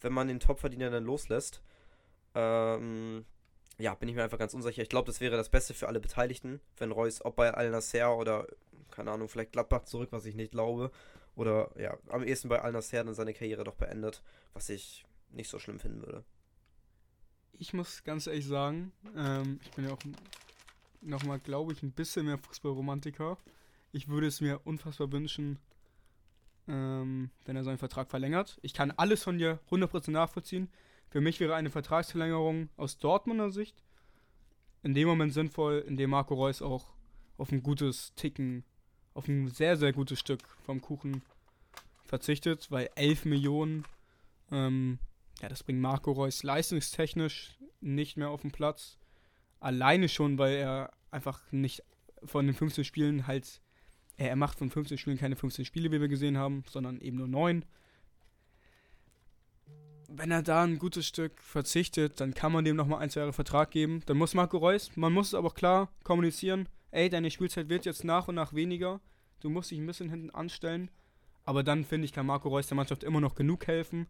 wenn 0.00 0.12
man 0.12 0.28
den 0.28 0.40
Topverdiener 0.40 0.90
dann 0.90 1.04
loslässt. 1.04 1.62
Ähm, 2.34 3.24
ja, 3.78 3.94
bin 3.94 4.08
ich 4.08 4.16
mir 4.16 4.24
einfach 4.24 4.38
ganz 4.38 4.54
unsicher. 4.54 4.82
Ich 4.82 4.88
glaube, 4.88 5.06
das 5.06 5.20
wäre 5.20 5.36
das 5.36 5.48
Beste 5.48 5.72
für 5.72 5.88
alle 5.88 6.00
Beteiligten, 6.00 6.60
wenn 6.78 6.90
Reus, 6.90 7.24
ob 7.24 7.36
bei 7.36 7.54
Al 7.54 7.70
Nasser 7.70 8.16
oder, 8.16 8.46
keine 8.90 9.12
Ahnung, 9.12 9.28
vielleicht 9.28 9.52
Gladbach 9.52 9.84
zurück, 9.84 10.08
was 10.10 10.26
ich 10.26 10.34
nicht 10.34 10.50
glaube. 10.50 10.90
Oder 11.36 11.70
ja, 11.78 11.96
am 12.08 12.24
ehesten 12.24 12.48
bei 12.48 12.60
Al 12.60 12.72
Nasser 12.72 13.04
dann 13.04 13.14
seine 13.14 13.34
Karriere 13.34 13.62
doch 13.62 13.76
beendet, 13.76 14.22
was 14.52 14.68
ich 14.68 15.06
nicht 15.30 15.48
so 15.48 15.60
schlimm 15.60 15.78
finden 15.78 16.04
würde. 16.04 16.24
Ich 17.52 17.72
muss 17.72 18.02
ganz 18.02 18.26
ehrlich 18.26 18.46
sagen, 18.46 18.92
ähm, 19.16 19.60
ich 19.62 19.70
bin 19.72 19.84
ja 19.84 19.92
auch 19.92 19.98
nochmal, 21.00 21.38
glaube 21.38 21.72
ich, 21.72 21.82
ein 21.82 21.92
bisschen 21.92 22.26
mehr 22.26 22.38
Fußballromantiker. 22.38 23.38
Ich 23.92 24.08
würde 24.08 24.26
es 24.26 24.40
mir 24.40 24.60
unfassbar 24.64 25.10
wünschen, 25.12 25.58
ähm, 26.66 27.30
wenn 27.44 27.56
er 27.56 27.64
seinen 27.64 27.78
Vertrag 27.78 28.10
verlängert. 28.10 28.58
Ich 28.62 28.74
kann 28.74 28.90
alles 28.92 29.22
von 29.22 29.38
dir 29.38 29.60
100% 29.70 30.10
nachvollziehen. 30.10 30.68
Für 31.10 31.20
mich 31.20 31.40
wäre 31.40 31.54
eine 31.54 31.70
Vertragsverlängerung 31.70 32.68
aus 32.76 32.98
Dortmunder 32.98 33.50
Sicht 33.50 33.82
in 34.82 34.94
dem 34.94 35.08
Moment 35.08 35.32
sinnvoll, 35.32 35.84
in 35.86 35.96
dem 35.96 36.10
Marco 36.10 36.34
Reus 36.34 36.62
auch 36.62 36.86
auf 37.36 37.52
ein 37.52 37.62
gutes 37.62 38.14
Ticken, 38.14 38.64
auf 39.14 39.28
ein 39.28 39.48
sehr, 39.48 39.76
sehr 39.76 39.92
gutes 39.92 40.18
Stück 40.18 40.42
vom 40.64 40.80
Kuchen 40.80 41.22
verzichtet, 42.04 42.70
weil 42.70 42.90
11 42.94 43.24
Millionen, 43.24 43.84
ähm, 44.50 44.98
ja, 45.40 45.48
das 45.48 45.62
bringt 45.62 45.80
Marco 45.80 46.12
Reus 46.12 46.42
leistungstechnisch 46.42 47.58
nicht 47.80 48.16
mehr 48.16 48.30
auf 48.30 48.42
den 48.42 48.50
Platz. 48.50 48.97
Alleine 49.60 50.08
schon, 50.08 50.38
weil 50.38 50.54
er 50.56 50.90
einfach 51.10 51.40
nicht 51.50 51.82
von 52.24 52.46
den 52.46 52.54
15 52.54 52.84
Spielen 52.84 53.26
halt, 53.26 53.60
er 54.16 54.36
macht 54.36 54.58
von 54.58 54.70
15 54.70 54.98
Spielen 54.98 55.18
keine 55.18 55.36
15 55.36 55.64
Spiele, 55.64 55.90
wie 55.92 56.00
wir 56.00 56.08
gesehen 56.08 56.38
haben, 56.38 56.64
sondern 56.68 57.00
eben 57.00 57.16
nur 57.16 57.28
9. 57.28 57.64
Wenn 60.10 60.30
er 60.30 60.42
da 60.42 60.64
ein 60.64 60.78
gutes 60.78 61.06
Stück 61.06 61.42
verzichtet, 61.42 62.20
dann 62.20 62.34
kann 62.34 62.52
man 62.52 62.64
dem 62.64 62.76
nochmal 62.76 63.00
ein, 63.00 63.10
zwei 63.10 63.20
Jahre 63.20 63.32
Vertrag 63.32 63.70
geben. 63.70 64.02
Dann 64.06 64.16
muss 64.16 64.34
Marco 64.34 64.56
Reus, 64.56 64.96
man 64.96 65.12
muss 65.12 65.28
es 65.28 65.34
aber 65.34 65.50
klar 65.50 65.92
kommunizieren, 66.02 66.68
ey, 66.90 67.08
deine 67.10 67.30
Spielzeit 67.30 67.68
wird 67.68 67.84
jetzt 67.84 68.04
nach 68.04 68.28
und 68.28 68.34
nach 68.34 68.54
weniger. 68.54 69.00
Du 69.40 69.50
musst 69.50 69.70
dich 69.70 69.78
ein 69.78 69.86
bisschen 69.86 70.10
hinten 70.10 70.30
anstellen. 70.30 70.90
Aber 71.44 71.62
dann, 71.62 71.84
finde 71.84 72.04
ich, 72.04 72.12
kann 72.12 72.26
Marco 72.26 72.48
Reus 72.48 72.66
der 72.66 72.76
Mannschaft 72.76 73.04
immer 73.04 73.20
noch 73.20 73.34
genug 73.34 73.66
helfen. 73.66 74.06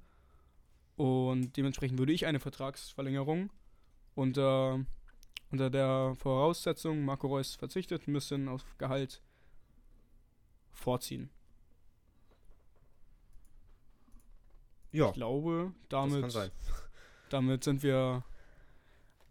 Und 0.96 1.56
dementsprechend 1.56 1.98
würde 1.98 2.12
ich 2.12 2.26
eine 2.26 2.40
Vertragsverlängerung 2.40 3.50
unter, 4.16 4.84
unter 5.50 5.70
der 5.70 6.14
Voraussetzung, 6.18 7.04
Marco 7.04 7.26
Reus 7.28 7.54
verzichtet, 7.54 8.06
bisschen 8.06 8.48
auf 8.48 8.64
Gehalt 8.78 9.22
vorziehen. 10.72 11.30
Ja, 14.92 15.08
Ich 15.08 15.14
glaube, 15.14 15.72
das 15.88 16.00
kann 16.00 16.10
damit, 16.10 16.32
sein. 16.32 16.50
damit 17.30 17.64
sind 17.64 17.82
wir, 17.82 18.24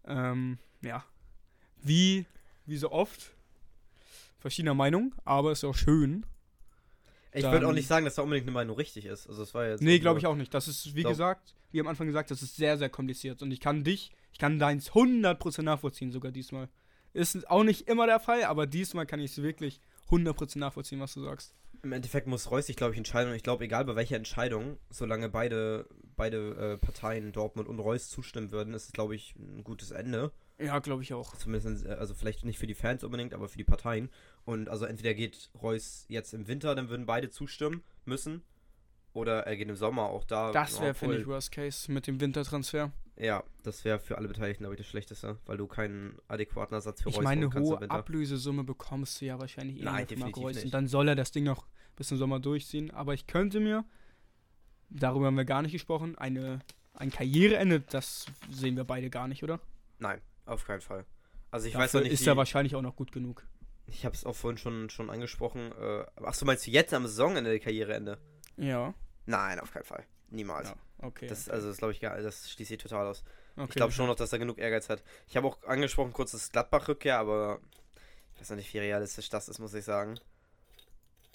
ähm, 0.06 0.60
ja, 0.82 1.04
wie, 1.82 2.26
wie 2.66 2.78
so 2.78 2.92
oft, 2.92 3.34
verschiedener 4.40 4.76
Meinung, 4.76 5.16
aber 5.26 5.52
ist 5.52 5.64
auch 5.64 5.76
schön. 5.76 6.26
Ich 7.38 7.52
würde 7.52 7.68
auch 7.68 7.74
nicht 7.74 7.88
sagen, 7.88 8.06
dass 8.06 8.16
da 8.16 8.22
unbedingt 8.22 8.46
eine 8.48 8.54
Meinung 8.54 8.76
richtig 8.76 9.06
ist. 9.06 9.28
Also 9.28 9.44
es 9.44 9.54
war 9.54 9.68
jetzt 9.68 9.82
Nee, 9.82 10.00
glaube 10.00 10.20
ich 10.20 10.26
auch 10.26 10.36
nicht. 10.36 10.54
Das 10.54 10.68
ist, 10.68 10.96
wie 10.96 11.02
Glaub- 11.02 11.12
gesagt, 11.14 11.56
wie 11.72 11.80
am 11.80 11.88
Anfang 11.88 12.08
gesagt, 12.08 12.32
das 12.32 12.42
ist 12.42 12.56
sehr, 12.56 12.78
sehr 12.78 12.90
kompliziert. 12.90 13.42
Und 13.42 13.52
ich 13.52 13.60
kann 13.60 13.84
dich, 13.84 14.12
ich 14.32 14.40
kann 14.40 14.60
deins 14.60 14.92
100% 14.92 15.62
nachvollziehen, 15.64 16.12
sogar 16.12 16.32
diesmal. 16.32 16.70
Ist 17.14 17.50
auch 17.50 17.64
nicht 17.64 17.88
immer 17.88 18.06
der 18.06 18.20
Fall, 18.20 18.44
aber 18.44 18.68
diesmal 18.68 19.06
kann 19.06 19.20
ich 19.20 19.32
es 19.32 19.42
wirklich 19.42 19.80
100% 20.10 20.60
nachvollziehen, 20.60 21.00
was 21.00 21.14
du 21.14 21.24
sagst. 21.24 21.56
Im 21.84 21.92
Endeffekt 21.92 22.28
muss 22.28 22.50
Reus 22.52 22.68
sich, 22.68 22.76
glaube 22.76 22.94
ich, 22.94 22.98
entscheiden. 22.98 23.30
Und 23.30 23.36
ich 23.36 23.44
glaube, 23.44 23.64
egal 23.66 23.86
bei 23.86 23.96
welcher 23.96 24.16
Entscheidung, 24.16 24.78
solange 24.90 25.30
beide, 25.30 25.88
beide 26.16 26.74
äh, 26.74 26.78
Parteien, 26.78 27.32
Dortmund 27.32 27.68
und 27.68 27.80
Reus, 27.80 28.10
zustimmen 28.10 28.52
würden, 28.52 28.74
ist 28.74 28.86
es, 28.86 28.92
glaube 28.94 29.16
ich, 29.16 29.36
ein 29.36 29.64
gutes 29.64 29.92
Ende. 29.92 30.32
Ja, 30.60 30.80
glaube 30.80 31.04
ich 31.04 31.14
auch. 31.14 31.36
Zumindest, 31.36 31.86
äh, 31.86 31.90
also 31.90 32.14
vielleicht 32.14 32.44
nicht 32.46 32.58
für 32.58 32.68
die 32.68 32.74
Fans 32.74 33.04
unbedingt, 33.04 33.34
aber 33.34 33.48
für 33.48 33.58
die 33.58 33.64
Parteien. 33.64 34.10
Und 34.46 34.70
also 34.70 34.86
entweder 34.86 35.14
geht 35.14 35.50
Reus 35.62 36.06
jetzt 36.10 36.34
im 36.34 36.48
Winter, 36.48 36.74
dann 36.76 36.90
würden 36.90 37.06
beide 37.06 37.30
zustimmen 37.30 37.84
müssen. 38.06 38.42
Oder 39.14 39.48
er 39.48 39.58
geht 39.58 39.68
im 39.68 39.76
Sommer 39.76 40.04
auch 40.04 40.24
da. 40.24 40.52
Das 40.52 40.80
wäre, 40.80 40.94
finde 40.94 41.18
ich, 41.18 41.28
Worst 41.28 41.52
Case 41.52 41.92
mit 41.92 42.06
dem 42.06 42.20
Wintertransfer. 42.20 42.92
Ja, 43.16 43.44
das 43.64 43.84
wäre 43.84 44.00
für 44.00 44.18
alle 44.18 44.28
Beteiligten, 44.28 44.64
glaube 44.64 44.76
ich, 44.76 44.80
das 44.80 44.88
Schlechteste, 44.88 45.40
weil 45.48 45.58
du 45.58 45.66
keinen 45.66 46.20
adäquaten 46.28 46.76
Ersatz 46.76 47.02
für 47.02 47.10
Ich 47.10 47.18
Reus 47.18 47.24
meine, 47.24 47.50
kannst 47.50 47.58
im 47.58 47.64
hohe 47.64 47.82
Winter. 47.82 47.96
Ablösesumme 47.96 48.64
bekommst 48.64 49.20
du 49.20 49.26
ja 49.26 49.40
wahrscheinlich 49.40 49.80
eh 49.80 49.84
Nein, 49.84 50.08
für 50.08 50.16
definitiv 50.16 50.44
Reus. 50.44 50.56
Und 50.58 50.64
nicht. 50.64 50.74
dann 50.74 50.88
soll 50.88 51.08
er 51.08 51.16
das 51.16 51.32
Ding 51.32 51.46
noch 51.46 51.66
bis 51.96 52.10
zum 52.10 52.18
Sommer 52.18 52.40
durchziehen. 52.40 52.92
Aber 52.92 53.16
ich 53.16 53.26
könnte 53.26 53.60
mir, 53.60 53.86
darüber 54.90 55.28
haben 55.28 55.38
wir 55.38 55.46
gar 55.46 55.64
nicht 55.64 55.72
gesprochen, 55.72 56.16
eine, 56.16 56.60
ein 56.94 57.10
Karriereende, 57.10 57.80
das 57.80 58.28
sehen 58.52 58.76
wir 58.76 58.84
beide 58.84 59.10
gar 59.10 59.28
nicht, 59.28 59.44
oder? 59.44 59.60
Nein, 59.98 60.22
auf 60.48 60.66
keinen 60.66 60.82
Fall. 60.82 61.06
Also 61.52 61.68
ich 61.68 61.74
Dafür 61.74 61.84
weiß 61.84 61.94
noch 61.94 62.02
nicht, 62.02 62.12
ist 62.14 62.26
wie, 62.26 62.30
er 62.30 62.38
wahrscheinlich 62.38 62.76
auch 62.76 62.82
noch 62.82 62.96
gut 62.96 63.12
genug. 63.12 63.46
ich 63.86 64.06
habe 64.06 64.16
es 64.16 64.26
auch 64.26 64.36
vorhin 64.36 64.58
schon, 64.58 64.90
schon 64.90 65.10
angesprochen. 65.10 65.72
Äh, 65.80 66.06
achso, 66.24 66.46
meinst 66.46 66.66
du 66.68 66.72
jetzt 66.72 66.94
am 66.94 67.06
Saisonende 67.08 67.50
der 67.52 67.60
Karriereende? 67.60 68.18
Ja. 68.58 68.94
Nein, 69.26 69.60
auf 69.60 69.72
keinen 69.72 69.86
Fall. 69.86 70.06
Niemals. 70.30 70.70
ja. 70.70 70.76
Okay. 71.00 71.28
Das, 71.28 71.48
also 71.48 71.68
das 71.70 71.78
glaube 71.78 71.94
ich 71.94 72.00
gar, 72.02 72.18
das 72.22 72.50
schließt 72.50 72.70
sich 72.70 72.80
total 72.80 73.06
aus. 73.08 73.24
okay. 73.56 73.66
Ich 73.70 73.76
glaube 73.76 73.94
schon 73.94 74.08
noch, 74.08 74.16
dass 74.16 74.34
er 74.34 74.40
genug 74.40 74.58
Ehrgeiz 74.58 74.90
hat. 74.90 75.04
Ich 75.28 75.38
habe 75.38 75.48
auch 75.48 75.62
angesprochen, 75.64 76.12
kurz 76.12 76.32
das 76.32 76.52
Gladbach-Rückkehr, 76.52 77.18
aber 77.20 77.60
ich 78.34 78.42
weiß 78.42 78.50
noch 78.50 78.58
nicht, 78.58 78.74
wie 78.74 78.80
realistisch 78.80 79.30
das 79.30 79.48
ist, 79.48 79.60
muss 79.60 79.74
ich 79.74 79.86
sagen. 79.86 80.20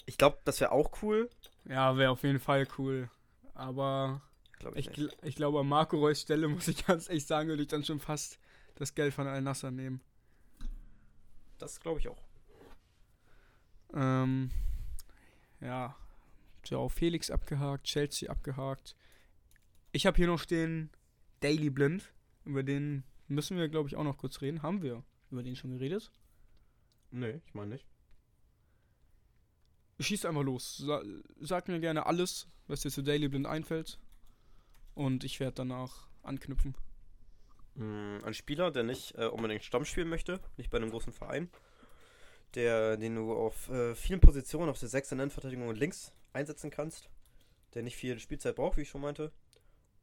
Ich 0.05 0.17
glaube, 0.17 0.37
das 0.43 0.59
wäre 0.59 0.71
auch 0.73 0.91
cool. 1.01 1.29
Ja, 1.65 1.97
wäre 1.97 2.11
auf 2.11 2.23
jeden 2.23 2.39
Fall 2.39 2.67
cool. 2.77 3.09
Aber 3.53 4.21
Glaube 4.59 4.77
ich, 4.77 4.87
ich, 4.89 4.93
gl- 4.95 5.13
ich 5.21 5.35
glaube, 5.35 5.59
an 5.61 5.67
Marco 5.67 5.97
Reus 5.97 6.21
Stelle 6.21 6.47
muss 6.49 6.67
ich 6.67 6.85
ganz 6.85 7.09
echt 7.09 7.27
sagen, 7.27 7.47
würde 7.49 7.63
ich 7.63 7.69
dann 7.69 7.83
schon 7.85 7.99
fast 7.99 8.37
das 8.75 8.95
Geld 8.95 9.13
von 9.13 9.27
Al-Nasser 9.27 9.71
nehmen. 9.71 10.01
Das 11.57 11.79
glaube 11.79 11.99
ich 11.99 12.07
auch. 12.07 12.21
Ähm, 13.93 14.49
ja, 15.61 15.95
Joao 16.65 16.89
Felix 16.89 17.29
abgehakt, 17.29 17.85
Chelsea 17.85 18.29
abgehakt. 18.29 18.95
Ich 19.91 20.05
habe 20.05 20.17
hier 20.17 20.27
noch 20.27 20.39
stehen 20.39 20.89
Daily 21.39 21.69
Blind. 21.69 22.11
Über 22.45 22.63
den 22.63 23.03
müssen 23.27 23.57
wir, 23.57 23.69
glaube 23.69 23.87
ich, 23.87 23.95
auch 23.95 24.03
noch 24.03 24.17
kurz 24.17 24.41
reden. 24.41 24.63
Haben 24.63 24.81
wir 24.81 25.03
über 25.29 25.43
den 25.43 25.55
schon 25.55 25.71
geredet? 25.71 26.11
Nee, 27.11 27.41
ich 27.45 27.53
meine 27.53 27.71
nicht. 27.71 27.85
Schießt 29.99 30.25
einfach 30.25 30.43
los. 30.43 30.77
Sa 30.77 31.01
sag 31.39 31.67
mir 31.67 31.79
gerne 31.79 32.05
alles, 32.07 32.47
was 32.67 32.81
dir 32.81 32.91
zu 32.91 33.03
Daily 33.03 33.29
Blind 33.29 33.45
einfällt. 33.45 33.99
Und 34.95 35.23
ich 35.23 35.39
werde 35.39 35.55
danach 35.55 36.07
anknüpfen. 36.23 36.75
Mm, 37.75 38.19
Ein 38.23 38.33
Spieler, 38.33 38.71
der 38.71 38.83
nicht 38.83 39.15
äh, 39.17 39.25
unbedingt 39.25 39.63
Stamm 39.63 39.85
spielen 39.85 40.09
möchte, 40.09 40.39
nicht 40.57 40.69
bei 40.69 40.77
einem 40.77 40.91
großen 40.91 41.13
Verein, 41.13 41.49
der, 42.55 42.97
den 42.97 43.15
du 43.15 43.33
auf 43.33 43.69
äh, 43.69 43.95
vielen 43.95 44.19
Positionen 44.19 44.69
auf 44.69 44.79
der 44.79 44.89
6 44.89 45.11
in 45.13 45.19
Innenverteidigung 45.19 45.67
und 45.67 45.77
links 45.77 46.13
einsetzen 46.33 46.69
kannst, 46.69 47.09
der 47.73 47.83
nicht 47.83 47.95
viel 47.95 48.19
Spielzeit 48.19 48.55
braucht, 48.55 48.77
wie 48.77 48.81
ich 48.81 48.89
schon 48.89 49.01
meinte, 49.01 49.31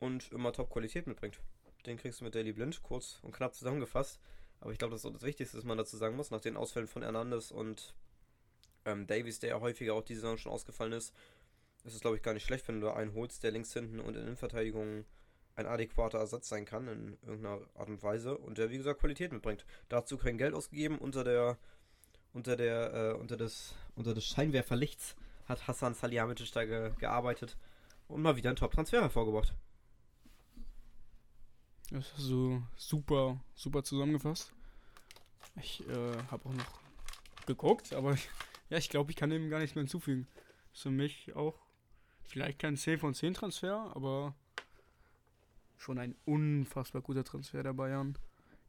und 0.01 0.33
immer 0.33 0.53
Top-Qualität 0.53 1.07
mitbringt. 1.07 1.41
Den 1.87 1.97
kriegst 1.97 2.21
du 2.21 2.25
mit 2.25 2.35
Daily 2.35 2.53
Blind, 2.53 2.83
kurz 2.83 3.19
und 3.23 3.33
knapp 3.33 3.55
zusammengefasst. 3.55 4.21
Aber 4.61 4.73
ich 4.73 4.79
glaube, 4.79 4.93
das 4.93 5.03
ist 5.03 5.07
auch 5.07 5.13
das 5.13 5.23
Wichtigste, 5.23 5.57
was 5.57 5.65
man 5.65 5.79
dazu 5.79 5.97
sagen 5.97 6.17
muss, 6.17 6.31
nach 6.31 6.41
den 6.41 6.57
Ausfällen 6.57 6.89
von 6.89 7.03
Hernandez 7.03 7.51
und 7.51 7.95
ähm, 8.85 9.07
Davies, 9.07 9.39
der 9.39 9.51
ja 9.51 9.61
häufiger 9.61 9.95
auch 9.95 10.03
diese 10.03 10.21
Saison 10.21 10.37
schon 10.37 10.53
ausgefallen 10.53 10.93
ist, 10.93 11.15
ist 11.85 11.95
es, 11.95 12.01
glaube 12.01 12.17
ich, 12.17 12.23
gar 12.23 12.35
nicht 12.35 12.45
schlecht, 12.45 12.69
wenn 12.69 12.81
du 12.81 12.91
einen 12.91 13.15
holst, 13.15 13.43
der 13.43 13.53
links 13.53 13.73
hinten 13.73 14.01
und 14.01 14.17
in 14.17 14.23
Innenverteidigung 14.23 15.05
ein 15.57 15.67
adäquater 15.67 16.19
Ersatz 16.19 16.49
sein 16.49 16.65
kann 16.65 16.89
in 16.89 17.19
irgendeiner 17.23 17.61
Art 17.75 17.89
und 17.89 18.03
Weise 18.03 18.37
und 18.39 18.59
der 18.59 18.71
wie 18.71 18.79
gesagt 18.79 19.01
Qualität 19.01 19.33
mitbringt. 19.33 19.65
Dazu 19.89 20.17
kein 20.17 20.39
Geld 20.39 20.55
ausgegeben 20.55 20.99
unter 20.99 21.25
der 21.25 21.59
unter 22.33 22.57
der 22.57 22.95
äh, 22.95 23.13
unter 23.19 23.37
des 23.37 23.75
unter 23.95 24.15
des 24.15 24.25
Scheinwerferlichts 24.27 25.17
hat 25.47 25.67
Hassan 25.67 25.95
Salihamidzic 25.95 26.53
da 26.53 26.65
ge 26.65 26.93
gearbeitet 26.99 27.57
und 28.09 28.23
mal 28.23 28.37
wieder 28.37 28.51
einen 28.51 28.57
Top-Transfer 28.57 29.03
hervorgebracht. 29.03 29.55
Das 31.91 32.13
hast 32.15 32.31
du 32.31 32.63
super, 32.77 33.41
super 33.55 33.83
zusammengefasst. 33.83 34.53
Ich 35.57 35.87
äh, 35.89 36.23
habe 36.31 36.49
auch 36.49 36.55
noch 36.55 36.81
geguckt, 37.47 37.93
aber 37.93 38.17
ja, 38.69 38.79
ich 38.79 38.89
glaube, 38.89 39.11
ich 39.11 39.17
kann 39.17 39.31
dem 39.31 39.51
gar 39.51 39.59
nichts 39.59 39.75
mehr 39.75 39.83
hinzufügen. 39.83 40.29
Ist 40.73 40.83
für 40.83 40.91
mich 40.91 41.35
auch 41.35 41.59
vielleicht 42.23 42.61
kein 42.61 42.77
10 42.77 42.99
von 42.99 43.13
10 43.13 43.35
Transfer, 43.35 43.91
aber 43.97 44.37
schon 45.81 45.99
ein 45.99 46.15
unfassbar 46.27 47.01
guter 47.03 47.25
Transfer 47.25 47.63
der 47.63 47.73
Bayern. 47.73 48.17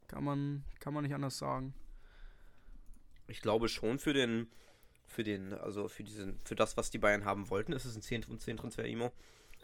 Kann 0.08 0.24
man, 0.24 0.64
kann 0.80 0.94
man 0.94 1.04
nicht 1.04 1.14
anders 1.14 1.38
sagen. 1.38 1.74
Ich 3.28 3.42
glaube 3.42 3.68
schon 3.70 4.00
für 4.00 4.14
den 4.14 4.48
für 5.08 5.24
den 5.24 5.54
also 5.54 5.90
für 5.90 6.04
diesen 6.04 6.40
für 6.46 6.56
das 6.56 6.78
was 6.78 6.90
die 6.90 6.98
Bayern 6.98 7.26
haben 7.26 7.50
wollten, 7.50 7.74
ist 7.74 7.84
es 7.86 7.96
ein 7.96 8.02
10 8.02 8.24
von 8.24 8.40
10 8.40 8.58
Transfer 8.58 8.86
Imo, 8.86 9.12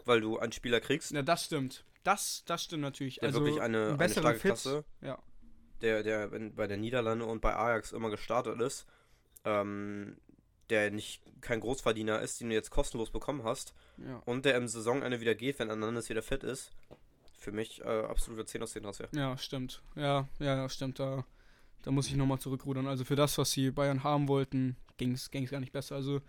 weil 0.04 0.20
du 0.20 0.38
einen 0.38 0.52
Spieler 0.52 0.80
kriegst, 0.80 1.10
Ja, 1.12 1.22
das 1.22 1.44
stimmt. 1.46 1.84
Das, 2.04 2.44
das 2.46 2.64
stimmt 2.64 2.82
natürlich. 2.82 3.16
der 3.16 3.28
also 3.28 3.40
wirklich 3.40 3.60
eine, 3.60 3.96
eine 3.98 4.08
starke 4.08 4.38
Fit. 4.38 4.50
Klasse 4.50 4.84
Ja. 5.00 5.18
der, 5.80 6.02
der 6.02 6.28
bei 6.28 6.66
der 6.66 6.76
Niederlande 6.76 7.24
und 7.24 7.40
bei 7.40 7.54
Ajax 7.56 7.92
immer 7.92 8.10
gestartet 8.10 8.60
ist, 8.60 8.86
ähm, 9.44 10.18
der 10.70 10.90
nicht 10.90 11.22
kein 11.40 11.60
Großverdiener 11.60 12.20
ist, 12.20 12.40
den 12.40 12.50
du 12.50 12.54
jetzt 12.54 12.70
kostenlos 12.70 13.10
bekommen 13.10 13.42
hast 13.42 13.74
Ja. 13.96 14.18
und 14.26 14.44
der 14.44 14.56
im 14.56 14.68
Saisonende 14.68 15.20
wieder 15.20 15.34
geht, 15.34 15.58
wenn 15.58 15.68
Hernandez 15.68 16.08
wieder 16.10 16.22
fit 16.22 16.44
ist. 16.44 16.72
Für 17.38 17.52
mich 17.52 17.80
äh, 17.80 17.84
absoluter 17.84 18.44
10 18.44 18.62
aus 18.62 18.72
10 18.72 18.82
Transfer. 18.82 19.08
Ja, 19.12 19.38
stimmt. 19.38 19.80
Ja, 19.94 20.28
ja, 20.40 20.68
stimmt. 20.68 20.98
Da, 20.98 21.24
da 21.82 21.90
muss 21.92 22.08
ich 22.08 22.16
nochmal 22.16 22.40
zurückrudern. 22.40 22.88
Also 22.88 23.04
für 23.04 23.16
das, 23.16 23.38
was 23.38 23.52
die 23.52 23.70
Bayern 23.70 24.02
haben 24.02 24.26
wollten, 24.26 24.76
ging 24.96 25.12
es 25.12 25.30
gar 25.30 25.60
nicht 25.60 25.72
besser. 25.72 25.94
Also 25.94 26.20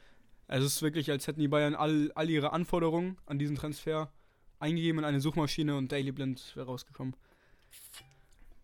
es 0.48 0.64
ist 0.64 0.82
wirklich, 0.82 1.10
als 1.10 1.28
hätten 1.28 1.40
die 1.40 1.48
Bayern 1.48 1.76
all, 1.76 2.12
all 2.14 2.30
ihre 2.30 2.54
Anforderungen 2.54 3.18
an 3.26 3.40
diesen 3.40 3.56
Transfer 3.56 4.12
eingegeben 4.60 5.00
in 5.00 5.06
eine 5.06 5.20
Suchmaschine 5.22 5.76
und 5.76 5.92
Daily 5.92 6.12
Blind 6.12 6.56
wäre 6.56 6.68
rausgekommen. 6.68 7.16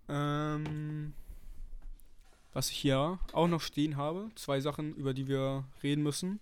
Ähm, 0.08 1.14
was 2.54 2.70
ich 2.70 2.78
hier 2.78 3.20
auch 3.34 3.48
noch 3.48 3.62
stehen 3.62 3.98
habe, 3.98 4.30
zwei 4.36 4.60
Sachen, 4.62 4.96
über 4.96 5.14
die 5.14 5.28
wir 5.28 5.66
reden 5.82 6.04
müssen. 6.04 6.40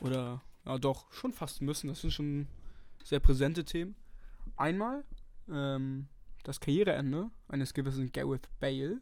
Oder, 0.00 0.42
ja 0.64 0.78
doch, 0.78 1.12
schon 1.12 1.32
fast 1.32 1.62
müssen. 1.62 1.88
Das 1.88 2.00
sind 2.00 2.12
schon 2.12 2.48
sehr 3.02 3.20
präsente 3.20 3.64
Themen. 3.64 3.96
Einmal 4.56 5.04
ähm, 5.50 6.08
das 6.44 6.60
Karriereende 6.60 7.30
eines 7.48 7.74
gewissen 7.74 8.12
Gareth 8.12 8.48
Bale 8.60 9.00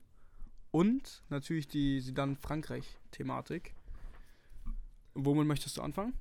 und 0.71 1.23
natürlich 1.29 1.69
die 1.69 2.01
Sidan 2.01 2.37
Frankreich-Thematik. 2.37 3.75
Womit 5.15 5.47
möchtest 5.47 5.77
du 5.77 5.83
anfangen? 5.83 6.15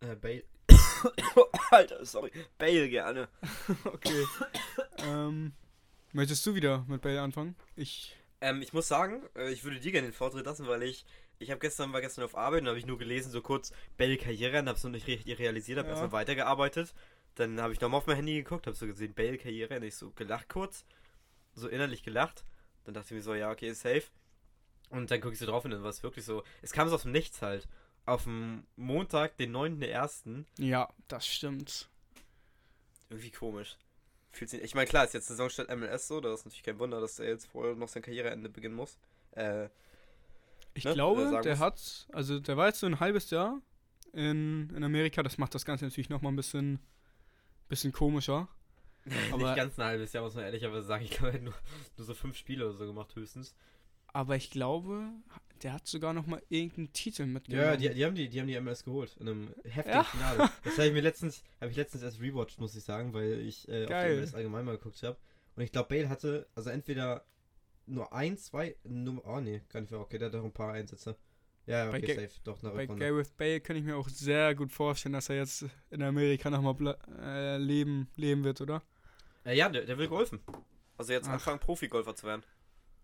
Äh, 0.00 0.16
Bale. 0.16 0.42
Alter, 1.70 2.04
sorry. 2.04 2.30
Bale 2.58 2.88
gerne. 2.88 3.28
okay. 3.84 4.24
ähm, 4.98 5.52
möchtest 6.12 6.44
du 6.46 6.54
wieder 6.54 6.84
mit 6.88 7.02
Bale 7.02 7.20
anfangen? 7.22 7.54
Ich. 7.76 8.16
Ähm, 8.40 8.60
ich 8.60 8.72
muss 8.72 8.88
sagen, 8.88 9.22
äh, 9.36 9.50
ich 9.52 9.62
würde 9.64 9.78
dir 9.78 9.92
gerne 9.92 10.08
den 10.08 10.14
Vortritt 10.14 10.44
lassen, 10.44 10.66
weil 10.66 10.82
ich, 10.82 11.06
ich 11.38 11.50
habe 11.50 11.60
gestern, 11.60 11.92
war 11.92 12.00
gestern 12.00 12.24
auf 12.24 12.36
Arbeit 12.36 12.62
und 12.62 12.68
habe 12.68 12.78
ich 12.78 12.86
nur 12.86 12.98
gelesen, 12.98 13.30
so 13.30 13.40
kurz 13.40 13.72
Bale 13.96 14.16
Karriere, 14.16 14.58
und 14.58 14.68
habe 14.68 14.76
es 14.76 14.84
noch 14.84 14.90
nicht 14.90 15.06
richtig 15.06 15.38
realisiert, 15.38 15.78
habe 15.78 15.88
Ja. 15.88 15.94
erstmal 15.94 16.12
weitergearbeitet. 16.12 16.92
Dann 17.36 17.60
habe 17.60 17.72
ich 17.72 17.80
nochmal 17.80 17.98
auf 17.98 18.06
mein 18.06 18.16
Handy 18.16 18.34
geguckt, 18.34 18.66
habe 18.66 18.76
so 18.76 18.86
gesehen, 18.86 19.14
Bale 19.14 19.38
Karriere, 19.38 19.76
und 19.76 19.82
ich 19.84 19.94
so 19.94 20.10
gelacht 20.10 20.48
kurz, 20.48 20.84
so 21.54 21.68
innerlich 21.68 22.02
gelacht. 22.02 22.44
Dann 22.84 22.94
dachte 22.94 23.06
ich 23.08 23.12
mir 23.12 23.22
so, 23.22 23.34
ja, 23.34 23.50
okay, 23.50 23.68
ist 23.68 23.82
safe. 23.82 24.04
Und 24.90 25.10
dann 25.10 25.20
gucke 25.20 25.34
ich 25.34 25.38
so 25.38 25.46
drauf 25.46 25.64
und 25.64 25.70
dann 25.72 25.82
war 25.82 25.90
es 25.90 26.02
wirklich 26.02 26.24
so, 26.24 26.42
es 26.62 26.72
kam 26.72 26.88
so 26.88 26.94
aus 26.94 27.02
dem 27.02 27.12
Nichts 27.12 27.42
halt. 27.42 27.68
Auf 28.06 28.24
dem 28.24 28.64
Montag, 28.76 29.36
den 29.36 29.54
9.1., 29.54 30.44
Ja, 30.58 30.88
das 31.08 31.26
stimmt. 31.26 31.88
irgendwie 33.10 33.30
komisch. 33.30 33.76
Fühlt 34.32 34.50
sich, 34.50 34.62
ich 34.62 34.74
meine, 34.74 34.86
klar, 34.86 35.04
ist 35.04 35.14
jetzt 35.14 35.28
Saisonstart 35.28 35.74
MLS 35.76 36.08
so, 36.08 36.20
da 36.20 36.32
ist 36.32 36.44
natürlich 36.44 36.62
kein 36.62 36.78
Wunder, 36.78 37.00
dass 37.00 37.18
er 37.18 37.28
jetzt 37.28 37.46
vorher 37.48 37.74
noch 37.74 37.88
sein 37.88 38.02
Karriereende 38.02 38.48
beginnen 38.48 38.74
muss. 38.76 38.98
Äh, 39.32 39.68
Ich 40.74 40.84
Ne, 40.84 40.92
glaube, 40.94 41.30
der 41.42 41.44
wir's. 41.44 41.58
hat, 41.58 42.06
also 42.12 42.38
der 42.38 42.56
war 42.56 42.66
jetzt 42.68 42.80
so 42.80 42.86
ein 42.86 43.00
halbes 43.00 43.30
Jahr 43.30 43.60
in, 44.12 44.70
in 44.76 44.84
Amerika. 44.84 45.22
Das 45.22 45.38
macht 45.38 45.54
das 45.54 45.64
Ganze 45.64 45.84
natürlich 45.86 46.10
nochmal 46.10 46.32
ein 46.32 46.36
bisschen, 46.36 46.78
bisschen 47.68 47.92
komischer. 47.92 48.48
Aber- 49.32 49.46
nicht 49.46 49.56
ganz 49.56 49.78
ein 49.78 49.84
halbes 49.86 50.12
Jahr, 50.12 50.24
muss 50.24 50.34
man 50.34 50.44
ehrlicherweise 50.44 50.86
sagen. 50.86 51.04
Ich 51.04 51.10
glaube, 51.10 51.28
er 51.28 51.34
hat 51.34 51.42
nur, 51.42 51.54
nur 51.96 52.06
so 52.06 52.14
fünf 52.14 52.36
Spiele 52.36 52.68
oder 52.68 52.76
so 52.76 52.86
gemacht, 52.86 53.14
höchstens. 53.14 53.54
Aber 54.12 54.34
ich 54.36 54.50
glaube, 54.50 55.08
der 55.62 55.74
hat 55.74 55.86
sogar 55.86 56.12
nochmal 56.12 56.42
irgendeinen 56.48 56.92
Titel 56.92 57.26
mitgenommen. 57.26 57.66
Ja, 57.68 57.76
die, 57.76 57.90
die, 57.94 58.04
haben 58.04 58.14
die, 58.14 58.28
die 58.28 58.40
haben 58.40 58.46
die 58.48 58.58
MLS 58.60 58.84
geholt. 58.84 59.16
In 59.20 59.28
einem 59.28 59.54
heftigen 59.64 59.90
Ja. 59.98 60.04
Finale. 60.04 60.50
Das 60.64 60.74
habe 60.78 60.86
ich 60.88 60.92
mir 60.94 61.02
letztens, 61.02 61.42
habe 61.60 61.70
ich 61.70 61.76
letztens 61.76 62.02
erst 62.02 62.20
rewatcht, 62.20 62.58
muss 62.58 62.74
ich 62.74 62.82
sagen, 62.84 63.12
weil 63.12 63.40
ich 63.40 63.68
äh, 63.68 63.84
auf 63.84 63.88
die 63.90 64.16
MLS 64.16 64.34
allgemein 64.34 64.64
mal 64.64 64.76
geguckt 64.76 65.02
habe. 65.02 65.16
Und 65.54 65.62
ich 65.62 65.72
glaube, 65.72 65.88
Bale 65.88 66.08
hatte, 66.08 66.46
also 66.54 66.70
entweder 66.70 67.24
nur 67.86 68.12
ein, 68.12 68.36
zwei, 68.36 68.76
nur, 68.84 69.24
oh 69.26 69.40
nee, 69.40 69.62
gar 69.68 69.80
nicht 69.80 69.90
mehr, 69.90 70.00
okay, 70.00 70.18
der 70.18 70.26
hat 70.28 70.34
doch 70.34 70.44
ein 70.44 70.52
paar 70.52 70.72
Einsätze. 70.72 71.16
Ja, 71.66 71.84
ja, 71.84 71.90
Bei 71.90 71.98
okay, 71.98 72.14
Ga- 72.14 72.22
safe, 72.22 72.40
doch, 72.44 72.62
eine 72.62 72.72
Bei 72.72 72.82
Rückrunde. 72.82 73.04
Gareth 73.06 73.36
Bale 73.36 73.60
kann 73.60 73.76
ich 73.76 73.84
mir 73.84 73.96
auch 73.96 74.08
sehr 74.08 74.54
gut 74.54 74.72
vorstellen, 74.72 75.12
dass 75.14 75.28
er 75.28 75.36
jetzt 75.36 75.64
in 75.90 76.02
Amerika 76.02 76.48
nochmal 76.48 76.96
äh, 77.20 77.56
leben, 77.58 78.08
leben 78.16 78.44
wird, 78.44 78.60
oder? 78.60 78.82
Äh, 79.44 79.56
ja, 79.56 79.68
der, 79.68 79.84
der 79.84 79.98
will 79.98 80.08
golfen. 80.08 80.40
Also 80.96 81.12
jetzt 81.12 81.28
Ach. 81.28 81.34
anfangen, 81.34 81.58
Profi-Golfer 81.58 82.14
zu 82.14 82.26
werden. 82.26 82.42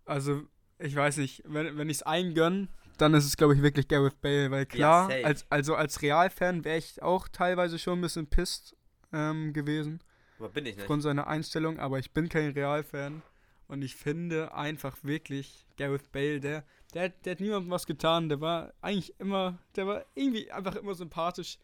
Also, 0.05 0.43
ich 0.79 0.95
weiß 0.95 1.17
nicht, 1.17 1.43
wenn, 1.45 1.77
wenn 1.77 1.89
ich 1.89 1.97
es 1.97 2.03
eingönn, 2.03 2.69
dann 2.97 3.13
ist 3.13 3.25
es, 3.25 3.37
glaube 3.37 3.53
ich, 3.55 3.61
wirklich 3.61 3.87
Gareth 3.87 4.21
Bale, 4.21 4.49
weil 4.51 4.65
klar, 4.65 5.09
safe. 5.09 5.25
als, 5.25 5.45
also 5.49 5.75
als 5.75 6.01
Real-Fan 6.01 6.63
wäre 6.63 6.77
ich 6.77 7.01
auch 7.01 7.27
teilweise 7.27 7.79
schon 7.79 7.99
ein 7.99 8.01
bisschen 8.01 8.27
pisst 8.27 8.75
ähm, 9.11 9.51
gewesen 9.53 9.99
Aber 10.39 10.49
bin 10.49 10.65
ich 10.65 10.75
nicht. 10.75 10.81
aufgrund 10.83 11.03
seiner 11.03 11.27
Einstellung, 11.27 11.79
aber 11.79 11.99
ich 11.99 12.11
bin 12.11 12.29
kein 12.29 12.51
Real-Fan 12.51 13.21
und 13.67 13.81
ich 13.81 13.95
finde 13.95 14.53
einfach 14.53 14.97
wirklich 15.03 15.65
Gareth 15.77 16.11
Bale, 16.11 16.39
der, 16.39 16.63
der, 16.93 17.09
der 17.09 17.31
hat 17.31 17.39
niemandem 17.39 17.71
was 17.71 17.85
getan, 17.85 18.29
der 18.29 18.41
war 18.41 18.73
eigentlich 18.81 19.19
immer, 19.19 19.57
der 19.75 19.87
war 19.87 20.05
irgendwie 20.15 20.51
einfach 20.51 20.75
immer 20.75 20.95
sympathisch. 20.95 21.57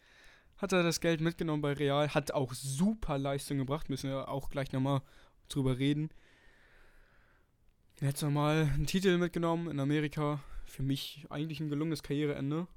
Hat 0.58 0.74
er 0.74 0.84
das 0.84 1.00
Geld 1.00 1.22
mitgenommen 1.22 1.62
bei 1.62 1.74
Real, 1.74 2.10
hat 2.14 2.32
auch 2.32 2.54
super 2.54 3.18
Leistung 3.18 3.58
gebracht, 3.58 3.90
müssen 3.90 4.10
wir 4.10 4.28
auch 4.28 4.50
gleich 4.50 4.72
nochmal 4.72 5.02
drüber 5.48 5.78
reden. 5.78 6.10
Jetzt 8.02 8.22
nochmal 8.22 8.70
einen 8.74 8.86
Titel 8.86 9.18
mitgenommen 9.18 9.70
in 9.70 9.80
Amerika. 9.80 10.40
Für 10.66 10.84
mich 10.84 11.26
eigentlich 11.30 11.60
ein 11.60 11.70
gelungenes 11.70 12.04
Karriereende. 12.04 12.68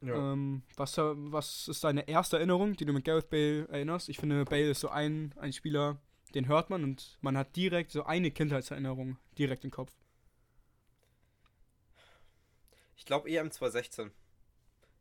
Ja. 0.00 0.32
Ähm, 0.32 0.62
was, 0.76 0.96
was 0.98 1.68
ist 1.68 1.84
deine 1.84 2.08
erste 2.08 2.36
Erinnerung, 2.36 2.76
die 2.76 2.84
du 2.84 2.92
mit 2.92 3.04
Gareth 3.04 3.30
Bale 3.30 3.68
erinnerst? 3.68 4.08
Ich 4.08 4.18
finde, 4.18 4.44
Bale 4.44 4.70
ist 4.70 4.80
so 4.80 4.88
ein, 4.88 5.32
ein 5.38 5.52
Spieler, 5.52 5.98
den 6.34 6.48
hört 6.48 6.70
man 6.70 6.82
und 6.84 7.18
man 7.20 7.36
hat 7.36 7.54
direkt 7.56 7.92
so 7.92 8.04
eine 8.04 8.30
Kindheitserinnerung 8.30 9.18
direkt 9.38 9.64
im 9.64 9.70
Kopf. 9.70 9.92
Ich 12.96 13.04
glaube 13.04 13.28
EM 13.30 13.50
2016. 13.50 14.10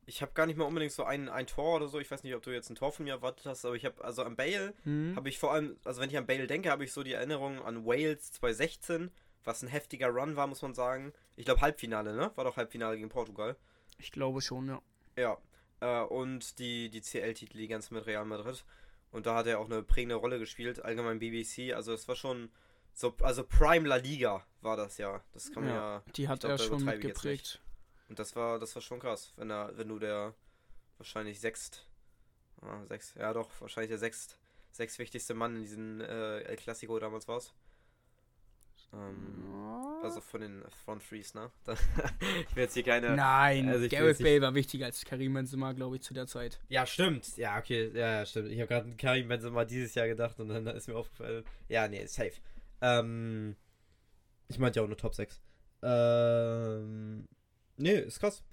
Ich 0.06 0.22
habe 0.22 0.34
gar 0.34 0.46
nicht 0.46 0.58
mal 0.58 0.66
unbedingt 0.66 0.92
so 0.92 1.06
ein, 1.06 1.30
ein 1.30 1.48
Tor 1.48 1.78
oder 1.78 1.88
so. 1.88 2.00
Ich 2.00 2.12
weiß 2.12 2.24
nicht, 2.24 2.36
ob 2.36 2.42
du 2.44 2.52
jetzt 2.52 2.70
ein 2.70 2.76
Tor 2.76 2.92
von 2.92 3.06
mir 3.06 3.14
erwartet 3.14 3.46
hast, 3.46 3.64
aber 3.64 3.76
ich 3.76 3.86
habe, 3.86 4.04
also 4.04 4.24
an 4.24 4.36
Bale 4.36 4.74
Mhm. 4.84 5.16
habe 5.16 5.30
ich 5.30 5.40
vor 5.40 5.54
allem, 5.54 5.78
also 5.86 6.02
wenn 6.02 6.10
ich 6.10 6.18
an 6.18 6.26
Bale 6.26 6.46
denke, 6.46 6.70
habe 6.70 6.84
ich 6.84 6.92
so 6.92 7.04
die 7.04 7.14
Erinnerung 7.14 7.62
an 7.64 7.86
Wales 7.86 8.32
2016, 8.34 9.12
was 9.46 9.62
ein 9.62 9.70
heftiger 9.70 10.10
Run 10.10 10.36
war, 10.36 10.48
muss 10.48 10.62
man 10.62 10.74
sagen. 10.74 11.14
Ich 11.38 11.46
glaube 11.46 11.62
Halbfinale, 11.62 12.14
ne? 12.14 12.32
War 12.36 12.44
doch 12.44 12.58
Halbfinale 12.58 12.98
gegen 12.98 13.10
Portugal. 13.10 13.56
Ich 13.98 14.12
glaube 14.12 14.42
schon, 14.42 14.68
ja. 14.68 14.82
Ja. 15.18 15.38
Äh, 15.80 16.04
und 16.06 16.60
die, 16.60 16.90
die 16.90 17.02
CL-Titel, 17.02 17.58
die 17.58 17.68
ganze 17.68 17.94
mit 17.94 18.06
Real 18.06 18.26
Madrid. 18.26 18.66
Und 19.14 19.28
da 19.28 19.36
hat 19.36 19.46
er 19.46 19.60
auch 19.60 19.70
eine 19.70 19.84
prägende 19.84 20.16
Rolle 20.16 20.40
gespielt, 20.40 20.84
allgemein 20.84 21.20
BBC. 21.20 21.74
Also 21.74 21.94
es 21.94 22.08
war 22.08 22.16
schon 22.16 22.50
so, 22.94 23.16
also 23.22 23.44
Prime 23.44 23.88
La 23.88 23.98
Liga 23.98 24.46
war 24.62 24.76
das 24.76 24.98
ja. 24.98 25.24
Das 25.34 25.52
kann 25.52 25.66
man 25.66 25.74
ja. 25.74 26.04
Die 26.16 26.28
hat 26.28 26.40
glaub, 26.40 26.54
er 26.54 26.58
schon 26.58 26.84
mitgeprägt. 26.84 27.62
Und 28.10 28.18
das 28.18 28.36
war, 28.36 28.60
das 28.60 28.74
war 28.74 28.82
schon 28.82 29.00
krass, 29.00 29.32
wenn 29.38 29.52
er, 29.52 29.78
wenn 29.78 29.88
du 29.88 30.00
der 30.00 30.34
wahrscheinlich 30.98 31.40
sechst, 31.40 31.86
ah, 32.62 32.84
sechs, 32.86 33.14
ja 33.14 33.34
doch, 33.34 33.50
wahrscheinlich 33.60 33.90
der 33.90 34.00
sechst, 34.00 34.40
sechst 34.72 34.98
wichtigste 34.98 35.36
Mann 35.36 35.58
in 35.58 35.62
diesem 35.62 36.02
äh, 36.02 36.40
El 36.42 36.56
Clasico 36.56 36.98
damals 36.98 37.28
warst. 37.28 37.54
Ähm, 38.94 40.02
also 40.04 40.22
von 40.22 40.42
den 40.42 40.64
Front 40.86 41.08
Threes, 41.08 41.34
ne? 41.34 41.50
Ich 42.50 42.56
will 42.56 42.64
jetzt 42.64 42.74
hier 42.74 42.84
keine. 42.84 43.16
Nein, 43.16 43.70
Also 43.70 43.88
Gareth 43.88 44.20
Bale 44.20 44.42
war 44.42 44.54
wichtiger 44.54 44.86
als 44.86 45.04
Karim 45.04 45.34
Benzema, 45.34 45.72
glaube 45.72 45.96
ich, 45.96 46.04
zu 46.04 46.14
der 46.14 46.28
Zeit. 46.28 46.60
Ja, 46.70 46.86
stimmt. 46.86 47.38
Ja, 47.38 47.58
okay, 47.58 47.90
ja, 47.94 48.20
ja 48.20 48.26
stimmt. 48.26 48.52
Ich 48.52 48.60
habe 48.60 48.68
gerade 48.68 48.86
an 48.86 48.98
Karim 48.98 49.28
Benzema 49.28 49.66
dieses 49.66 49.96
Jahr 49.96 50.08
gedacht 50.08 50.40
und 50.40 50.50
dann 50.50 50.68
ist 50.76 50.88
mir 50.88 50.96
aufgefallen. 50.96 51.44
Ja, 51.70 51.88
nee, 51.88 52.06
safe. 52.06 52.34
Ähm, 52.82 53.56
ich 54.48 54.60
meinte 54.60 54.80
ja 54.80 54.84
auch 54.84 54.88
nur 54.88 54.98
Top 54.98 55.16
6. 55.16 55.42
Ähm, 55.82 57.28
nee, 57.78 57.96
ist 58.00 58.20
krass. 58.20 58.44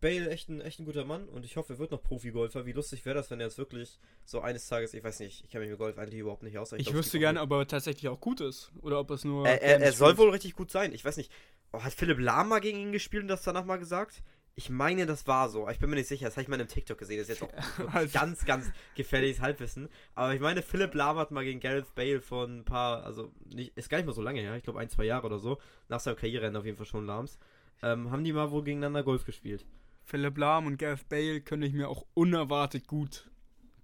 Bale 0.00 0.28
echt 0.30 0.48
ein, 0.48 0.60
echt 0.60 0.78
ein 0.80 0.84
guter 0.84 1.04
Mann 1.04 1.28
und 1.28 1.44
ich 1.44 1.56
hoffe, 1.56 1.74
er 1.74 1.78
wird 1.78 1.90
noch 1.90 2.02
Profi-Golfer. 2.02 2.66
Wie 2.66 2.72
lustig 2.72 3.04
wäre 3.04 3.14
das, 3.16 3.30
wenn 3.30 3.40
er 3.40 3.46
jetzt 3.46 3.58
wirklich 3.58 3.98
so 4.24 4.40
eines 4.40 4.66
Tages, 4.68 4.94
ich 4.94 5.02
weiß 5.04 5.20
nicht, 5.20 5.44
ich 5.44 5.50
kenne 5.50 5.62
mich 5.64 5.70
mit 5.70 5.78
Golf 5.78 5.98
eigentlich 5.98 6.20
überhaupt 6.20 6.42
nicht 6.42 6.58
aus. 6.58 6.72
aber 6.72 6.80
Ich, 6.80 6.86
glaub, 6.86 6.96
wüsste 6.98 7.18
gerne, 7.18 7.40
ob 7.40 7.50
er 7.52 7.66
tatsächlich 7.66 8.08
auch 8.08 8.20
gut 8.20 8.40
ist. 8.40 8.72
Oder 8.82 8.98
ob 9.00 9.10
es 9.10 9.24
nur. 9.24 9.46
Er, 9.46 9.62
er, 9.62 9.80
er 9.80 9.92
soll 9.92 10.16
wohl 10.18 10.30
richtig 10.30 10.54
gut 10.54 10.70
sein. 10.70 10.92
Ich 10.92 11.04
weiß 11.04 11.16
nicht. 11.16 11.30
Oh, 11.72 11.82
hat 11.82 11.92
Philipp 11.94 12.18
Lahm 12.18 12.48
mal 12.48 12.60
gegen 12.60 12.78
ihn 12.78 12.92
gespielt 12.92 13.22
und 13.22 13.28
das 13.28 13.42
danach 13.42 13.64
mal 13.64 13.76
gesagt? 13.78 14.22
Ich 14.58 14.70
meine, 14.70 15.04
das 15.04 15.26
war 15.26 15.50
so. 15.50 15.68
Ich 15.68 15.78
bin 15.78 15.90
mir 15.90 15.96
nicht 15.96 16.08
sicher. 16.08 16.24
Das 16.24 16.34
habe 16.36 16.42
ich 16.42 16.48
mal 16.48 16.54
in 16.54 16.60
einem 16.62 16.68
TikTok 16.70 16.96
gesehen. 16.96 17.18
Das 17.18 17.28
ist 17.28 17.40
jetzt 17.40 17.42
auch 17.42 17.88
Also- 17.94 18.18
ganz, 18.18 18.44
ganz 18.46 18.70
gefährliches 18.94 19.40
Halbwissen. 19.40 19.88
Aber 20.14 20.32
ich 20.34 20.40
meine, 20.40 20.62
Philipp 20.62 20.94
Lahm 20.94 21.18
hat 21.18 21.30
mal 21.30 21.44
gegen 21.44 21.60
Gareth 21.60 21.94
Bale 21.94 22.20
von 22.22 22.60
ein 22.60 22.64
paar, 22.64 23.04
also 23.04 23.30
nicht, 23.52 23.76
ist 23.76 23.90
gar 23.90 23.98
nicht 23.98 24.06
mal 24.06 24.14
so 24.14 24.22
lange 24.22 24.40
her. 24.40 24.56
Ich 24.56 24.62
glaube 24.62 24.78
ein, 24.78 24.88
zwei 24.88 25.04
Jahre 25.04 25.26
oder 25.26 25.38
so. 25.38 25.58
Nach 25.88 26.00
seinem 26.00 26.16
Karriereende 26.16 26.58
auf 26.58 26.64
jeden 26.64 26.78
Fall 26.78 26.86
schon 26.86 27.04
Lahms. 27.04 27.38
Ähm, 27.82 28.10
haben 28.10 28.24
die 28.24 28.32
mal 28.32 28.50
wohl 28.50 28.64
gegeneinander 28.64 29.02
Golf 29.02 29.26
gespielt. 29.26 29.66
Philipp 30.06 30.38
Lahm 30.38 30.66
und 30.66 30.78
Gareth 30.78 31.08
Bale 31.08 31.40
könnte 31.40 31.66
ich 31.66 31.72
mir 31.72 31.88
auch 31.88 32.06
unerwartet 32.14 32.86
gut 32.86 33.28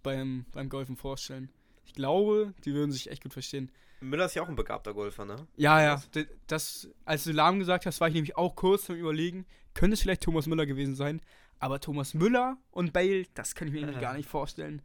beim, 0.05 0.47
beim 0.53 0.69
Golfen 0.69 0.97
vorstellen. 0.97 1.51
Ich 1.85 1.95
glaube, 1.95 2.55
die 2.65 2.75
würden 2.75 2.93
sich 2.93 3.11
echt 3.11 3.25
gut 3.25 3.33
verstehen. 3.33 3.73
Müller 4.01 4.27
ist 4.27 4.35
ja 4.35 4.43
auch 4.43 4.49
ein 4.49 4.55
begabter 4.57 4.95
Golfer, 4.95 5.25
ne? 5.25 5.49
Ja, 5.57 5.83
ja. 5.83 6.03
Das, 6.47 6.89
als 7.05 7.25
du 7.25 7.33
Lahm 7.33 7.59
gesagt 7.59 7.87
hast, 7.87 8.01
war 8.01 8.09
ich 8.09 8.15
nämlich 8.15 8.37
auch 8.37 8.55
kurz 8.55 8.89
am 8.89 8.97
Überlegen, 8.97 9.47
könnte 9.75 9.95
es 9.95 10.01
vielleicht 10.01 10.23
Thomas 10.23 10.47
Müller 10.47 10.65
gewesen 10.65 10.95
sein. 10.95 11.21
Aber 11.59 11.81
Thomas 11.81 12.15
Müller 12.15 12.57
und 12.71 12.93
Bale, 12.93 13.27
das 13.35 13.55
kann 13.55 13.69
ich 13.69 13.75
mir 13.75 13.81
irgendwie 13.81 14.01
gar 14.01 14.15
nicht 14.15 14.29
vorstellen. 14.29 14.81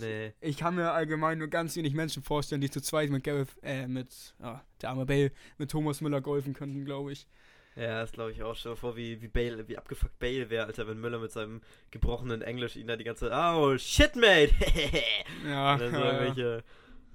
Nee. 0.00 0.32
Ich 0.40 0.56
kann 0.58 0.74
mir 0.74 0.92
allgemein 0.92 1.38
nur 1.38 1.48
ganz 1.48 1.76
wenig 1.76 1.94
Menschen 1.94 2.22
vorstellen, 2.22 2.60
die 2.60 2.70
zu 2.70 2.80
zweit 2.80 3.10
mit 3.10 3.24
Gareth, 3.24 3.48
äh, 3.62 3.86
mit, 3.86 4.34
ja, 4.40 4.64
der 4.80 4.90
arme 4.90 5.06
Bale, 5.06 5.32
mit 5.58 5.70
Thomas 5.70 6.00
Müller 6.00 6.20
golfen 6.20 6.54
könnten, 6.54 6.84
glaube 6.84 7.12
ich. 7.12 7.26
Ja, 7.74 8.00
das 8.02 8.12
glaube 8.12 8.32
ich 8.32 8.42
auch. 8.42 8.54
Stell 8.54 8.72
dir 8.72 8.76
vor, 8.76 8.96
wie, 8.96 9.22
wie 9.22 9.28
Bale, 9.28 9.66
wie 9.66 9.78
abgefuckt 9.78 10.18
Bale 10.18 10.50
wäre, 10.50 10.66
Alter, 10.66 10.86
wenn 10.88 11.00
Müller 11.00 11.18
mit 11.18 11.32
seinem 11.32 11.62
gebrochenen 11.90 12.42
Englisch 12.42 12.76
ihn 12.76 12.86
da 12.86 12.96
die 12.96 13.04
ganze 13.04 13.28
Zeit, 13.30 13.54
oh, 13.56 13.76
shit, 13.78 14.14
mate! 14.16 14.52
Ja, 15.46 15.74
Und 15.74 15.80
dann 15.80 15.94
so 15.94 16.00
ja, 16.00 16.04
ja. 16.04 16.12
irgendwelche 16.22 16.64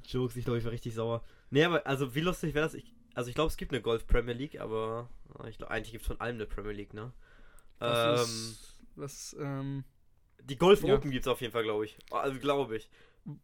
Jokes, 0.08 0.36
ich 0.36 0.46
glaube, 0.46 0.58
ich 0.60 0.66
war 0.66 0.72
richtig 0.72 0.96
sauer. 0.96 1.24
Nee, 1.52 1.64
aber 1.64 1.86
also 1.86 2.16
wie 2.16 2.22
lustig 2.22 2.56
wäre 2.56 2.66
das? 2.66 2.74
Ich, 2.74 2.92
also 3.14 3.30
ich 3.30 3.36
glaube, 3.36 3.50
es 3.50 3.58
gibt 3.58 3.72
eine 3.72 3.82
Golf 3.82 4.08
Premier 4.08 4.34
League, 4.34 4.60
aber 4.60 5.10
äh, 5.44 5.50
ich 5.50 5.58
glaube, 5.58 5.72
eigentlich 5.72 5.92
gibt 5.92 6.02
es 6.02 6.08
von 6.08 6.20
allem 6.20 6.36
eine 6.36 6.46
Premier 6.48 6.74
League, 6.74 6.94
ne? 6.94 7.14
Was 7.80 8.20
Ähm, 8.20 8.24
ist, 8.26 8.80
was, 8.96 9.36
ähm, 9.40 9.84
die 10.44 10.58
Golf 10.58 10.84
ja. 10.84 10.96
Open 10.96 11.12
gibt 11.12 11.26
es 11.26 11.28
auf 11.28 11.42
jeden 11.42 11.54
Fall, 11.54 11.64
glaube 11.64 11.86
ich. 11.86 11.98
Also 12.10 12.40
glaube 12.40 12.78
ich. 12.78 12.90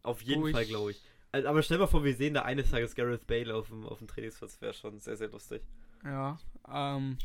Auf 0.02 0.20
jeden 0.22 0.50
Fall, 0.50 0.64
glaube 0.64 0.92
ich. 0.92 1.00
Aber 1.32 1.62
stell 1.62 1.78
mal 1.78 1.86
vor, 1.86 2.04
wir 2.04 2.14
sehen 2.14 2.34
da 2.34 2.42
eines 2.42 2.70
Tages 2.70 2.94
Gareth 2.94 3.26
Bale 3.26 3.54
auf 3.54 3.68
dem, 3.68 3.84
auf 3.86 3.98
dem 3.98 4.06
Trainingsplatz, 4.08 4.60
wäre 4.60 4.72
schon 4.74 4.98
sehr, 5.00 5.16
sehr 5.16 5.28
lustig. 5.28 5.62
Ja, 6.04 6.38
ähm, 6.68 7.18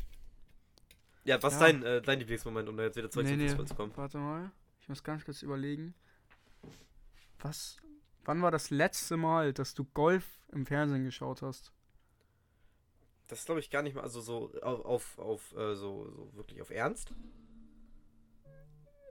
Ja, 1.26 1.42
was 1.44 1.54
Ja. 1.54 1.60
ist 1.60 1.62
dein, 1.62 1.84
äh, 1.84 2.02
dein 2.02 2.20
Lieblingsmoment, 2.20 2.68
um 2.70 2.78
da 2.78 2.84
jetzt 2.84 2.96
wieder 2.98 3.10
zurück 3.12 3.26
Nee, 3.28 3.34
zum 3.34 3.40
nee. 3.40 3.48
Fußball 3.50 3.68
zu 3.68 3.76
kommen? 3.76 3.92
warte 3.96 4.18
mal, 4.18 4.52
ich 4.82 4.90
muss 4.90 5.04
ganz 5.04 5.26
kurz 5.26 5.42
überlegen. 5.44 5.94
Was, 7.40 7.78
wann 8.26 8.42
war 8.42 8.52
das 8.52 8.70
letzte 8.70 9.16
Mal, 9.18 9.54
dass 9.54 9.74
du 9.74 9.86
Golf 9.86 10.26
im 10.52 10.66
Fernsehen 10.66 11.04
geschaut 11.06 11.42
hast? 11.42 11.72
Das 13.28 13.46
glaube 13.46 13.60
ich, 13.60 13.70
gar 13.70 13.84
nicht 13.84 13.96
mal, 13.96 14.02
also 14.02 14.22
so 14.22 14.52
auf, 14.64 14.86
auf, 14.86 15.20
auf 15.20 15.52
äh, 15.56 15.76
so, 15.76 16.10
so 16.10 16.32
wirklich 16.34 16.62
auf 16.62 16.72
Ernst. 16.72 17.14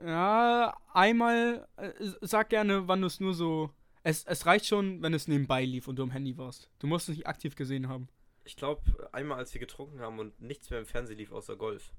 Ja, 0.01 0.77
einmal, 0.93 1.67
äh, 1.77 1.91
sag 2.21 2.49
gerne, 2.49 2.87
wann 2.87 3.01
du 3.01 3.07
es 3.07 3.19
nur 3.19 3.33
so, 3.33 3.71
es, 4.03 4.23
es 4.25 4.45
reicht 4.45 4.65
schon, 4.65 5.01
wenn 5.01 5.13
es 5.13 5.27
nebenbei 5.27 5.63
lief 5.65 5.87
und 5.87 5.97
du 5.97 6.03
am 6.03 6.11
Handy 6.11 6.37
warst. 6.37 6.69
Du 6.79 6.87
musst 6.87 7.09
es 7.09 7.15
nicht 7.17 7.27
aktiv 7.27 7.55
gesehen 7.55 7.87
haben. 7.89 8.07
Ich 8.49 8.55
glaube, 8.55 8.81
einmal 9.11 9.37
als 9.37 9.53
wir 9.53 9.59
getrunken 9.59 9.99
haben 9.99 10.17
und 10.17 10.41
nichts 10.41 10.71
mehr 10.71 10.79
im 10.79 10.87
Fernsehen 10.87 11.19
lief 11.19 11.31
außer 11.31 11.55
Golf. 11.55 11.93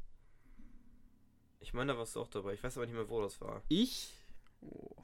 Ich 1.60 1.72
meine, 1.74 1.92
da 1.92 1.98
warst 1.98 2.16
du 2.16 2.20
auch 2.20 2.26
dabei. 2.26 2.54
Ich 2.54 2.62
weiß 2.64 2.76
aber 2.76 2.86
nicht 2.86 2.94
mehr, 2.96 3.08
wo 3.08 3.22
das 3.22 3.40
war. 3.40 3.62
Ich? 3.68 4.12
Oh. 4.60 4.96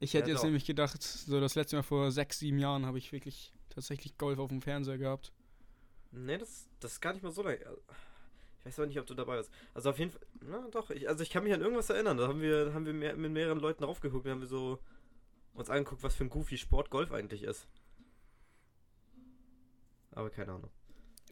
Ich 0.00 0.14
hätte 0.14 0.28
Ja, 0.28 0.32
jetzt 0.32 0.38
doch. 0.40 0.44
nämlich 0.46 0.64
gedacht, 0.64 1.02
so 1.02 1.40
das 1.40 1.56
letzte 1.56 1.76
Mal 1.76 1.82
vor 1.82 2.10
sechs, 2.10 2.38
sieben 2.38 2.58
Jahren 2.58 2.86
habe 2.86 2.96
ich 2.96 3.12
wirklich 3.12 3.52
tatsächlich 3.68 4.16
Golf 4.16 4.38
auf 4.38 4.48
dem 4.48 4.62
Fernseher 4.62 4.96
gehabt. 4.96 5.30
Nee, 6.10 6.38
das, 6.38 6.70
das 6.80 6.92
ist 6.92 7.00
gar 7.02 7.12
nicht 7.12 7.22
mal 7.22 7.30
so 7.30 7.42
lange. 7.42 7.58
Ich 8.60 8.64
weiß 8.64 8.78
aber 8.78 8.86
nicht, 8.86 8.98
ob 8.98 9.06
du 9.06 9.12
dabei 9.12 9.36
warst. 9.36 9.52
Also 9.74 9.90
auf 9.90 9.98
jeden 9.98 10.10
Fall. 10.10 10.22
Na 10.40 10.66
doch, 10.70 10.88
ich, 10.88 11.06
also 11.06 11.22
ich 11.22 11.28
kann 11.28 11.44
mich 11.44 11.52
an 11.52 11.60
irgendwas 11.60 11.90
erinnern. 11.90 12.16
Da 12.16 12.28
haben 12.28 12.40
wir, 12.40 12.72
haben 12.72 12.86
wir 12.86 12.94
mehr, 12.94 13.14
mit 13.14 13.30
mehreren 13.30 13.60
Leuten 13.60 13.82
draufgeguckt 13.84 14.24
und 14.24 14.30
haben 14.30 14.40
wir 14.40 14.48
so 14.48 14.78
uns 15.52 15.68
angeguckt, 15.68 16.02
was 16.02 16.14
für 16.14 16.24
ein 16.24 16.30
goofy 16.30 16.56
Sport 16.56 16.88
Golf 16.88 17.12
eigentlich 17.12 17.42
ist. 17.42 17.68
Aber 20.14 20.30
keine 20.30 20.52
Ahnung. 20.52 20.70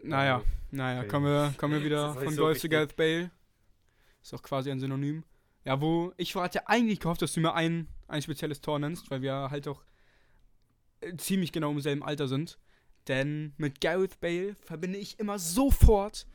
Naja, 0.03 0.43
naja, 0.71 1.01
okay. 1.01 1.09
kommen 1.09 1.27
wir, 1.27 1.55
kommen 1.57 1.75
wir 1.75 1.85
wieder 1.85 2.15
von 2.15 2.35
so 2.35 2.43
Golf 2.43 2.61
zu. 2.61 2.69
Gareth 2.69 2.97
Bale. 2.97 3.31
Ist 4.23 4.35
auch 4.35 4.43
quasi 4.43 4.71
ein 4.71 4.81
Synonym. 4.81 5.25
Ja, 5.65 5.81
wo 5.81 6.13
ich 6.17 6.35
hatte 6.35 6.69
eigentlich 6.69 6.99
gehofft, 6.99 7.23
dass 7.23 7.33
du 7.33 7.41
mir 7.41 7.55
ein, 7.55 7.89
ein 8.09 8.23
spezielles 8.23 8.61
Tor 8.61 8.79
nennst, 8.79 9.11
weil 9.11 9.23
wir 9.23 9.51
halt 9.51 9.69
auch 9.69 9.85
äh, 11.01 11.17
ziemlich 11.17 11.53
genau 11.53 11.71
im 11.71 11.81
selben 11.81 12.03
Alter 12.03 12.27
sind. 12.27 12.59
Denn 13.09 13.53
mit 13.57 13.81
Gareth 13.81 14.21
Bale 14.21 14.57
verbinde 14.57 14.99
ich 14.99 15.19
immer 15.19 15.39
sofort, 15.39 16.27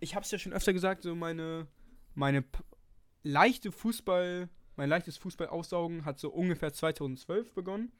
ich 0.00 0.14
hab's 0.14 0.30
ja 0.30 0.38
schon 0.38 0.52
öfter 0.52 0.72
gesagt, 0.72 1.02
so 1.02 1.14
meine, 1.14 1.66
meine 2.14 2.44
leichte 3.22 3.72
Fußball, 3.72 4.48
mein 4.76 4.88
leichtes 4.88 5.16
Fußballaussaugen 5.18 6.04
hat 6.04 6.18
so 6.18 6.30
ungefähr 6.30 6.72
2012 6.72 7.52
begonnen. 7.54 7.92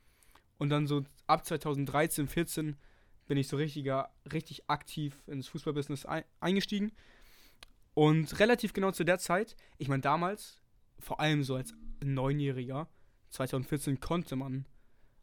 Und 0.59 0.69
dann 0.69 0.87
so 0.87 1.05
ab 1.27 1.47
2013, 1.47 2.29
14 2.29 2.77
bin 3.31 3.38
ich 3.38 3.47
so 3.47 3.57
richtiger, 3.57 4.11
richtig 4.33 4.69
aktiv 4.69 5.23
ins 5.29 5.47
Fußballbusiness 5.47 6.05
ein, 6.05 6.25
eingestiegen. 6.40 6.90
Und 7.95 8.40
relativ 8.40 8.73
genau 8.73 8.90
zu 8.90 9.05
der 9.05 9.21
Zeit, 9.21 9.55
ich 9.79 9.87
meine 9.87 10.01
damals, 10.01 10.61
vor 10.99 11.21
allem 11.21 11.45
so 11.45 11.55
als 11.55 11.73
Neunjähriger, 12.03 12.88
2014 13.29 14.01
konnte 14.01 14.35
man 14.35 14.64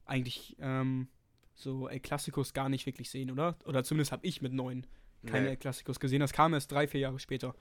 eigentlich 0.05 0.55
ähm, 0.61 1.09
so 1.53 1.89
El 1.89 1.99
Classicos 1.99 2.53
gar 2.53 2.69
nicht 2.69 2.85
wirklich 2.85 3.09
sehen, 3.09 3.29
oder? 3.29 3.57
Oder 3.65 3.83
zumindest 3.83 4.13
habe 4.13 4.25
ich 4.25 4.41
mit 4.41 4.53
neun 4.53 4.87
keine 5.25 5.49
Nee. 5.49 5.55
Klassikos 5.57 5.99
gesehen. 5.99 6.21
Das 6.21 6.31
kam 6.31 6.53
erst 6.53 6.71
drei, 6.71 6.87
vier 6.87 7.01
Jahre 7.01 7.19
später. 7.19 7.55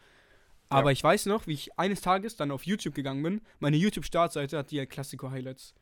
Aber 0.69 0.93
ich 0.93 1.03
weiß 1.03 1.27
noch, 1.27 1.49
wie 1.49 1.55
ich 1.55 1.77
eines 1.77 2.03
Tages 2.03 2.37
dann 2.37 2.53
auf 2.53 2.67
YouTube 2.67 2.95
gegangen 2.95 3.25
bin. 3.25 3.41
Meine 3.59 3.79
YouTube-Startseite 3.79 4.59
hat 4.59 4.71
die 4.71 4.79
El 4.79 4.87
Clasico-Highlights 4.87 5.75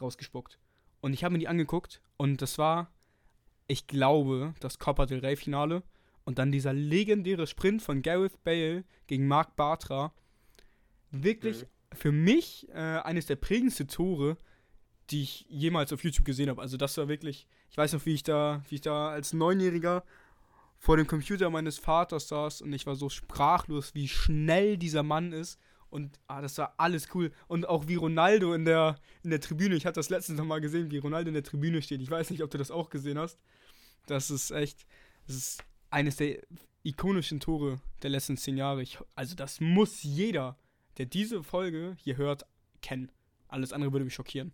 rausgespuckt. 0.00 0.58
Und 1.02 1.12
ich 1.12 1.22
habe 1.22 1.34
mir 1.34 1.38
die 1.38 1.46
angeguckt 1.46 2.00
und 2.16 2.42
das 2.42 2.58
war, 2.58 2.90
ich 3.68 3.86
glaube, 3.86 4.54
das 4.60 4.78
Copa 4.78 5.06
del 5.06 5.20
Rey-Finale. 5.20 5.82
Und 6.24 6.38
dann 6.38 6.52
dieser 6.52 6.72
legendäre 6.72 7.46
Sprint 7.46 7.80
von 7.80 8.02
Gareth 8.02 8.42
Bale 8.44 8.84
gegen 9.06 9.28
Mark 9.28 9.56
Bartra. 9.56 10.12
Wirklich 11.10 11.64
für 11.94 12.12
mich 12.12 12.68
äh, 12.70 12.74
eines 12.74 13.26
der 13.26 13.36
prägendsten 13.36 13.88
Tore, 13.88 14.36
die 15.10 15.22
ich 15.22 15.46
jemals 15.48 15.92
auf 15.92 16.04
YouTube 16.04 16.26
gesehen 16.26 16.50
habe. 16.50 16.60
Also 16.60 16.76
das 16.76 16.96
war 16.98 17.08
wirklich, 17.08 17.46
ich 17.70 17.78
weiß 17.78 17.94
noch, 17.94 18.04
wie 18.04 18.14
ich 18.14 18.22
da, 18.22 18.62
wie 18.68 18.74
ich 18.74 18.80
da 18.82 19.08
als 19.08 19.32
Neunjähriger 19.32 20.04
vor 20.78 20.96
dem 20.96 21.06
Computer 21.06 21.50
meines 21.50 21.78
Vaters 21.78 22.28
saß 22.28 22.62
und 22.62 22.72
ich 22.72 22.86
war 22.86 22.94
so 22.94 23.08
sprachlos, 23.08 23.94
wie 23.94 24.06
schnell 24.06 24.76
dieser 24.76 25.02
Mann 25.02 25.32
ist. 25.32 25.58
Und 25.90 26.20
ah, 26.26 26.42
das 26.42 26.58
war 26.58 26.74
alles 26.76 27.08
cool. 27.14 27.32
Und 27.46 27.66
auch 27.66 27.88
wie 27.88 27.94
Ronaldo 27.94 28.52
in 28.52 28.66
der, 28.66 28.96
in 29.22 29.30
der 29.30 29.40
Tribüne. 29.40 29.74
Ich 29.74 29.86
hatte 29.86 29.98
das 29.98 30.10
letztens 30.10 30.38
noch 30.38 30.44
mal 30.44 30.60
gesehen, 30.60 30.90
wie 30.90 30.98
Ronaldo 30.98 31.28
in 31.28 31.34
der 31.34 31.42
Tribüne 31.42 31.80
steht. 31.80 32.02
Ich 32.02 32.10
weiß 32.10 32.30
nicht, 32.30 32.42
ob 32.42 32.50
du 32.50 32.58
das 32.58 32.70
auch 32.70 32.90
gesehen 32.90 33.18
hast. 33.18 33.38
Das 34.08 34.30
ist 34.30 34.50
echt, 34.50 34.86
das 35.26 35.36
ist 35.36 35.64
eines 35.90 36.16
der 36.16 36.38
ikonischen 36.82 37.40
Tore 37.40 37.80
der 38.02 38.10
letzten 38.10 38.36
zehn 38.36 38.56
Jahre. 38.56 38.82
Ich, 38.82 38.98
also 39.14 39.34
das 39.34 39.60
muss 39.60 40.02
jeder, 40.02 40.58
der 40.96 41.06
diese 41.06 41.42
Folge 41.42 41.96
hier 41.98 42.16
hört, 42.16 42.46
kennen. 42.82 43.10
Alles 43.48 43.72
andere 43.72 43.92
würde 43.92 44.04
mich 44.04 44.14
schockieren. 44.14 44.52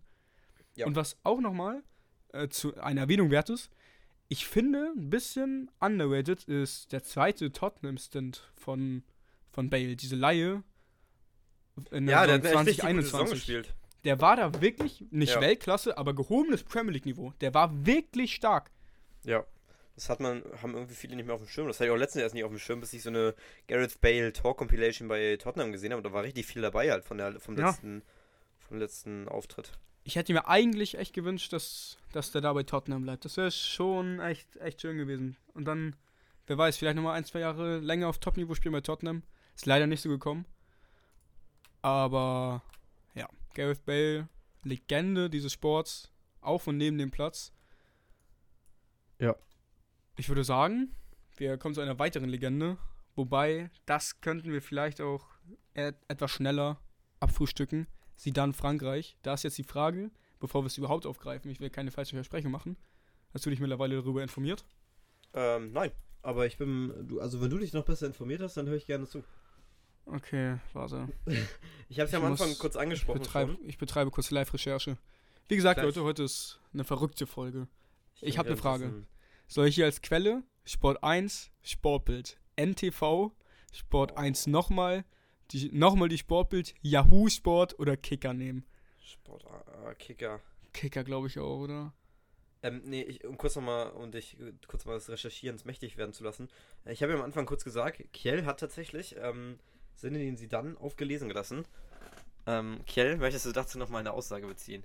Ja. 0.77 0.87
Und 0.87 0.97
was 0.97 1.17
auch 1.23 1.41
nochmal 1.41 1.83
äh, 2.33 2.49
zu 2.49 2.77
einer 2.81 3.03
Erwähnung 3.03 3.31
wert 3.31 3.51
ist, 3.51 3.71
ich 4.29 4.47
finde, 4.47 4.93
ein 4.97 5.11
bisschen 5.11 5.71
underrated 5.81 6.45
ist 6.45 6.93
der 6.93 7.03
zweite 7.03 7.53
Tottenham-Stint 7.53 8.51
von, 8.57 9.03
von 9.51 9.71
Bale. 9.71 9.97
Diese 9.97 10.17
Laie 10.17 10.63
in 11.91 12.09
Ja, 12.09 12.27
der 12.27 12.41
Saison 12.41 12.65
2021. 12.65 13.31
gespielt. 13.35 13.75
Der 14.05 14.21
war 14.21 14.37
da 14.37 14.61
wirklich 14.61 15.05
nicht 15.11 15.35
Ja. 15.35 15.41
Weltklasse, 15.41 15.97
aber 15.99 16.15
gehobenes 16.15 16.63
Premier 16.63 16.93
League-Niveau. 16.93 17.33
Der 17.41 17.55
war 17.55 17.87
wirklich 17.87 18.35
stark. 18.35 18.71
Ja. 19.25 19.45
Das 19.97 20.11
hat 20.11 20.19
man, 20.19 20.43
haben 20.61 20.75
irgendwie 20.75 20.95
viele 20.95 21.15
nicht 21.15 21.27
mehr 21.27 21.35
auf 21.37 21.41
dem 21.41 21.49
Schirm. 21.49 21.69
Das 21.69 21.77
hatte 21.79 21.87
ich 21.87 21.93
auch 21.93 21.97
letztens 21.99 22.23
erst 22.23 22.35
nicht 22.35 22.43
auf 22.45 22.51
dem 22.51 22.59
Schirm, 22.59 22.81
bis 22.81 22.93
ich 22.93 23.03
so 23.03 23.11
eine 23.11 23.35
Gareth 23.69 24.01
Bale 24.01 24.33
Talk 24.33 24.57
Compilation 24.59 25.07
bei 25.07 25.37
Tottenham 25.37 25.71
gesehen 25.71 25.93
habe. 25.93 26.03
Da 26.03 26.13
war 26.13 26.25
richtig 26.25 26.47
viel 26.47 26.63
dabei 26.63 26.91
halt 26.91 27.05
von 27.05 27.17
der, 27.17 27.39
vom 27.39 27.57
Ja. 27.57 27.69
letzten, 27.69 28.03
vom 28.67 28.79
letzten 28.79 29.29
Auftritt. 29.29 29.71
Ich 30.03 30.17
hätte 30.17 30.33
mir 30.33 30.49
eigentlich 30.49 30.99
echt 30.99 31.15
gewünscht, 31.15 31.53
dass, 31.53 31.97
dass 32.13 32.33
der 32.33 32.41
da 32.41 32.53
bei 32.53 32.65
Tottenham 32.65 33.03
bleibt. 33.03 33.25
Das 33.25 33.37
wäre 33.37 33.51
schon 33.53 34.19
echt, 34.21 34.57
echt 34.57 34.81
schön 34.83 34.99
gewesen. 34.99 35.37
Und 35.55 35.65
dann, 35.65 35.95
wer 36.49 36.59
weiß, 36.59 36.77
vielleicht 36.77 36.97
nochmal 36.97 37.17
ein, 37.17 37.25
zwei 37.25 37.39
Jahre 37.41 37.79
länger 37.79 38.09
auf 38.09 38.19
Top-Niveau 38.19 38.55
spielen 38.57 38.73
bei 38.73 38.81
Tottenham. 38.81 39.23
Ist 39.55 39.65
leider 39.67 39.87
nicht 39.87 40.03
so 40.03 40.09
gekommen. 40.09 40.45
Aber 41.83 42.63
ja, 43.15 43.29
Gareth 43.55 43.85
Bale, 43.85 44.29
Legende 44.65 45.31
dieses 45.31 45.53
Sports, 45.53 46.11
auf 46.41 46.67
und 46.67 46.77
neben 46.79 46.99
dem 46.99 47.11
Platz. 47.11 47.53
Ja. 49.19 49.35
Ich 50.17 50.29
würde 50.29 50.45
sagen, 50.45 50.95
wir 51.37 51.59
kommen 51.59 51.75
zu 51.75 51.81
einer 51.81 51.99
weiteren 51.99 52.29
Legende. 52.29 52.79
Wobei, 53.17 53.71
das 53.87 54.21
könnten 54.21 54.53
wir 54.53 54.61
vielleicht 54.63 55.01
auch 55.01 55.27
et 55.75 55.97
etwas 56.09 56.31
schneller 56.31 56.81
abfrühstücken. 57.21 57.87
Sie 58.17 58.33
dann 58.33 58.53
Frankreich. 58.55 59.17
Da 59.23 59.35
ist 59.35 59.43
jetzt 59.45 59.59
die 59.59 59.65
Frage, 59.65 60.11
bevor 60.41 60.63
wir 60.63 60.67
es 60.67 60.79
überhaupt 60.79 61.07
aufgreifen, 61.07 61.51
ich 61.51 61.61
will 61.61 61.71
keine 61.71 61.91
falsche 61.91 62.15
Versprechung 62.17 62.51
machen. 62.53 62.77
Hast 63.33 63.47
du 63.47 63.51
dich 63.51 63.61
mittlerweile 63.61 63.97
darüber 63.97 64.23
informiert? 64.23 64.65
Ähm, 65.33 65.73
nein. 65.73 65.91
Aber 66.23 66.47
ich 66.47 66.57
bin, 66.57 66.93
du, 67.09 67.21
also 67.21 67.41
wenn 67.41 67.51
du 67.51 67.59
dich 67.59 67.73
noch 67.73 67.85
besser 67.85 68.07
informiert 68.07 68.41
hast, 68.41 68.57
dann 68.57 68.67
höre 68.67 68.77
ich 68.77 68.87
gerne 68.87 69.07
zu. 69.07 69.25
Okay, 70.07 70.59
warte. 70.73 71.09
Ich 71.89 72.01
habe 72.01 72.07
es 72.07 72.13
ja 72.13 72.19
am 72.19 72.25
Ich 72.25 72.31
Anfang 72.31 72.57
kurz 72.59 72.75
Ich 72.77 72.81
angesprochen. 72.81 73.21
betreibe, 73.21 73.53
schon. 73.55 73.69
ich 73.69 73.79
betreibe 73.79 74.11
kurz 74.11 74.31
Live-Recherche. 74.31 74.97
Wie 75.49 75.57
gesagt, 75.57 75.77
Gleich. 75.77 75.87
Leute, 75.87 76.03
heute 76.03 76.23
ist 76.25 76.59
eine 76.73 76.83
verrückte 76.85 77.27
Folge. 77.27 77.69
Ich 78.21 78.39
hab 78.39 78.47
will 78.47 78.53
ne 78.55 78.59
Frage. 78.61 78.85
wissen- 78.87 79.07
Soll 79.47 79.69
ich 79.69 79.75
hier 79.75 79.85
als 79.85 80.01
Quelle 80.03 80.43
Sport 80.65 81.03
1, 81.05 81.51
Sportbild, 81.63 82.39
NTV, 82.57 83.33
Sport 83.73 84.17
1 84.17 84.47
nochmal, 84.47 85.05
die, 85.51 85.71
nochmal 85.73 86.09
die 86.09 86.19
Sportbild, 86.19 86.75
Yahoo 86.81 87.29
Sport 87.29 87.79
oder 87.79 87.97
Kicker 87.97 88.33
nehmen? 88.33 88.65
Sport, 89.03 89.45
ah, 89.47 89.93
Kicker. 89.95 90.41
Kicker, 90.73 91.05
glaube 91.05 91.27
ich 91.27 91.39
auch, 91.39 91.59
oder? 91.61 91.93
Ähm, 92.63 92.81
nee, 92.87 93.03
ich, 93.03 93.25
um 93.27 93.37
kurz 93.37 93.57
nochmal, 93.57 93.91
um 93.91 94.11
dich 94.11 94.41
äh, 94.41 94.55
kurz 94.67 94.87
mal 94.87 94.95
des 94.95 95.11
Recherchierens 95.11 95.67
mächtig 95.67 95.99
werden 95.99 96.15
zu 96.15 96.25
lassen. 96.25 96.49
Äh, 96.87 96.95
Ich 96.95 97.03
habe 97.03 97.13
ja 97.13 97.19
am 97.19 97.25
Anfang 97.25 97.45
kurz 97.45 97.63
gesagt, 97.63 98.03
Kiel 98.15 98.47
hat 98.47 98.59
tatsächlich 98.61 99.15
ähm, 99.19 99.59
Sinne, 99.95 100.19
den 100.19 100.39
sie 100.39 100.49
dann 100.49 100.79
aufgelesen 100.79 101.29
gelassen. 101.29 101.67
Ähm, 102.47 102.81
Kiel, 102.87 103.19
möchtest 103.19 103.45
du 103.45 103.53
dazu 103.53 103.79
nochmal 103.79 104.01
eine 104.01 104.13
Aussage 104.13 104.47
beziehen? 104.47 104.83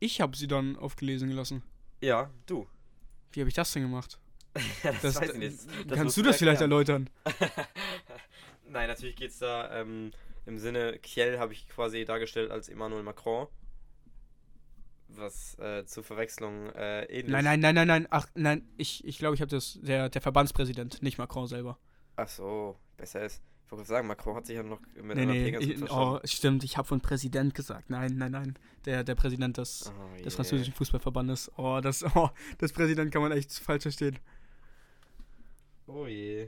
Ich 0.00 0.22
habe 0.22 0.34
sie 0.36 0.46
dann 0.46 0.76
aufgelesen 0.76 1.28
gelassen. 1.28 1.62
Ja, 2.00 2.30
du. 2.46 2.66
Wie 3.32 3.40
habe 3.40 3.48
ich 3.48 3.54
das 3.54 3.72
denn 3.72 3.82
gemacht? 3.82 4.18
Ja, 4.82 4.92
das, 4.92 5.02
Das, 5.02 5.20
weiß 5.20 5.30
ich 5.32 5.38
nicht. 5.38 5.58
Das 5.86 5.98
kannst 5.98 6.16
du 6.16 6.22
das 6.22 6.36
vielleicht 6.36 6.60
erklären. 6.60 6.70
erläutern? 6.70 7.10
Nein, 8.68 8.88
natürlich 8.88 9.16
geht 9.16 9.30
es 9.30 9.38
da 9.38 9.80
ähm, 9.80 10.12
im 10.46 10.58
Sinne, 10.58 10.98
Kiel 10.98 11.38
habe 11.38 11.52
ich 11.52 11.68
quasi 11.68 12.04
dargestellt 12.04 12.50
als 12.50 12.68
Emmanuel 12.68 13.02
Macron. 13.02 13.48
Was 15.08 15.58
äh, 15.58 15.84
zur 15.86 16.04
Verwechslung 16.04 16.70
äh, 16.70 17.04
ähnlich 17.04 17.32
Nein, 17.32 17.44
nein, 17.44 17.60
nein, 17.60 17.74
nein, 17.74 17.86
nein. 17.86 18.06
Ach, 18.10 18.26
nein, 18.34 18.68
ich 18.76 18.98
glaube, 18.98 19.08
ich, 19.10 19.18
glaube, 19.18 19.34
ich 19.34 19.40
habe 19.40 19.50
das, 19.50 19.78
der, 19.82 20.08
der 20.08 20.20
Verbandspräsident, 20.20 21.02
nicht 21.02 21.18
Macron 21.18 21.46
selber. 21.46 21.78
Ach 22.16 22.28
so, 22.28 22.76
besser 22.96 23.24
ist. 23.24 23.42
Ich 23.66 23.72
wollte 23.72 23.82
gerade 23.82 23.96
sagen, 23.98 24.06
Macron 24.06 24.36
hat 24.36 24.46
sich 24.46 24.54
ja 24.54 24.62
noch 24.62 24.80
mit 24.94 25.16
nee, 25.16 25.26
nee, 25.26 25.44
Pegasus 25.50 25.68
ich, 25.68 25.90
oh, 25.90 26.20
stimmt, 26.22 26.62
ich 26.62 26.76
habe 26.76 26.86
von 26.86 27.00
Präsident 27.00 27.52
gesagt. 27.52 27.90
Nein, 27.90 28.16
nein, 28.16 28.30
nein. 28.30 28.58
Der, 28.84 29.02
der 29.02 29.16
Präsident 29.16 29.56
des, 29.56 29.90
Oh, 29.90 30.22
des 30.22 30.36
französischen 30.36 30.72
Fußballverbandes. 30.72 31.50
Oh, 31.56 31.80
das, 31.82 32.04
oh, 32.14 32.30
das 32.58 32.72
Präsident 32.72 33.10
kann 33.10 33.22
man 33.22 33.32
echt 33.32 33.52
falsch 33.52 33.82
verstehen. 33.82 34.20
Oh 35.88 36.06
je. 36.06 36.44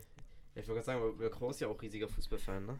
Ich 0.54 0.68
wollte 0.68 0.84
gerade 0.84 0.84
sagen, 0.84 1.18
Macron 1.18 1.50
ist 1.50 1.60
ja 1.60 1.66
auch 1.66 1.82
riesiger 1.82 2.08
Fußballfan, 2.08 2.66
ne? 2.66 2.78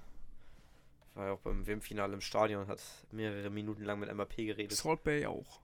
War 1.14 1.26
ja 1.26 1.32
auch 1.32 1.40
beim 1.40 1.66
WM-Finale 1.66 2.14
im 2.14 2.20
Stadion 2.20 2.62
und 2.62 2.68
hat 2.68 2.80
mehrere 3.10 3.50
Minuten 3.50 3.82
lang 3.82 3.98
mit 3.98 4.14
MAP 4.14 4.36
geredet. 4.36 4.72
Salt 4.72 5.02
Bay 5.02 5.26
auch. 5.26 5.60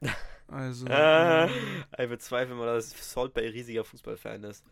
Also. 0.48 0.86
Ah, 0.86 1.46
ähm, 1.46 1.84
ich 1.98 2.08
bezweifle 2.08 2.54
mal, 2.54 2.66
dass 2.66 2.90
Salt 3.12 3.34
Bay 3.34 3.48
riesiger 3.48 3.82
Fußballfan 3.82 4.44
ist. 4.44 4.64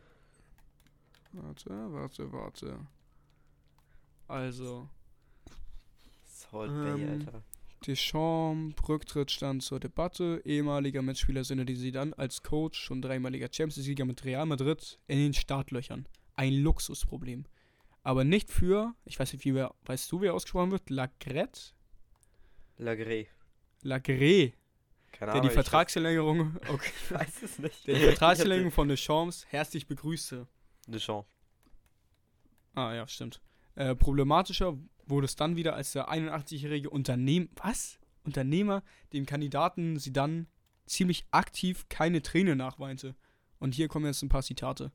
warte, 1.32 1.70
warte, 1.92 2.32
warte. 2.32 2.78
Also. 4.28 4.88
Salt 6.24 6.70
Bay, 6.70 7.02
Ähm, 7.02 7.10
Alter. 7.26 7.42
Deschamps, 7.86 8.88
Rücktritt 8.88 9.30
stand 9.30 9.62
zur 9.62 9.78
Debatte. 9.80 10.40
Ehemaliger 10.44 11.02
Mitspieler 11.02 11.44
Sinne, 11.44 11.64
die 11.66 11.76
sie 11.76 11.92
dann 11.92 12.14
als 12.14 12.42
Coach, 12.42 12.78
schon 12.80 13.02
dreimaliger 13.02 13.48
Champions-Sieger 13.52 14.04
mit 14.06 14.24
Real 14.24 14.46
Madrid, 14.46 14.98
in 15.06 15.18
den 15.18 15.34
Startlöchern. 15.34 16.06
Ein 16.34 16.54
Luxusproblem. 16.54 17.44
Aber 18.02 18.24
nicht 18.24 18.50
für, 18.50 18.94
ich 19.04 19.18
weiß 19.18 19.32
nicht, 19.34 19.44
wie 19.44 19.54
wer, 19.54 19.74
weißt 19.84 20.10
du, 20.10 20.20
wie 20.22 20.26
er 20.26 20.34
ausgesprochen 20.34 20.70
wird? 20.70 20.88
Lagret? 20.90 21.74
Lagré. 22.78 23.26
Lagret. 23.82 24.54
Keine 25.12 25.30
Der 25.32 25.40
Ahnung. 25.40 25.48
die 25.48 25.54
Vertragsverlängerung, 25.54 26.56
okay, 26.68 26.90
Ich 27.04 27.10
weiß 27.12 27.42
es 27.42 27.58
nicht. 27.58 27.86
der 27.86 27.94
die 27.98 28.04
Vertragsverlängerung 28.06 28.72
von 28.72 28.88
Deschamps 28.88 29.46
herzlich 29.48 29.86
begrüßte. 29.86 30.46
Deschamps. 30.86 31.28
Ah, 32.74 32.92
ja, 32.94 33.06
stimmt. 33.06 33.40
Äh, 33.74 33.94
problematischer 33.94 34.78
wurde 35.06 35.26
es 35.26 35.36
dann 35.36 35.56
wieder, 35.56 35.74
als 35.74 35.92
der 35.92 36.08
81-jährige 36.08 36.90
Unternehmen, 36.90 37.48
was? 37.56 37.98
Unternehmer 38.24 38.82
dem 39.12 39.26
Kandidaten 39.26 39.98
sie 39.98 40.12
dann 40.12 40.46
ziemlich 40.86 41.26
aktiv 41.30 41.86
keine 41.88 42.22
Träne 42.22 42.56
nachweinte. 42.56 43.14
Und 43.58 43.74
hier 43.74 43.88
kommen 43.88 44.06
jetzt 44.06 44.22
ein 44.22 44.28
paar 44.28 44.42
Zitate. 44.42 44.92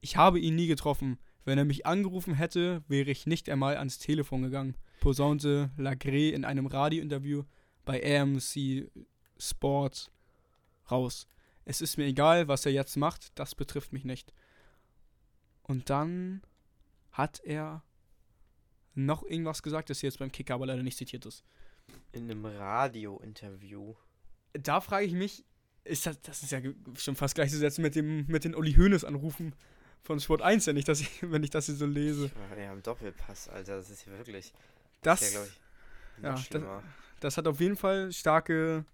Ich 0.00 0.16
habe 0.16 0.38
ihn 0.38 0.54
nie 0.54 0.66
getroffen. 0.66 1.18
Wenn 1.44 1.58
er 1.58 1.64
mich 1.64 1.86
angerufen 1.86 2.34
hätte, 2.34 2.84
wäre 2.86 3.10
ich 3.10 3.26
nicht 3.26 3.48
einmal 3.48 3.76
ans 3.76 3.98
Telefon 3.98 4.42
gegangen, 4.42 4.76
posaunte 5.00 5.70
Lagré 5.78 6.30
in 6.30 6.44
einem 6.44 6.66
Radiointerview 6.66 7.44
bei 7.84 8.20
AMC 8.20 8.90
Sport 9.38 10.10
raus. 10.90 11.26
Es 11.64 11.80
ist 11.80 11.96
mir 11.96 12.06
egal, 12.06 12.48
was 12.48 12.66
er 12.66 12.72
jetzt 12.72 12.96
macht, 12.96 13.38
das 13.38 13.54
betrifft 13.54 13.92
mich 13.92 14.04
nicht. 14.04 14.32
Und 15.62 15.88
dann 15.88 16.42
hat 17.12 17.40
er 17.40 17.82
noch 19.06 19.22
irgendwas 19.24 19.62
gesagt, 19.62 19.90
das 19.90 20.00
hier 20.00 20.08
jetzt 20.08 20.18
beim 20.18 20.32
Kicker 20.32 20.54
aber 20.54 20.66
leider 20.66 20.82
nicht 20.82 20.96
zitiert 20.98 21.26
ist. 21.26 21.44
In 22.12 22.30
einem 22.30 22.44
Radio-Interview. 22.44 23.94
Da 24.52 24.80
frage 24.80 25.06
ich 25.06 25.12
mich, 25.12 25.44
ist 25.84 26.06
das, 26.06 26.20
das 26.22 26.42
ist 26.42 26.52
ja 26.52 26.60
schon 26.96 27.16
fast 27.16 27.34
gleichzusetzen 27.34 27.82
mit 27.82 27.94
dem 27.94 28.26
mit 28.26 28.44
den 28.44 28.54
Uli 28.54 28.74
Hoeneß 28.74 29.04
Anrufen 29.04 29.54
von 30.02 30.20
Sport 30.20 30.42
1, 30.42 30.66
wenn 30.66 30.76
ich 30.76 30.84
das, 30.84 31.02
wenn 31.22 31.42
ich 31.42 31.50
das 31.50 31.66
hier 31.66 31.74
so 31.74 31.86
lese. 31.86 32.30
Ja 32.58 32.72
im 32.72 32.82
Doppelpass, 32.82 33.48
Alter. 33.48 33.76
Das 33.76 33.90
ist 33.90 34.02
hier 34.02 34.16
wirklich. 34.16 34.52
Das, 35.02 35.22
ist 35.22 35.34
ja, 35.34 35.44
ich, 35.44 36.22
ja, 36.22 36.32
das- 36.60 36.82
das 37.20 37.36
hat 37.36 37.46
auf 37.46 37.60
jeden 37.60 37.76
Fall 37.76 38.12
starke, 38.12 38.84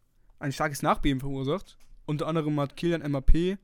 ein 0.41 0.53
starkes 0.53 0.83
Nachbeben 0.83 1.21
verursacht. 1.21 1.77
Unter 2.07 2.27
anderem 2.29 2.59
hat 2.61 2.77
Kilian 2.77 3.09
MAP 3.11 3.59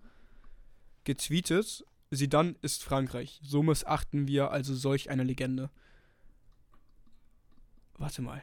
getweetet 1.04 1.84
Zidane 2.14 2.54
ist 2.60 2.84
Frankreich. 2.84 3.40
So 3.42 3.62
missachten 3.62 4.28
wir 4.28 4.50
also 4.50 4.74
solch 4.74 5.08
eine 5.10 5.24
Legende. 5.24 5.70
Warte 7.98 8.22
mal. 8.22 8.42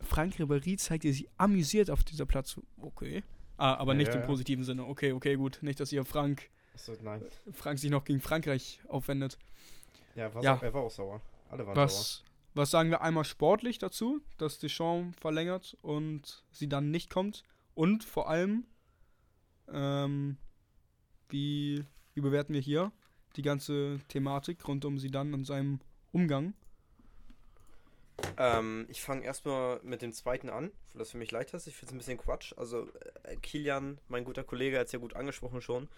Frank 0.00 0.36
Ribéry 0.36 0.78
zeigte 0.78 1.12
sich 1.12 1.28
amüsiert 1.36 1.90
auf 1.90 2.04
dieser 2.04 2.26
Platz. 2.26 2.58
Okay. 2.80 3.22
Ah, 3.56 3.74
aber 3.74 3.92
Ja, 3.92 3.98
nicht 3.98 4.08
ja, 4.08 4.14
im 4.14 4.20
ja. 4.20 4.26
positiven 4.26 4.64
Sinne. 4.64 4.86
Okay, 4.86 5.12
okay, 5.12 5.36
gut. 5.36 5.58
Nicht, 5.62 5.80
dass 5.80 5.92
ihr 5.92 6.04
Frank, 6.04 6.48
nein. 7.02 7.22
Frank 7.52 7.78
sich 7.78 7.90
noch 7.90 8.04
gegen 8.04 8.20
Frankreich 8.20 8.80
aufwendet. 8.88 9.38
Ja. 10.14 10.30
So, 10.32 10.38
er 10.40 10.74
war 10.74 10.82
auch 10.82 10.90
sauer. 10.90 11.20
Alle 11.50 11.66
waren 11.66 11.74
sauer. 11.74 11.84
Was, 11.84 12.24
was 12.54 12.70
sagen 12.70 12.90
wir 12.90 13.02
einmal 13.02 13.24
sportlich 13.24 13.78
dazu, 13.78 14.20
dass 14.38 14.58
Deschamps 14.58 15.18
verlängert 15.20 15.76
und 15.82 16.42
sie 16.50 16.68
dann 16.68 16.90
nicht 16.90 17.10
kommt? 17.10 17.44
Und 17.74 18.02
vor 18.02 18.30
allem, 18.30 18.64
ähm, 19.72 20.38
wie, 21.28 21.84
wie 22.14 22.20
bewerten 22.20 22.54
wir 22.54 22.60
hier 22.60 22.92
die 23.36 23.42
ganze 23.42 24.00
Thematik 24.08 24.66
rund 24.66 24.84
um 24.84 24.98
sie 24.98 25.10
dann 25.10 25.34
und 25.34 25.44
seinem 25.44 25.80
Umgang? 26.12 26.54
Ähm, 28.36 28.86
ich 28.88 29.02
fange 29.02 29.24
erstmal 29.24 29.80
mit 29.82 30.02
dem 30.02 30.12
zweiten 30.12 30.48
an, 30.48 30.70
weil 30.92 31.00
das 31.00 31.10
für 31.10 31.18
mich 31.18 31.30
leicht 31.30 31.52
ist. 31.54 31.66
Ich 31.66 31.74
finde 31.74 31.86
es 31.86 31.94
ein 31.94 31.98
bisschen 31.98 32.18
Quatsch. 32.18 32.54
Also, 32.56 32.88
äh, 33.24 33.36
Kilian, 33.36 33.98
mein 34.08 34.24
guter 34.24 34.44
Kollege, 34.44 34.78
hat 34.78 34.86
es 34.86 34.92
ja 34.92 34.98
gut 34.98 35.14
angesprochen 35.14 35.60
schon, 35.60 35.88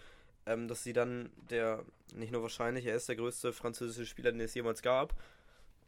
ähm, 0.46 0.68
dass 0.68 0.82
sie 0.82 0.92
dann 0.92 1.30
der, 1.50 1.84
nicht 2.14 2.32
nur 2.32 2.42
wahrscheinlich, 2.42 2.86
er 2.86 2.96
ist 2.96 3.08
der 3.08 3.16
größte 3.16 3.52
französische 3.52 4.06
Spieler, 4.06 4.32
den 4.32 4.40
es 4.40 4.54
jemals 4.54 4.82
gab. 4.82 5.14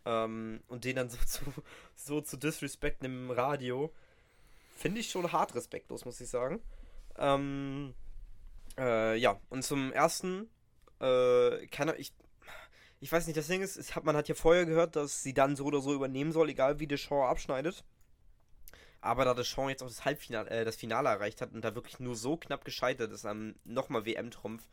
Ähm, 0.07 0.61
und 0.69 0.85
den 0.85 0.97
dann 0.97 1.09
so 1.11 1.19
zu, 1.27 1.45
so 1.97 2.21
zu 2.21 2.37
disrespekten 2.37 3.07
im 3.07 3.31
Radio, 3.31 3.93
finde 4.77 5.01
ich 5.01 5.11
schon 5.11 5.33
hart 5.33 5.55
respektlos, 5.55 6.05
muss 6.05 6.21
ich 6.21 6.29
sagen. 6.29 6.61
Ähm, 7.17 7.95
äh, 8.79 9.17
ja, 9.17 9.41
und 9.51 9.63
zum 9.63 9.93
ersten, 9.93 10.49
äh, 11.01 11.67
kann 11.69 11.93
ich, 11.97 12.13
ich 13.01 13.13
weiß 13.13 13.27
nicht, 13.27 13.37
das 13.37 13.47
Ding 13.49 13.61
ist, 13.63 13.77
es 13.77 13.95
hat, 13.95 14.05
man 14.05 14.17
hat 14.17 14.29
ja 14.29 14.35
vorher 14.35 14.67
gehört, 14.67 14.97
dass 14.97 15.23
sie 15.23 15.35
dann 15.35 15.57
so 15.57 15.65
oder 15.65 15.81
so 15.81 15.95
übernehmen 15.95 16.33
soll, 16.33 16.49
egal 16.49 16.81
wie 16.81 16.87
Deschamps 16.87 17.31
abschneidet. 17.31 17.85
Aber 19.01 19.25
da 19.27 19.35
Deschamps 19.35 19.71
jetzt 19.71 19.83
auch 19.83 19.89
das 19.89 20.05
Halbfinale, 20.05 20.49
äh, 20.49 20.65
das 20.65 20.77
Finale 20.77 21.11
erreicht 21.11 21.41
hat 21.43 21.53
und 21.53 21.63
da 21.63 21.75
wirklich 21.75 22.01
nur 22.01 22.17
so 22.17 22.37
knapp 22.39 22.65
gescheitert 22.65 23.13
ist 23.13 23.27
am 23.27 23.55
nochmal 23.65 24.07
WM-Trumpf, 24.07 24.67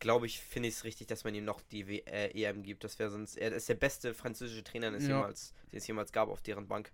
glaube 0.00 0.26
ich, 0.26 0.40
finde 0.40 0.68
ich 0.68 0.74
es 0.74 0.84
richtig, 0.84 1.06
dass 1.06 1.22
man 1.22 1.34
ihm 1.34 1.44
noch 1.44 1.60
die 1.60 1.86
w 1.86 1.98
äh, 2.06 2.30
EM 2.32 2.64
gibt. 2.64 2.82
Das 2.82 2.98
wäre 2.98 3.10
sonst, 3.10 3.36
er 3.36 3.52
ist 3.52 3.68
der 3.68 3.74
beste 3.74 4.12
französische 4.12 4.64
Trainer, 4.64 4.90
den 4.90 4.96
es, 4.96 5.04
Ja. 5.06 5.16
jemals, 5.18 5.54
den 5.70 5.78
es 5.78 5.86
jemals 5.86 6.10
gab 6.12 6.28
auf 6.28 6.42
deren 6.42 6.66
Bank. 6.66 6.90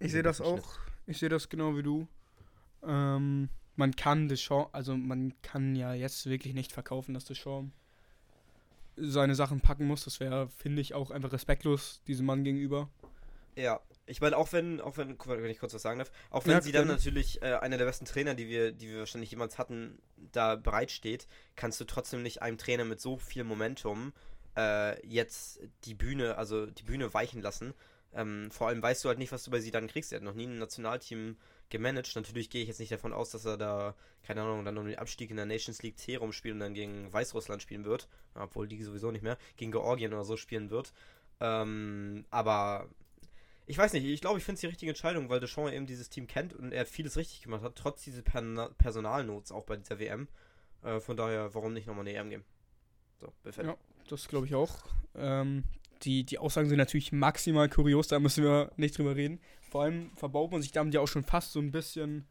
Ich 0.00 0.10
sehe 0.12 0.24
das 0.24 0.40
auch. 0.40 0.78
Ich 1.06 1.18
sehe 1.18 1.28
das 1.28 1.48
genau 1.48 1.76
wie 1.76 1.82
du. 1.84 2.08
Ähm, 2.82 3.48
man 3.76 3.94
kann 3.94 4.28
Deschamps, 4.28 4.74
also 4.74 4.96
man 4.96 5.32
kann 5.42 5.76
ja 5.76 5.94
jetzt 5.94 6.26
wirklich 6.26 6.54
nicht 6.54 6.72
verkaufen, 6.72 7.14
dass 7.14 7.24
Deschamps 7.24 7.72
seine 8.96 9.34
Sachen 9.34 9.60
packen 9.60 9.86
muss. 9.86 10.04
Das 10.04 10.20
wäre, 10.20 10.48
finde 10.48 10.82
ich, 10.82 10.94
auch 10.94 11.10
einfach 11.10 11.32
respektlos 11.32 12.02
diesem 12.06 12.26
Mann 12.26 12.44
gegenüber. 12.44 12.88
Ja, 13.56 13.80
ich 14.06 14.20
meine, 14.20 14.36
auch 14.36 14.52
wenn, 14.52 14.80
auch 14.80 14.96
wenn, 14.96 15.16
guck 15.16 15.28
mal, 15.28 15.42
wenn 15.42 15.50
ich 15.50 15.60
kurz 15.60 15.72
was 15.74 15.82
sagen 15.82 15.98
darf, 15.98 16.10
auch 16.30 16.46
wenn 16.46 16.52
Ja, 16.54 16.60
sie 16.60 16.72
dann 16.72 16.88
natürlich 16.88 17.40
äh, 17.42 17.54
einer 17.54 17.78
der 17.78 17.84
besten 17.84 18.04
Trainer, 18.04 18.34
die 18.34 18.48
wir, 18.48 18.72
die 18.72 18.88
wir 18.90 18.98
wahrscheinlich 19.00 19.30
jemals 19.30 19.58
hatten, 19.58 19.98
da 20.32 20.56
bereitsteht, 20.56 21.26
kannst 21.56 21.80
du 21.80 21.84
trotzdem 21.84 22.22
nicht 22.22 22.42
einem 22.42 22.58
Trainer 22.58 22.84
mit 22.84 23.00
so 23.00 23.16
viel 23.16 23.44
Momentum 23.44 24.12
äh, 24.56 25.06
jetzt 25.06 25.60
die 25.84 25.94
Bühne, 25.94 26.36
also 26.36 26.66
die 26.66 26.82
Bühne 26.82 27.14
weichen 27.14 27.42
lassen. 27.42 27.74
Ähm, 28.14 28.50
vor 28.50 28.68
allem 28.68 28.82
weißt 28.82 29.04
du 29.04 29.08
halt 29.08 29.18
nicht, 29.18 29.32
was 29.32 29.42
du 29.44 29.50
bei 29.50 29.60
sie 29.60 29.70
dann 29.72 29.88
kriegst. 29.88 30.12
Er 30.12 30.16
hat 30.16 30.22
noch 30.22 30.34
nie 30.34 30.46
ein 30.46 30.58
Nationalteam 30.58 31.36
gemanagt. 31.68 32.14
Natürlich 32.14 32.48
gehe 32.48 32.62
ich 32.62 32.68
jetzt 32.68 32.78
nicht 32.80 32.92
davon 32.92 33.12
aus, 33.12 33.30
dass 33.30 33.44
er 33.44 33.56
da, 33.56 33.94
keine 34.22 34.42
Ahnung, 34.42 34.64
dann 34.64 34.78
um 34.78 34.86
den 34.86 34.98
Abstieg 34.98 35.30
in 35.30 35.36
der 35.36 35.46
Nations 35.46 35.82
League 35.82 35.98
C 35.98 36.16
rumspielen 36.16 36.56
und 36.56 36.60
dann 36.60 36.74
gegen 36.74 37.12
Weißrussland 37.12 37.60
spielen 37.62 37.84
wird. 37.84 38.08
Obwohl 38.34 38.68
die 38.68 38.82
sowieso 38.82 39.10
nicht 39.10 39.22
mehr. 39.22 39.36
Gegen 39.56 39.72
Georgien 39.72 40.12
oder 40.12 40.24
so 40.24 40.36
spielen 40.36 40.70
wird. 40.70 40.92
Ähm, 41.40 42.24
aber 42.30 42.88
ich 43.66 43.78
weiß 43.78 43.92
nicht, 43.94 44.04
ich 44.04 44.20
glaube, 44.20 44.38
ich 44.38 44.44
finde 44.44 44.56
es 44.56 44.60
die 44.60 44.66
richtige 44.66 44.90
Entscheidung, 44.90 45.28
weil 45.28 45.40
Deschamps 45.40 45.72
eben 45.72 45.86
dieses 45.86 46.10
Team 46.10 46.26
kennt 46.26 46.52
und 46.52 46.72
er 46.72 46.86
vieles 46.86 47.16
richtig 47.16 47.42
gemacht 47.42 47.62
hat, 47.62 47.74
trotz 47.76 48.04
dieses 48.04 48.22
Perna- 48.22 48.70
Personalnots 48.78 49.50
auch 49.50 49.64
bei 49.64 49.76
dieser 49.76 49.98
WM. 49.98 50.28
Äh, 50.82 51.00
von 51.00 51.16
daher, 51.16 51.54
warum 51.54 51.72
nicht 51.72 51.86
nochmal 51.86 52.06
eine 52.06 52.16
EM 52.16 52.30
geben? 52.30 52.44
So, 53.20 53.32
perfekt. 53.42 53.66
Ja. 53.66 53.76
Das 54.08 54.28
glaube 54.28 54.46
ich 54.46 54.54
auch. 54.54 54.84
Ähm, 55.14 55.64
die, 56.02 56.24
die 56.24 56.38
Aussagen 56.38 56.68
sind 56.68 56.78
natürlich 56.78 57.12
maximal 57.12 57.68
kurios, 57.68 58.08
da 58.08 58.18
müssen 58.18 58.44
wir 58.44 58.72
nicht 58.76 58.96
drüber 58.96 59.16
reden. 59.16 59.40
Vor 59.70 59.82
allem 59.82 60.10
verbaut 60.16 60.52
man 60.52 60.62
sich 60.62 60.72
damit 60.72 60.94
ja 60.94 61.00
auch 61.00 61.08
schon 61.08 61.24
fast 61.24 61.52
so 61.52 61.60
ein 61.60 61.72
bisschen, 61.72 62.26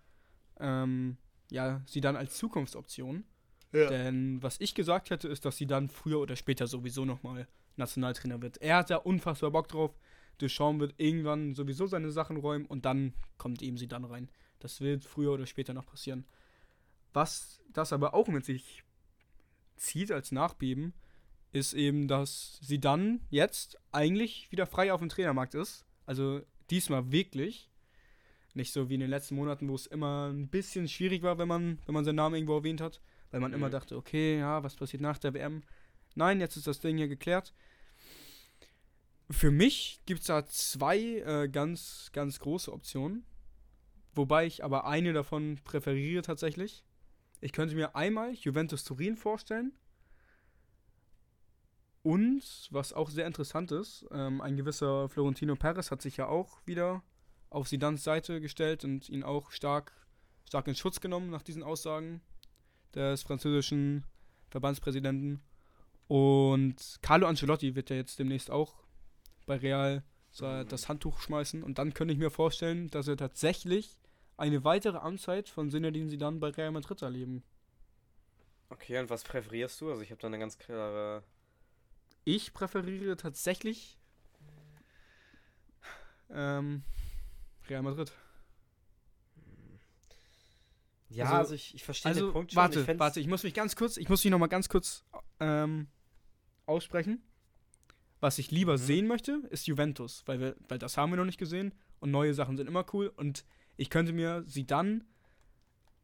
ähm, 0.60 1.18
ja, 1.52 1.82
sie 1.86 2.02
dann 2.02 2.16
als 2.16 2.38
Zukunftsoption. 2.38 3.26
Denn 3.74 4.42
was 4.44 4.60
ich 4.60 4.76
gesagt 4.76 5.10
hätte, 5.10 5.28
ist, 5.28 5.46
dass 5.46 5.58
sie 5.58 5.66
dann 5.66 5.90
früher 5.90 6.20
oder 6.20 6.36
später 6.36 6.68
sowieso 6.68 7.06
nochmal 7.06 7.48
Nationaltrainer 7.76 8.40
wird. 8.42 8.58
Er 8.58 8.78
hat 8.78 8.92
da 8.92 8.98
unfassbar 8.98 9.50
Bock 9.50 9.68
drauf. 9.68 9.98
Deschamps 10.42 10.80
wird 10.80 10.94
irgendwann 10.98 11.56
sowieso 11.56 11.88
seine 11.88 12.12
Sachen 12.12 12.38
räumen 12.38 12.66
und 12.66 12.86
dann 12.86 13.14
kommt 13.38 13.62
eben 13.64 13.78
sie 13.78 13.88
dann 13.88 14.06
rein. 14.06 14.30
Das 14.60 14.80
wird 14.80 15.06
früher 15.06 15.32
oder 15.32 15.48
später 15.48 15.74
noch 15.74 15.86
passieren. 15.86 16.26
Was 17.14 17.62
das 17.72 17.94
aber 17.94 18.14
auch 18.14 18.28
mit 18.28 18.46
sich 18.46 18.84
zieht 19.76 20.12
als 20.12 20.32
Nachbeben, 20.32 20.94
ist 21.54 21.74
eben, 21.74 22.08
dass 22.08 22.60
sie 22.62 22.80
dann 22.80 23.22
jetzt 23.30 23.78
eigentlich 23.92 24.52
wieder 24.52 24.66
frei 24.66 24.92
auf 24.92 25.00
dem 25.00 25.10
Trainermarkt 25.10 25.54
ist. 25.56 25.86
Also 26.06 26.42
diesmal 26.70 27.12
wirklich. 27.12 27.70
Nicht 28.56 28.74
so 28.74 28.90
wie 28.90 28.96
in 28.96 29.00
den 29.00 29.10
letzten 29.10 29.36
Monaten, 29.36 29.70
wo 29.70 29.76
es 29.76 29.88
immer 29.88 30.30
ein 30.32 30.48
bisschen 30.48 30.88
schwierig 30.88 31.24
war, 31.24 31.38
wenn 31.38 31.48
man, 31.48 31.80
wenn 31.86 31.94
man 31.94 32.06
seinen 32.06 32.18
Namen 32.18 32.36
irgendwo 32.36 32.58
erwähnt 32.58 32.82
hat. 32.82 33.02
Weil 33.32 33.40
man 33.40 33.54
immer 33.54 33.68
Mhm. 33.68 33.72
dachte, 33.72 33.96
okay, 33.98 34.38
ja, 34.40 34.62
was 34.64 34.76
passiert 34.76 35.02
nach 35.02 35.18
der 35.18 35.34
WM? 35.34 35.64
Nein, 36.16 36.40
jetzt 36.40 36.56
ist 36.58 36.68
das 36.68 36.80
Ding 36.80 36.98
hier 36.98 37.08
geklärt. 37.08 37.54
Für 39.32 39.50
mich 39.52 40.02
gibt 40.06 40.22
es 40.22 40.28
da 40.28 40.46
zwei 40.46 41.00
äh, 41.00 41.48
ganz, 41.50 42.10
ganz 42.14 42.40
große 42.40 42.72
Optionen. 42.72 43.26
Wobei 44.14 44.46
ich 44.46 44.64
aber 44.64 44.86
eine 44.86 45.14
davon 45.14 45.60
präferiere 45.64 46.22
tatsächlich. 46.22 46.84
Ich 47.42 47.52
könnte 47.52 47.74
mir 47.76 47.96
einmal 47.96 48.34
Juventus 48.34 48.84
Turin 48.84 49.18
vorstellen. 49.18 49.72
Und, 52.04 52.68
was 52.70 52.94
auch 52.94 53.10
sehr 53.10 53.26
interessant 53.26 53.72
ist, 53.72 54.06
ähm, 54.12 54.42
ein 54.42 54.58
gewisser 54.58 55.10
Florentino 55.10 55.56
Perez 55.56 55.90
hat 55.90 56.02
sich 56.02 56.18
ja 56.18 56.28
auch 56.28 56.60
wieder 56.66 57.02
auf 57.50 57.68
Sidans 57.68 58.04
Seite 58.04 58.42
gestellt 58.42 58.84
und 58.84 59.10
ihn 59.10 59.24
auch 59.24 59.52
stark, 59.52 59.94
stark 60.48 60.68
in 60.68 60.76
Schutz 60.76 61.00
genommen 61.00 61.30
nach 61.30 61.44
diesen 61.44 61.64
Aussagen 61.64 62.22
des 62.94 63.24
französischen 63.24 64.06
Verbandspräsidenten. 64.50 65.42
Und 66.08 67.00
Carlo 67.02 67.26
Ancelotti 67.28 67.76
wird 67.76 67.90
ja 67.90 67.96
jetzt 67.96 68.20
demnächst 68.20 68.52
auch 68.52 68.84
bei 69.46 69.56
Real 69.58 70.04
das 70.40 70.90
Handtuch 70.90 71.20
schmeißen. 71.22 71.64
Und 71.64 71.78
dann 71.78 71.94
könnte 71.94 72.14
ich 72.14 72.20
mir 72.20 72.32
vorstellen, 72.32 72.90
dass 72.90 73.08
wir 73.08 73.18
tatsächlich 73.18 74.00
eine 74.36 74.64
weitere 74.64 74.98
Amtszeit 74.98 75.48
von 75.48 75.70
Zinedine 75.70 76.10
Zidane 76.10 76.40
bei 76.40 76.50
Real 76.50 76.72
Madrid 76.72 77.02
erleben. 77.02 77.44
Okay, 78.70 78.98
und 79.00 79.10
was 79.10 79.24
präferierst 79.24 79.80
du? 79.82 79.92
Also 79.92 80.02
ich 80.02 80.10
habe 80.10 80.20
da 80.20 80.28
eine 80.28 80.40
ganz 80.40 80.58
klare. 80.58 81.24
Ich 82.26 82.54
präferiere 82.54 83.18
tatsächlich 83.18 83.98
ähm, 86.30 86.84
Real 87.70 87.82
Madrid. 87.84 88.12
Ja, 91.10 91.26
Also- 91.26 91.36
also, 91.36 91.54
ich, 91.56 91.76
ich 91.76 91.84
verstehe 91.84 92.12
den 92.14 92.22
Also, 92.24 92.32
Punkt 92.34 92.52
schon. 92.52 92.58
warte, 92.62 92.82
ich 92.90 93.00
warte, 93.00 93.20
ich 93.20 93.28
muss 93.28 93.44
mich 93.44 93.54
ganz 93.54 93.76
kurz, 93.76 93.98
ich 93.98 94.10
muss 94.10 94.24
mich 94.24 94.32
noch 94.32 94.40
mal 94.40 94.48
ganz 94.48 94.68
kurz 94.70 95.04
ähm, 95.40 95.88
aussprechen. 96.66 97.22
Was 98.20 98.40
ich 98.40 98.52
lieber 98.52 98.74
Mhm. 98.74 98.78
sehen 98.78 99.08
möchte, 99.08 99.42
ist 99.50 99.68
Juventus, 99.68 100.24
weil, 100.26 100.40
wir, 100.40 100.56
weil 100.70 100.80
das 100.80 100.98
haben 100.98 101.12
wir 101.12 101.18
noch 101.18 101.26
nicht 101.26 101.38
gesehen 101.38 101.74
und 102.00 102.10
neue 102.10 102.34
Sachen 102.34 102.56
sind 102.58 102.68
immer 102.68 102.86
cool 102.94 103.08
und 103.16 103.46
ich 103.76 103.90
könnte 103.90 104.14
mir 104.14 104.44
sie 104.48 104.66
dann 104.66 105.04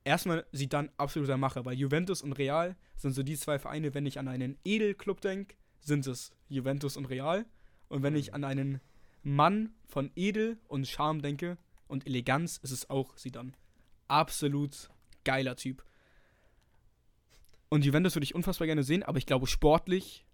erstmal 0.03 0.45
sie 0.51 0.67
dann 0.67 0.91
absoluter 0.97 1.37
Macher, 1.37 1.65
weil 1.65 1.77
Juventus 1.77 2.21
und 2.21 2.33
Real 2.33 2.75
sind 2.97 3.13
so 3.13 3.23
die 3.23 3.37
zwei 3.37 3.57
Vereine, 3.57 3.93
wenn 3.93 4.05
ich 4.05 4.19
an 4.19 4.27
einen 4.27 4.59
Edelclub 4.65 5.21
denke, 5.21 5.55
sind 5.81 6.07
es 6.07 6.31
Juventus 6.47 6.97
und 6.97 7.05
Real 7.05 7.45
und 7.87 8.03
wenn 8.03 8.15
ich 8.15 8.29
Mhm. 8.29 8.33
an 8.35 8.43
einen 8.43 8.81
Mann 9.23 9.73
von 9.87 10.11
Edel 10.15 10.57
und 10.67 10.87
Charme 10.87 11.21
denke 11.21 11.57
und 11.87 12.05
Eleganz, 12.05 12.57
ist 12.57 12.71
es 12.71 12.89
auch 12.89 13.17
sie 13.17 13.31
dann. 13.31 13.55
Absolut 14.07 14.89
geiler 15.23 15.55
Typ. 15.55 15.83
Und 17.69 17.85
Juventus 17.85 18.15
würde 18.15 18.23
ich 18.23 18.35
unfassbar 18.35 18.65
gerne 18.65 18.83
sehen, 18.83 19.03
aber 19.03 19.17
ich 19.17 19.25
glaube 19.25 19.45
sportlich, 19.45 20.25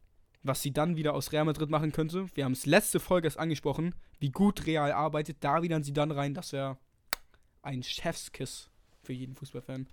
was 0.44 0.62
sie 0.62 0.72
dann 0.72 0.96
wieder 0.96 1.14
aus 1.14 1.32
Real 1.32 1.46
Madrid 1.46 1.70
machen 1.70 1.92
könnte, 1.92 2.28
wir 2.36 2.46
haben 2.46 2.54
es 2.54 2.66
letzte 2.66 3.00
Folge 3.00 3.28
erst 3.28 3.40
angesprochen, 3.40 3.96
wie 4.20 4.30
gut 4.30 4.66
Real 4.66 4.92
arbeitet, 4.92 5.38
da 5.42 5.62
wieder 5.62 5.84
sie 5.84 5.94
dann 5.94 6.12
rein, 6.12 6.34
das 6.34 6.54
wäre 6.54 6.78
ein 7.62 7.84
Chefskiss 7.84 8.70
für 9.02 9.14
jeden 9.14 9.36
Fußballfan. 9.36 9.88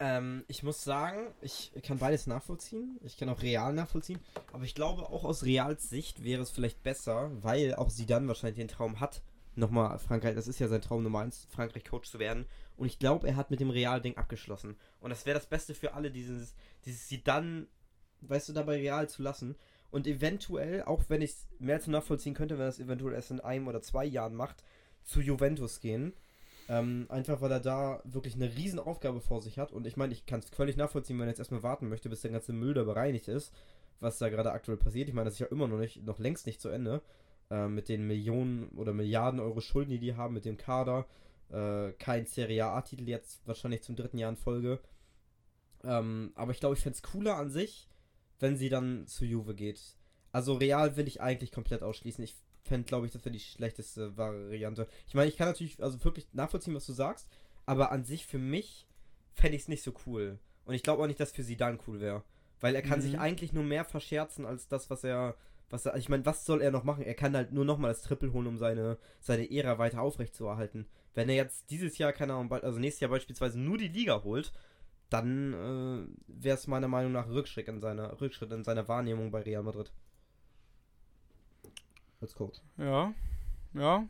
Ähm, 0.00 0.44
ich 0.46 0.62
muss 0.62 0.84
sagen, 0.84 1.32
ich 1.40 1.72
kann 1.82 1.98
beides 1.98 2.26
nachvollziehen. 2.26 2.98
Ich 3.02 3.16
kann 3.16 3.28
auch 3.28 3.42
Real 3.42 3.72
nachvollziehen. 3.72 4.20
Aber 4.52 4.64
ich 4.64 4.74
glaube, 4.74 5.02
auch 5.08 5.24
aus 5.24 5.44
Reals 5.44 5.90
Sicht 5.90 6.22
wäre 6.22 6.42
es 6.42 6.50
vielleicht 6.50 6.82
besser, 6.82 7.30
weil 7.42 7.74
auch 7.74 7.90
sie 7.90 8.06
dann 8.06 8.28
wahrscheinlich 8.28 8.58
den 8.58 8.68
Traum 8.68 9.00
hat, 9.00 9.22
nochmal 9.56 9.98
Frankreich, 9.98 10.34
das 10.34 10.48
ist 10.48 10.60
ja 10.60 10.68
sein 10.68 10.82
Traum 10.82 11.02
Nummer 11.02 11.20
1, 11.20 11.48
Frankreich 11.50 11.84
Coach 11.84 12.08
zu 12.08 12.18
werden. 12.18 12.46
Und 12.76 12.86
ich 12.86 12.98
glaube, 12.98 13.26
er 13.26 13.36
hat 13.36 13.50
mit 13.50 13.60
dem 13.60 13.70
Real-Ding 13.70 14.16
abgeschlossen. 14.16 14.76
Und 15.00 15.10
das 15.10 15.26
wäre 15.26 15.38
das 15.38 15.48
Beste 15.48 15.74
für 15.74 15.94
alle, 15.94 16.10
dieses, 16.10 16.54
dieses 16.84 17.08
sie 17.08 17.22
dann, 17.22 17.66
weißt 18.20 18.48
du, 18.48 18.52
dabei 18.52 18.76
Real 18.76 19.08
zu 19.08 19.22
lassen. 19.22 19.56
Und 19.90 20.06
eventuell, 20.06 20.82
auch 20.82 21.02
wenn 21.08 21.22
ich 21.22 21.30
es 21.30 21.48
mehr 21.58 21.80
zu 21.80 21.90
nachvollziehen 21.90 22.34
könnte, 22.34 22.56
wenn 22.56 22.66
er 22.66 22.68
es 22.68 22.78
eventuell 22.78 23.14
erst 23.14 23.32
in 23.32 23.40
einem 23.40 23.66
oder 23.66 23.82
zwei 23.82 24.04
Jahren 24.04 24.34
macht, 24.34 24.62
zu 25.02 25.20
Juventus 25.20 25.80
gehen. 25.80 26.12
Ähm, 26.68 27.06
einfach 27.08 27.40
weil 27.40 27.50
er 27.50 27.60
da 27.60 28.02
wirklich 28.04 28.34
eine 28.34 28.54
riesen 28.54 28.78
Aufgabe 28.78 29.20
vor 29.20 29.40
sich 29.40 29.58
hat. 29.58 29.72
Und 29.72 29.86
ich 29.86 29.96
meine, 29.96 30.12
ich 30.12 30.26
kann 30.26 30.40
es 30.40 30.50
völlig 30.50 30.76
nachvollziehen, 30.76 31.18
wenn 31.18 31.26
er 31.26 31.30
jetzt 31.30 31.38
erstmal 31.38 31.62
warten 31.62 31.88
möchte, 31.88 32.10
bis 32.10 32.20
der 32.20 32.30
ganze 32.30 32.52
Müll 32.52 32.74
da 32.74 32.84
bereinigt 32.84 33.28
ist, 33.28 33.54
was 34.00 34.18
da 34.18 34.28
gerade 34.28 34.52
aktuell 34.52 34.76
passiert. 34.76 35.08
Ich 35.08 35.14
meine, 35.14 35.26
das 35.26 35.34
ist 35.34 35.40
ja 35.40 35.46
immer 35.46 35.66
noch 35.66 35.78
nicht, 35.78 36.04
noch 36.04 36.18
längst 36.18 36.46
nicht 36.46 36.60
zu 36.60 36.68
Ende. 36.68 37.02
Äh, 37.50 37.68
mit 37.68 37.88
den 37.88 38.06
Millionen 38.06 38.68
oder 38.70 38.92
Milliarden 38.92 39.40
Euro 39.40 39.60
Schulden, 39.60 39.90
die 39.90 39.98
die 39.98 40.14
haben, 40.14 40.34
mit 40.34 40.44
dem 40.44 40.58
Kader. 40.58 41.06
Äh, 41.50 41.92
kein 41.92 42.26
Serie 42.26 42.66
A-Titel 42.66 43.08
jetzt 43.08 43.46
wahrscheinlich 43.46 43.82
zum 43.82 43.96
dritten 43.96 44.18
Jahr 44.18 44.30
in 44.30 44.36
Folge. 44.36 44.80
Ähm, 45.84 46.32
aber 46.34 46.52
ich 46.52 46.60
glaube, 46.60 46.74
ich 46.74 46.82
fände 46.82 46.96
es 46.96 47.02
cooler 47.02 47.36
an 47.36 47.48
sich, 47.48 47.88
wenn 48.40 48.58
sie 48.58 48.68
dann 48.68 49.06
zu 49.06 49.24
Juve 49.24 49.54
geht. 49.54 49.80
Also 50.32 50.54
Real 50.54 50.96
will 50.96 51.08
ich 51.08 51.22
eigentlich 51.22 51.52
komplett 51.52 51.82
ausschließen. 51.82 52.22
Ich 52.22 52.36
fände, 52.64 52.86
glaube 52.86 53.06
ich, 53.06 53.12
das 53.12 53.24
wäre 53.24 53.32
die 53.32 53.40
schlechteste 53.40 54.16
Variante. 54.16 54.86
Ich 55.06 55.14
meine, 55.14 55.28
ich 55.28 55.36
kann 55.36 55.48
natürlich 55.48 55.82
also 55.82 56.02
wirklich 56.04 56.26
nachvollziehen, 56.32 56.74
was 56.74 56.86
du 56.86 56.92
sagst, 56.92 57.28
aber 57.66 57.92
an 57.92 58.04
sich 58.04 58.26
für 58.26 58.38
mich 58.38 58.86
fände 59.34 59.56
ich 59.56 59.62
es 59.62 59.68
nicht 59.68 59.82
so 59.82 59.92
cool. 60.06 60.38
Und 60.64 60.74
ich 60.74 60.82
glaube 60.82 61.02
auch 61.02 61.06
nicht, 61.06 61.20
dass 61.20 61.32
für 61.32 61.42
sie 61.42 61.56
dann 61.56 61.78
cool 61.86 62.00
wäre. 62.00 62.22
Weil 62.60 62.74
er 62.74 62.82
kann 62.82 62.98
mhm. 62.98 63.02
sich 63.02 63.18
eigentlich 63.18 63.52
nur 63.52 63.64
mehr 63.64 63.84
verscherzen 63.84 64.44
als 64.44 64.68
das, 64.68 64.90
was 64.90 65.04
er. 65.04 65.36
Was 65.70 65.84
er, 65.84 65.96
ich 65.96 66.08
meine, 66.08 66.24
was 66.24 66.46
soll 66.46 66.62
er 66.62 66.70
noch 66.70 66.82
machen? 66.82 67.04
Er 67.04 67.14
kann 67.14 67.36
halt 67.36 67.52
nur 67.52 67.66
nochmal 67.66 67.90
das 67.90 68.00
Triple 68.00 68.32
holen, 68.32 68.46
um 68.46 68.56
seine, 68.56 68.96
seine 69.20 69.50
Ära 69.50 69.78
weiter 69.78 70.00
aufrechtzuerhalten. 70.00 70.86
Wenn 71.14 71.28
er 71.28 71.34
jetzt 71.34 71.70
dieses 71.70 71.98
Jahr, 71.98 72.14
keine 72.14 72.32
Ahnung, 72.32 72.50
also 72.50 72.78
nächstes 72.78 73.00
Jahr 73.00 73.10
beispielsweise 73.10 73.60
nur 73.60 73.76
die 73.76 73.88
Liga 73.88 74.22
holt, 74.24 74.50
dann 75.10 75.52
äh, 75.52 76.06
wäre 76.26 76.56
es 76.56 76.66
meiner 76.68 76.88
Meinung 76.88 77.12
nach 77.12 77.28
Rückschritt 77.28 77.68
in 77.68 77.80
seiner 77.80 78.18
Rückschritt 78.18 78.50
in 78.50 78.64
seiner 78.64 78.88
Wahrnehmung 78.88 79.30
bei 79.30 79.42
Real 79.42 79.62
Madrid 79.62 79.92
als 82.20 82.34
Coach. 82.34 82.60
Ja, 82.76 83.14
ja. 83.74 84.08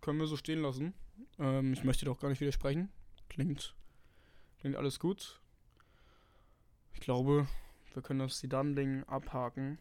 Können 0.00 0.18
wir 0.18 0.26
so 0.26 0.36
stehen 0.36 0.62
lassen. 0.62 0.94
Ähm, 1.38 1.72
ich 1.72 1.84
möchte 1.84 2.04
doch 2.04 2.18
gar 2.18 2.28
nicht 2.28 2.40
widersprechen. 2.40 2.90
Klingt, 3.28 3.74
klingt 4.60 4.76
alles 4.76 4.98
gut. 4.98 5.40
Ich 6.92 7.00
glaube, 7.00 7.46
wir 7.92 8.02
können 8.02 8.20
das 8.20 8.38
Sidan-Ding 8.38 9.04
abhaken. 9.04 9.78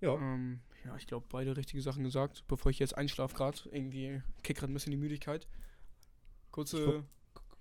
Ja. 0.00 0.14
Ähm, 0.14 0.60
ja, 0.84 0.96
ich 0.96 1.06
glaube, 1.06 1.26
beide 1.28 1.56
richtige 1.56 1.82
Sachen 1.82 2.04
gesagt. 2.04 2.44
Bevor 2.48 2.70
ich 2.70 2.78
jetzt 2.78 2.96
einschlafe 2.96 3.34
gerade, 3.34 3.58
irgendwie 3.70 4.22
kickt 4.42 4.60
gerade 4.60 4.72
ein 4.72 4.74
bisschen 4.74 4.92
die 4.92 4.96
Müdigkeit. 4.96 5.46
Kurze. 6.50 7.04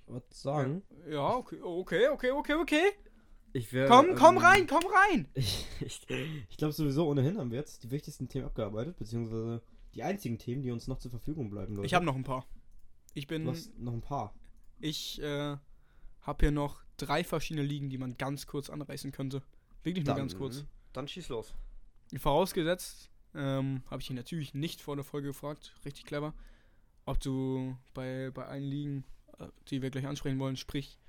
Was 0.08 0.24
sagen? 0.32 0.84
Ja, 1.10 1.36
okay, 1.36 1.62
okay, 1.62 2.08
okay, 2.08 2.32
okay, 2.32 2.54
okay. 2.54 2.94
Ich 3.58 3.74
wär, 3.74 3.88
komm, 3.88 4.14
komm 4.14 4.36
ähm, 4.36 4.44
rein, 4.44 4.68
komm 4.68 4.84
rein! 4.86 5.28
Ich, 5.36 5.68
ich, 5.80 6.02
ich 6.50 6.58
glaube 6.58 6.74
sowieso 6.74 7.08
ohnehin 7.08 7.40
haben 7.40 7.50
wir 7.50 7.58
jetzt 7.58 7.84
die 7.84 7.90
wichtigsten 7.90 8.28
Themen 8.28 8.46
abgearbeitet, 8.46 8.98
beziehungsweise 8.98 9.64
die 9.96 10.04
einzigen 10.04 10.38
Themen, 10.38 10.62
die 10.62 10.70
uns 10.70 10.88
noch 10.88 11.00
zur 11.00 11.10
Verfügung 11.10 11.50
bleiben. 11.50 11.76
Leute. 11.76 11.88
Ich 11.88 11.96
habe 11.96 12.06
noch 12.06 12.16
ein 12.16 12.24
paar. 12.24 12.46
Ich 13.16 13.26
bin. 13.26 13.46
Du 13.46 13.52
hast 13.52 13.76
noch 13.80 13.94
ein 13.94 14.02
paar. 14.02 14.36
Ich 14.80 15.20
äh, 15.24 15.58
habe 16.22 16.38
hier 16.40 16.52
noch 16.52 16.84
drei 16.98 17.24
verschiedene 17.24 17.66
Ligen, 17.66 17.90
die 17.90 17.98
man 17.98 18.16
ganz 18.18 18.46
kurz 18.46 18.70
anreißen 18.70 19.12
könnte. 19.12 19.42
Wirklich 19.82 20.06
nur 20.06 20.16
ganz 20.16 20.36
kurz. 20.36 20.66
Dann 20.94 21.08
schieß 21.08 21.30
los. 21.30 21.56
Vorausgesetzt, 22.16 23.10
ähm, 23.34 23.82
habe 23.90 24.04
ich 24.04 24.10
ihn 24.10 24.16
natürlich 24.16 24.54
nicht 24.54 24.82
vor 24.82 24.96
der 24.96 25.04
Folge 25.04 25.30
gefragt, 25.30 25.76
richtig 25.84 26.06
clever, 26.06 26.34
ob 27.06 27.20
du 27.20 27.76
bei, 27.94 28.30
bei 28.32 28.46
allen 28.46 28.64
Ligen, 28.64 29.04
äh, 29.40 29.48
die 29.70 29.82
wir 29.82 29.90
gleich 29.90 30.06
ansprechen 30.06 30.40
wollen, 30.40 30.58
sprich 30.58 31.00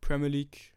Premier 0.00 0.28
League, 0.28 0.74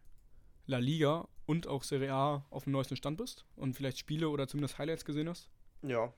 La 0.65 0.77
Liga 0.77 1.27
und 1.45 1.67
auch 1.67 1.83
Serie 1.83 2.13
A 2.13 2.45
auf 2.49 2.63
dem 2.63 2.73
neuesten 2.73 2.95
Stand 2.95 3.17
bist 3.17 3.45
und 3.55 3.75
vielleicht 3.75 3.97
Spiele 3.97 4.29
oder 4.29 4.47
zumindest 4.47 4.77
Highlights 4.77 5.05
gesehen 5.05 5.29
hast? 5.29 5.49
Ja. 5.81 6.13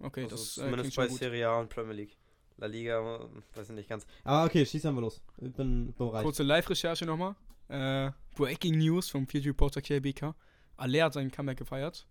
Okay, 0.00 0.24
also 0.24 0.36
das 0.36 0.58
äh, 0.58 0.62
zumindest 0.62 0.96
bei 0.96 1.06
gut. 1.08 1.18
Serie 1.18 1.48
A 1.48 1.60
und 1.60 1.68
Premier 1.68 1.94
League. 1.94 2.16
La 2.56 2.66
Liga, 2.66 2.98
äh, 2.98 3.56
weiß 3.56 3.70
ich 3.70 3.74
nicht 3.74 3.88
ganz. 3.88 4.06
Ah, 4.24 4.44
okay, 4.44 4.64
schießen 4.64 4.94
wir 4.94 5.00
los. 5.00 5.20
Ich 5.38 5.52
bin 5.52 5.94
bereit. 5.94 6.24
Kurze 6.24 6.42
Live-Recherche 6.42 7.04
nochmal. 7.06 7.36
Äh, 7.68 8.10
Breaking 8.34 8.78
News 8.78 9.10
vom 9.10 9.26
Field 9.26 9.46
Reporter 9.46 9.82
KBK. 9.82 10.34
Aller 10.76 11.04
hat 11.04 11.12
seinen 11.12 11.30
Comeback 11.30 11.58
gefeiert. 11.58 12.06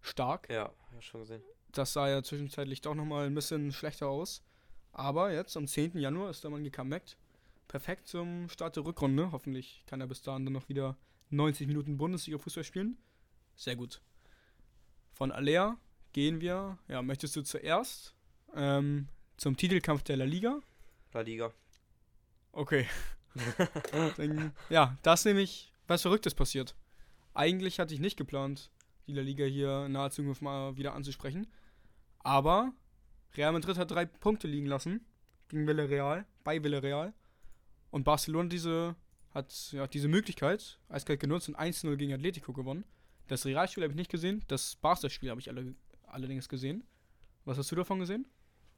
Stark. 0.00 0.48
Ja, 0.50 0.72
ja, 0.94 1.02
schon 1.02 1.20
gesehen. 1.20 1.42
Das 1.72 1.92
sah 1.92 2.08
ja 2.08 2.22
zwischenzeitlich 2.22 2.80
doch 2.80 2.94
nochmal 2.94 3.26
ein 3.26 3.34
bisschen 3.34 3.72
schlechter 3.72 4.08
aus. 4.08 4.42
Aber 4.92 5.32
jetzt, 5.32 5.56
am 5.56 5.66
10. 5.66 5.98
Januar, 5.98 6.30
ist 6.30 6.42
der 6.42 6.50
Mann 6.50 6.64
gecomebackt. 6.64 7.16
Perfekt 7.68 8.08
zum 8.08 8.48
Start 8.48 8.76
der 8.76 8.84
Rückrunde. 8.84 9.30
Hoffentlich 9.32 9.84
kann 9.86 10.00
er 10.00 10.06
bis 10.06 10.22
dahin 10.22 10.44
dann 10.46 10.54
noch 10.54 10.68
wieder 10.68 10.96
90 11.30 11.66
Minuten 11.66 11.98
Bundesliga-Fußball 11.98 12.64
spielen. 12.64 12.96
Sehr 13.56 13.76
gut. 13.76 14.00
Von 15.12 15.32
Alea 15.32 15.76
gehen 16.12 16.40
wir, 16.40 16.78
ja, 16.88 17.02
möchtest 17.02 17.36
du 17.36 17.42
zuerst 17.42 18.14
ähm, 18.54 19.08
zum 19.36 19.56
Titelkampf 19.56 20.02
der 20.02 20.16
La 20.16 20.24
Liga? 20.24 20.60
La 21.12 21.20
Liga. 21.20 21.52
Okay. 22.52 22.86
Dann, 24.16 24.52
ja, 24.68 24.96
das 25.02 25.24
nämlich 25.24 25.72
was 25.86 26.02
Verrücktes 26.02 26.34
passiert. 26.34 26.74
Eigentlich 27.34 27.78
hatte 27.78 27.94
ich 27.94 28.00
nicht 28.00 28.16
geplant, 28.16 28.70
die 29.06 29.12
La 29.12 29.22
Liga 29.22 29.44
hier 29.44 29.86
in 29.86 29.92
naher 29.92 30.10
Zukunft 30.10 30.42
mal 30.42 30.76
wieder 30.76 30.94
anzusprechen. 30.94 31.46
Aber 32.20 32.72
Real 33.36 33.52
Madrid 33.52 33.78
hat 33.78 33.90
drei 33.90 34.06
Punkte 34.06 34.48
liegen 34.48 34.66
lassen 34.66 35.04
gegen 35.48 35.66
Villarreal, 35.66 36.26
bei 36.44 36.62
Villarreal. 36.62 37.14
Und 37.90 38.04
Barcelona 38.04 38.48
diese 38.48 38.96
hat 39.38 39.72
ja, 39.72 39.86
diese 39.86 40.08
Möglichkeit 40.08 40.78
eiskalt 40.88 41.20
genutzt 41.20 41.48
und 41.48 41.58
1-0 41.58 41.96
gegen 41.96 42.12
Atletico 42.12 42.52
gewonnen. 42.52 42.84
Das 43.28 43.44
Realspiel 43.46 43.82
habe 43.82 43.92
ich 43.92 43.98
nicht 43.98 44.10
gesehen, 44.10 44.44
das 44.48 44.76
Barca-Spiel 44.76 45.30
habe 45.30 45.40
ich 45.40 45.48
alle, 45.48 45.74
allerdings 46.06 46.48
gesehen. 46.48 46.84
Was 47.44 47.58
hast 47.58 47.70
du 47.70 47.76
davon 47.76 47.98
gesehen? 47.98 48.26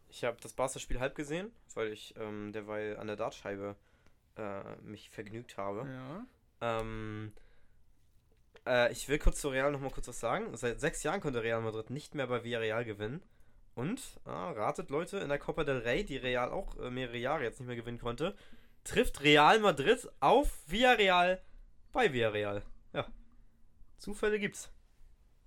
Ich 0.09 0.25
habe 0.25 0.37
das 0.41 0.53
Barca-Spiel 0.53 1.01
halb 1.01 1.15
gesehen, 1.15 1.51
weil 1.75 1.93
ich 1.93 2.15
ähm, 2.17 2.53
derweil 2.53 2.97
an 2.97 3.07
der 3.07 3.17
Dartscheibe 3.17 3.77
äh, 4.37 4.77
mich 4.83 5.11
vergnügt 5.11 5.57
habe. 5.57 5.89
Ja. 5.89 6.27
Ähm, 6.81 7.33
äh, 8.67 8.93
ich 8.93 9.09
will 9.09 9.19
kurz 9.19 9.41
zu 9.41 9.49
Real 9.49 9.71
nochmal 9.71 9.91
kurz 9.91 10.09
was 10.09 10.21
sagen. 10.21 10.57
Seit 10.57 10.81
sechs 10.81 11.03
Jahren 11.03 11.21
konnte 11.21 11.43
Real 11.43 11.61
Madrid 11.61 11.91
nicht 11.91 12.15
mehr 12.15 12.27
bei 12.27 12.43
Villarreal 12.43 12.85
gewinnen. 12.85 13.23
Und, 13.77 14.21
ah, 14.25 14.51
ratet 14.51 14.91
Leute, 14.91 15.19
in 15.19 15.29
der 15.29 15.39
Copa 15.39 15.63
del 15.63 15.79
Rey, 15.79 16.05
die 16.05 16.17
Real 16.17 16.51
auch 16.51 16.77
äh, 16.79 16.91
mehrere 16.91 17.19
Jahre 17.19 17.45
jetzt 17.45 17.61
nicht 17.61 17.69
mehr 17.69 17.77
gewinnen 17.77 18.01
konnte, 18.01 18.37
trifft 18.91 19.22
Real 19.22 19.61
Madrid 19.61 20.09
auf 20.18 20.62
Villarreal 20.66 21.41
bei 21.93 22.12
Villarreal. 22.12 22.62
Ja. 22.93 23.07
Zufälle 23.99 24.38
gibt's. 24.41 24.70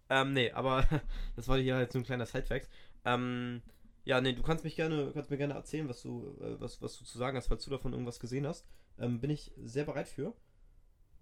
Ähm, 0.09 0.33
nee, 0.33 0.51
aber 0.51 0.87
das 1.35 1.47
war 1.47 1.57
hier 1.57 1.75
halt 1.75 1.91
so 1.91 1.99
ein 1.99 2.05
kleiner 2.05 2.25
Sidefact. 2.25 2.69
Ähm, 3.03 3.61
ja, 4.05 4.21
nee, 4.21 4.33
du 4.33 4.43
kannst 4.43 4.63
mich 4.63 4.75
gerne, 4.75 5.11
kannst 5.13 5.29
mir 5.29 5.37
gerne 5.37 5.55
erzählen, 5.55 5.89
was 5.89 6.01
du, 6.01 6.37
äh, 6.41 6.59
was, 6.59 6.81
was 6.81 6.97
du 6.97 7.05
zu 7.05 7.17
sagen 7.17 7.35
hast, 7.35 7.47
falls 7.47 7.65
du 7.65 7.69
davon 7.69 7.91
irgendwas 7.91 8.19
gesehen 8.19 8.47
hast. 8.47 8.65
Ähm, 8.97 9.19
bin 9.19 9.29
ich 9.29 9.51
sehr 9.57 9.85
bereit 9.85 10.07
für. 10.07 10.33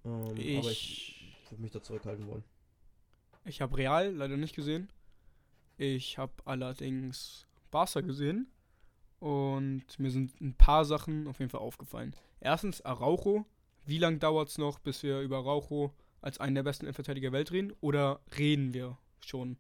Ähm, 0.05 0.35
ich 0.37 0.57
aber 0.57 0.71
ich 0.71 1.37
würde 1.49 1.61
mich 1.61 1.71
da 1.71 1.81
zurückhalten 1.81 2.27
wollen. 2.27 2.43
Ich 3.45 3.61
habe 3.61 3.77
Real 3.77 4.13
leider 4.13 4.37
nicht 4.37 4.55
gesehen. 4.55 4.91
Ich 5.77 6.19
habe 6.19 6.33
allerdings 6.45 7.47
Barca 7.71 8.01
gesehen. 8.01 8.51
Und 9.21 9.83
mir 9.99 10.09
sind 10.09 10.41
ein 10.41 10.55
paar 10.55 10.83
Sachen 10.83 11.27
auf 11.27 11.37
jeden 11.37 11.51
Fall 11.51 11.61
aufgefallen. 11.61 12.15
Erstens 12.39 12.81
Araujo. 12.81 13.45
Wie 13.85 13.99
lange 13.99 14.17
dauert 14.17 14.49
es 14.49 14.57
noch, 14.57 14.79
bis 14.79 15.03
wir 15.03 15.21
über 15.21 15.37
Araujo 15.37 15.93
als 16.21 16.39
einen 16.39 16.55
der 16.55 16.63
besten 16.63 16.85
Innenverteidiger 16.85 17.29
der 17.29 17.37
Welt 17.37 17.51
reden? 17.51 17.71
Oder 17.81 18.19
reden 18.35 18.73
wir 18.73 18.97
schon 19.23 19.57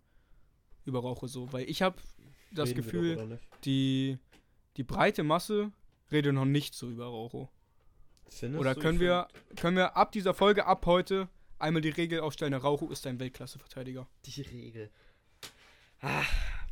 über 0.83 0.99
Araujo 0.99 1.27
so? 1.27 1.53
Weil 1.53 1.69
ich 1.69 1.83
habe 1.83 2.01
das 2.51 2.69
reden 2.69 2.77
Gefühl, 2.77 3.39
die, 3.63 4.17
die 4.77 4.83
breite 4.83 5.21
Masse 5.21 5.71
redet 6.11 6.33
noch 6.33 6.45
nicht 6.45 6.73
so 6.73 6.89
über 6.89 7.05
Araujo. 7.05 7.47
Findest 8.29 8.59
oder 8.59 8.73
können 8.73 8.99
wir, 8.99 9.27
können 9.57 9.77
wir 9.77 9.95
ab 9.95 10.11
dieser 10.11 10.33
Folge, 10.33 10.65
ab 10.65 10.87
heute, 10.87 11.29
einmal 11.59 11.83
die 11.83 11.89
Regel 11.89 12.21
aufstellen, 12.21 12.55
Araujo 12.55 12.89
ist 12.89 13.05
ein 13.05 13.19
Weltklasse-Verteidiger? 13.19 14.07
Die 14.25 14.41
Regel. 14.41 14.89
Ah. 15.99 16.23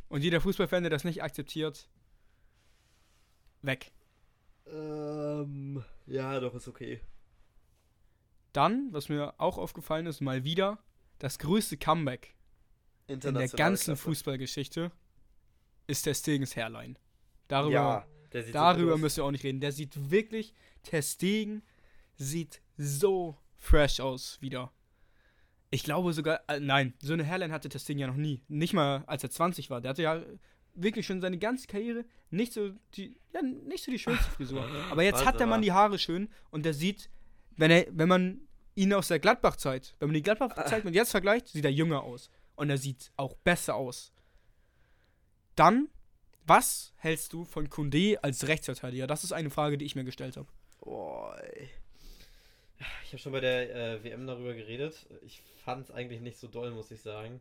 Und 0.08 0.24
jeder 0.24 0.40
Fußballfan, 0.40 0.82
der 0.82 0.90
das 0.90 1.04
nicht 1.04 1.22
akzeptiert, 1.22 1.88
weg. 3.62 3.92
Ähm, 4.66 5.84
ja, 6.06 6.38
doch, 6.40 6.54
ist 6.54 6.68
okay. 6.68 7.00
Dann, 8.52 8.88
was 8.92 9.08
mir 9.08 9.34
auch 9.38 9.58
aufgefallen 9.58 10.06
ist, 10.06 10.20
mal 10.20 10.44
wieder 10.44 10.78
das 11.18 11.38
größte 11.38 11.76
Comeback 11.76 12.34
in 13.06 13.20
der 13.20 13.32
ganzen 13.32 13.56
Klasse. 13.56 13.96
Fußballgeschichte 13.96 14.90
ist 15.86 16.06
der 16.06 16.14
Stegens 16.14 16.56
Hairline. 16.56 16.94
Darüber, 17.48 18.06
ja, 18.32 18.42
darüber 18.52 18.96
müssen 18.96 19.18
wir 19.18 19.24
auch 19.24 19.30
nicht 19.30 19.44
reden. 19.44 19.60
Der 19.60 19.72
sieht 19.72 20.10
wirklich, 20.10 20.54
der 20.90 21.02
Stegen 21.02 21.62
sieht 22.16 22.60
so 22.76 23.36
fresh 23.56 24.00
aus 24.00 24.40
wieder. 24.40 24.72
Ich 25.70 25.84
glaube 25.84 26.12
sogar, 26.12 26.40
äh, 26.48 26.58
nein, 26.58 26.94
so 27.00 27.12
eine 27.12 27.26
Hairline 27.26 27.52
hatte 27.52 27.68
Testegen 27.68 28.00
ja 28.00 28.06
noch 28.06 28.16
nie. 28.16 28.42
Nicht 28.48 28.72
mal, 28.72 29.04
als 29.06 29.22
er 29.22 29.30
20 29.30 29.70
war. 29.70 29.80
Der 29.80 29.90
hatte 29.90 30.02
ja 30.02 30.22
wirklich 30.82 31.06
schon 31.06 31.20
seine 31.20 31.38
ganze 31.38 31.66
Karriere 31.66 32.04
nicht 32.30 32.52
so 32.52 32.70
die, 32.94 33.16
ja, 33.32 33.42
nicht 33.42 33.84
so 33.84 33.90
die 33.90 33.98
schönste 33.98 34.30
Frisur. 34.30 34.64
Aber 34.90 35.02
jetzt 35.02 35.16
Warte 35.16 35.26
hat 35.26 35.40
der 35.40 35.46
Mann 35.46 35.60
mal. 35.60 35.64
die 35.64 35.72
Haare 35.72 35.98
schön 35.98 36.28
und 36.50 36.64
der 36.64 36.74
sieht, 36.74 37.10
wenn 37.56 37.70
er, 37.70 37.86
wenn 37.90 38.08
man 38.08 38.40
ihn 38.74 38.92
aus 38.94 39.08
der 39.08 39.18
Gladbach-Zeit, 39.18 39.94
wenn 39.98 40.08
man 40.08 40.14
die 40.14 40.22
Gladbach-Zeit 40.22 40.84
mit 40.84 40.94
jetzt 40.94 41.10
vergleicht, 41.10 41.48
sieht 41.48 41.64
er 41.64 41.72
jünger 41.72 42.02
aus. 42.02 42.30
Und 42.56 42.70
er 42.70 42.78
sieht 42.78 43.10
auch 43.16 43.34
besser 43.34 43.74
aus. 43.74 44.12
Dann, 45.56 45.88
was 46.44 46.92
hältst 46.96 47.32
du 47.32 47.44
von 47.44 47.70
Kunde 47.70 48.18
als 48.22 48.46
Rechtsverteidiger? 48.46 49.06
Das 49.06 49.24
ist 49.24 49.32
eine 49.32 49.50
Frage, 49.50 49.78
die 49.78 49.84
ich 49.84 49.94
mir 49.94 50.04
gestellt 50.04 50.36
habe. 50.36 50.48
Boah, 50.80 51.38
ey. 51.42 51.70
Ich 53.04 53.12
habe 53.12 53.18
schon 53.18 53.32
bei 53.32 53.40
der 53.40 53.74
äh, 53.74 54.04
WM 54.04 54.26
darüber 54.26 54.54
geredet. 54.54 55.06
Ich 55.22 55.42
fand 55.64 55.84
es 55.84 55.90
eigentlich 55.90 56.20
nicht 56.20 56.38
so 56.38 56.48
doll, 56.48 56.70
muss 56.70 56.90
ich 56.90 57.00
sagen. 57.00 57.40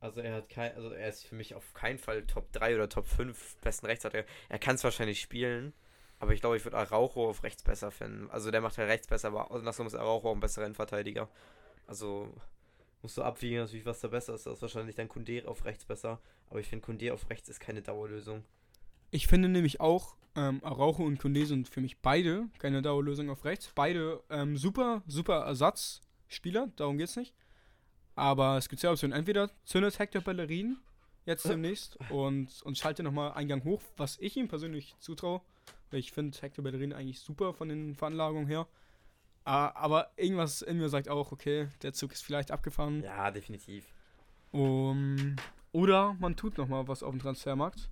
Also 0.00 0.20
er 0.20 0.34
hat 0.34 0.48
kein, 0.48 0.74
also 0.74 0.90
er 0.90 1.08
ist 1.08 1.26
für 1.26 1.34
mich 1.34 1.54
auf 1.54 1.72
keinen 1.72 1.98
Fall 1.98 2.26
Top 2.26 2.52
3 2.52 2.74
oder 2.74 2.88
Top 2.88 3.06
5 3.06 3.56
besten 3.56 3.86
Rechtsverteidiger. 3.86 4.28
Er 4.48 4.58
kann 4.58 4.74
es 4.74 4.84
wahrscheinlich 4.84 5.20
spielen, 5.20 5.72
aber 6.18 6.32
ich 6.32 6.40
glaube, 6.40 6.56
ich 6.56 6.64
würde 6.64 6.76
Araujo 6.76 7.28
auf 7.28 7.42
rechts 7.42 7.62
besser 7.62 7.90
finden. 7.90 8.30
Also 8.30 8.50
der 8.50 8.60
macht 8.60 8.76
ja 8.76 8.84
rechts 8.84 9.06
besser, 9.06 9.28
aber 9.28 9.50
andersrum 9.50 9.86
ist 9.86 9.94
Araujo 9.94 10.30
auch 10.30 10.34
ein 10.34 10.40
besserer 10.40 10.66
Innenverteidiger. 10.66 11.28
Also 11.86 12.34
musst 13.02 13.16
du 13.16 13.22
abwiegen 13.22 13.58
natürlich, 13.58 13.86
was 13.86 14.00
da 14.00 14.08
besser 14.08 14.34
ist. 14.34 14.46
Das 14.46 14.54
ist 14.54 14.62
wahrscheinlich 14.62 14.94
dann 14.94 15.08
Kunde 15.08 15.46
auf 15.46 15.64
rechts 15.64 15.84
besser. 15.84 16.20
Aber 16.48 16.60
ich 16.60 16.66
finde 16.66 16.84
Kunde 16.84 17.12
auf 17.12 17.28
rechts 17.30 17.48
ist 17.48 17.60
keine 17.60 17.82
Dauerlösung. 17.82 18.44
Ich 19.10 19.26
finde 19.26 19.48
nämlich 19.48 19.80
auch, 19.80 20.16
ähm, 20.36 20.60
Araujo 20.64 21.04
und 21.04 21.18
Kunde 21.18 21.46
sind 21.46 21.68
für 21.68 21.80
mich 21.80 21.98
beide 22.00 22.48
keine 22.58 22.82
Dauerlösung 22.82 23.30
auf 23.30 23.44
rechts. 23.44 23.70
Beide 23.74 24.22
ähm, 24.30 24.56
super, 24.56 25.02
super 25.06 25.44
Ersatzspieler, 25.44 26.70
darum 26.76 26.98
geht's 26.98 27.16
nicht. 27.16 27.34
Aber 28.16 28.56
es 28.58 28.68
gibt 28.68 28.80
zwei 28.80 28.90
Optionen. 28.90 29.16
Entweder 29.16 29.50
zündet 29.64 29.98
Hector 29.98 30.22
Bellerin 30.22 30.76
jetzt 31.26 31.48
demnächst 31.48 31.98
und, 32.10 32.62
und 32.62 32.78
schaltet 32.78 33.04
nochmal 33.04 33.32
Eingang 33.32 33.64
hoch, 33.64 33.82
was 33.96 34.18
ich 34.20 34.36
ihm 34.36 34.48
persönlich 34.48 34.94
zutraue. 35.00 35.40
Weil 35.90 36.00
ich 36.00 36.12
finde 36.12 36.36
Hector 36.40 36.62
Bellerin 36.62 36.92
eigentlich 36.92 37.20
super 37.20 37.54
von 37.54 37.68
den 37.68 37.94
Veranlagungen 37.94 38.46
her. 38.46 38.66
Ah, 39.44 39.70
Aber 39.74 40.10
irgendwas 40.16 40.62
in 40.62 40.78
mir 40.78 40.88
sagt 40.88 41.08
auch, 41.08 41.30
okay, 41.32 41.68
der 41.82 41.92
Zug 41.92 42.12
ist 42.12 42.22
vielleicht 42.24 42.50
abgefahren. 42.50 43.02
Ja, 43.02 43.30
definitiv. 43.30 43.84
Um, 44.52 45.36
oder 45.72 46.14
man 46.20 46.36
tut 46.36 46.56
nochmal 46.58 46.86
was 46.88 47.02
auf 47.02 47.10
dem 47.10 47.20
Transfermarkt. 47.20 47.90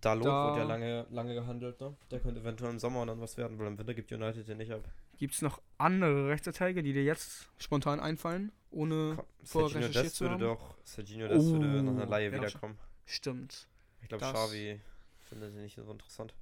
Dalot 0.00 0.26
Da- 0.26 0.46
wird 0.48 0.56
ja 0.58 0.62
lange, 0.64 1.06
lange 1.10 1.34
gehandelt, 1.34 1.80
ne? 1.80 1.96
Der 2.10 2.20
könnte 2.20 2.40
eventuell 2.40 2.70
im 2.70 2.78
Sommer 2.78 3.04
dann 3.06 3.20
was 3.20 3.36
werden, 3.36 3.58
weil 3.58 3.66
im 3.66 3.78
Winter 3.78 3.94
gibt 3.94 4.12
United 4.12 4.46
den 4.48 4.58
nicht 4.58 4.70
ab. 4.72 4.84
Gibt 5.18 5.34
es 5.34 5.42
noch 5.42 5.60
andere 5.78 6.28
Rechtsverteidiger, 6.28 6.82
die 6.82 6.92
dir 6.92 7.04
jetzt 7.04 7.48
spontan 7.58 8.00
einfallen? 8.00 8.52
Ohne. 8.70 9.16
Vorher 9.44 9.80
recherchiert 9.88 10.12
zu 10.14 10.24
würde 10.24 10.34
haben? 10.34 10.58
doch, 10.58 10.76
Serginho 10.84 11.28
Dest 11.28 11.46
würde 11.46 11.82
nach 11.82 11.92
einer 11.92 12.06
Oh, 12.06 12.10
Laie 12.10 12.32
wiederkommen. 12.32 12.78
Stimmt. 13.06 13.68
Ich 14.02 14.08
glaube, 14.08 14.22
das- 14.22 14.32
Xavi 14.32 14.80
findet 15.22 15.52
sie 15.52 15.58
nicht 15.60 15.76
so 15.76 15.90
interessant. 15.90 16.34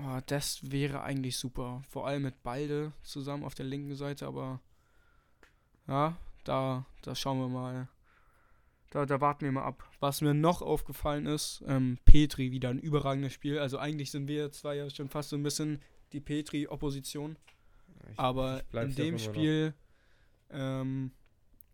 Oh, 0.00 0.18
das 0.26 0.70
wäre 0.72 1.02
eigentlich 1.02 1.36
super. 1.36 1.82
Vor 1.88 2.06
allem 2.06 2.22
mit 2.22 2.42
Balde 2.42 2.92
zusammen 3.02 3.44
auf 3.44 3.54
der 3.54 3.66
linken 3.66 3.94
Seite, 3.94 4.26
aber. 4.26 4.60
Ja, 5.86 6.16
da, 6.44 6.84
da 7.02 7.14
schauen 7.14 7.38
wir 7.38 7.48
mal. 7.48 7.88
Da, 8.90 9.06
da 9.06 9.20
warten 9.20 9.44
wir 9.44 9.52
mal 9.52 9.64
ab. 9.64 9.88
Was 10.00 10.20
mir 10.20 10.34
noch 10.34 10.62
aufgefallen 10.62 11.26
ist, 11.26 11.62
ähm, 11.66 11.98
Petri 12.04 12.52
wieder 12.52 12.70
ein 12.70 12.78
überragendes 12.78 13.32
Spiel. 13.32 13.58
Also 13.58 13.78
eigentlich 13.78 14.10
sind 14.10 14.28
wir 14.28 14.50
zwei 14.52 14.76
ja 14.76 14.88
schon 14.90 15.08
fast 15.08 15.30
so 15.30 15.36
ein 15.36 15.42
bisschen 15.42 15.80
die 16.12 16.20
Petri-Opposition. 16.20 17.36
Ich- 18.12 18.18
Aber 18.18 18.62
ich 18.68 18.74
in 18.82 18.94
dem 18.96 19.14
Spiel, 19.18 19.74
ähm, 20.50 21.10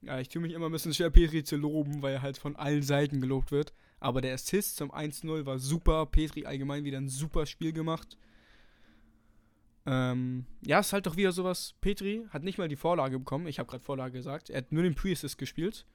ja, 0.02 0.18
ich 0.20 0.28
tue 0.28 0.40
mich 0.42 0.52
immer 0.52 0.66
ein 0.66 0.72
bisschen 0.72 0.94
schwer, 0.94 1.10
Petri 1.10 1.44
zu 1.44 1.56
loben, 1.56 2.00
weil 2.02 2.14
er 2.14 2.22
halt 2.22 2.38
von 2.38 2.56
allen 2.56 2.82
Seiten 2.82 3.20
gelobt 3.20 3.50
wird. 3.52 3.72
Aber 3.98 4.20
der 4.22 4.32
Assist 4.34 4.76
zum 4.76 4.90
1-0 4.90 5.44
war 5.44 5.58
super. 5.58 6.06
Petri 6.06 6.46
allgemein 6.46 6.84
wieder 6.84 6.96
ein 6.98 7.08
super 7.08 7.44
Spiel 7.44 7.72
gemacht. 7.72 8.16
Ähm, 9.86 10.46
ja, 10.64 10.78
ist 10.80 10.92
halt 10.92 11.06
doch 11.06 11.16
wieder 11.16 11.32
sowas. 11.32 11.74
Petri 11.80 12.26
hat 12.30 12.42
nicht 12.42 12.58
mal 12.58 12.68
die 12.68 12.76
Vorlage 12.76 13.18
bekommen. 13.18 13.46
Ich 13.46 13.58
habe 13.58 13.68
gerade 13.68 13.82
Vorlage 13.82 14.12
gesagt. 14.12 14.50
Er 14.50 14.58
hat 14.58 14.72
nur 14.72 14.82
den 14.82 14.94
Pre-Assist 14.94 15.38
gespielt. 15.38 15.86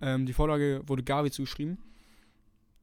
Ähm, 0.00 0.26
die 0.26 0.32
Vorlage 0.32 0.82
wurde 0.86 1.02
Gavi 1.02 1.30
zugeschrieben. 1.30 1.78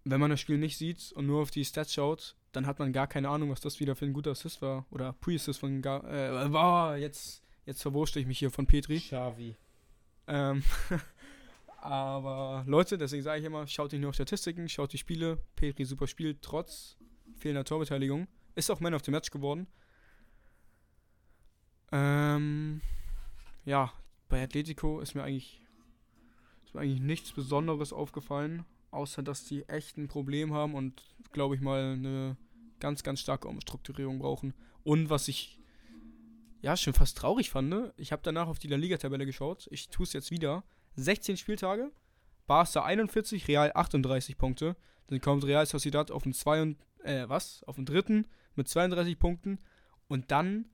Wenn 0.03 0.19
man 0.19 0.29
das 0.31 0.39
Spiel 0.39 0.57
nicht 0.57 0.77
sieht 0.77 1.11
und 1.13 1.27
nur 1.27 1.41
auf 1.41 1.51
die 1.51 1.63
Stats 1.65 1.93
schaut, 1.93 2.35
dann 2.51 2.67
hat 2.67 2.79
man 2.79 2.91
gar 2.91 3.07
keine 3.07 3.29
Ahnung, 3.29 3.49
was 3.49 3.61
das 3.61 3.79
wieder 3.79 3.95
für 3.95 4.05
ein 4.05 4.13
guter 4.13 4.31
Assist 4.31 4.61
war. 4.61 4.85
Oder 4.91 5.13
Pre-Assist 5.13 5.59
von 5.59 5.81
Gavi. 5.81 6.07
Äh, 6.07 6.51
war 6.51 6.97
jetzt, 6.97 7.43
jetzt 7.65 7.81
verwurschte 7.81 8.19
ich 8.19 8.27
mich 8.27 8.39
hier 8.39 8.51
von 8.51 8.67
Petri. 8.67 8.99
Xavi. 8.99 9.55
Ähm, 10.27 10.63
aber 11.81 12.63
Leute, 12.67 12.97
deswegen 12.97 13.23
sage 13.23 13.39
ich 13.39 13.45
immer, 13.45 13.65
schaut 13.67 13.91
nicht 13.91 14.01
nur 14.01 14.09
auf 14.09 14.15
Statistiken, 14.15 14.67
schaut 14.67 14.93
die 14.93 14.97
Spiele. 14.97 15.39
Petri 15.55 15.85
super 15.85 16.07
Spiel, 16.07 16.37
trotz 16.41 16.97
fehlender 17.37 17.63
Torbeteiligung. 17.63 18.27
Ist 18.55 18.69
auch 18.69 18.81
Man 18.81 18.93
of 18.93 19.03
the 19.05 19.11
Match 19.11 19.31
geworden. 19.31 19.67
Ähm, 21.91 22.81
ja, 23.65 23.91
bei 24.29 24.43
Atletico 24.43 24.99
ist 25.01 25.15
mir 25.15 25.23
eigentlich, 25.23 25.61
ist 26.65 26.73
mir 26.73 26.81
eigentlich 26.81 27.01
nichts 27.01 27.31
Besonderes 27.33 27.91
aufgefallen, 27.93 28.65
außer 28.91 29.23
dass 29.23 29.45
die 29.45 29.67
echt 29.67 29.97
ein 29.97 30.07
Problem 30.07 30.53
haben 30.53 30.75
und, 30.75 31.01
glaube 31.31 31.55
ich 31.55 31.61
mal, 31.61 31.93
eine 31.93 32.37
ganz, 32.79 33.03
ganz 33.03 33.21
starke 33.21 33.47
Umstrukturierung 33.47 34.19
brauchen. 34.19 34.53
Und 34.83 35.09
was 35.09 35.27
ich 35.27 35.59
ja 36.61 36.77
schon 36.77 36.93
fast 36.93 37.17
traurig 37.17 37.49
fand, 37.49 37.93
ich 37.97 38.11
habe 38.11 38.21
danach 38.23 38.47
auf 38.47 38.59
die 38.59 38.67
La 38.67 38.77
Liga-Tabelle 38.77 39.25
geschaut. 39.25 39.67
Ich 39.71 39.89
tue 39.89 40.05
es 40.05 40.13
jetzt 40.13 40.31
wieder. 40.31 40.63
16 40.95 41.37
Spieltage, 41.37 41.91
Barca 42.47 42.83
41, 42.83 43.47
Real 43.47 43.71
38 43.73 44.37
Punkte. 44.37 44.75
Dann 45.07 45.21
kommt 45.21 45.45
Real 45.45 45.65
Sociedad 45.65 46.11
auf 46.11 46.23
den 46.23 46.33
zweiten, 46.33 46.77
äh, 47.03 47.27
was? 47.27 47.63
Auf 47.63 47.77
den 47.77 47.85
dritten 47.85 48.27
mit 48.55 48.67
32 48.67 49.17
Punkten. 49.17 49.59
Und 50.07 50.31
dann, 50.31 50.65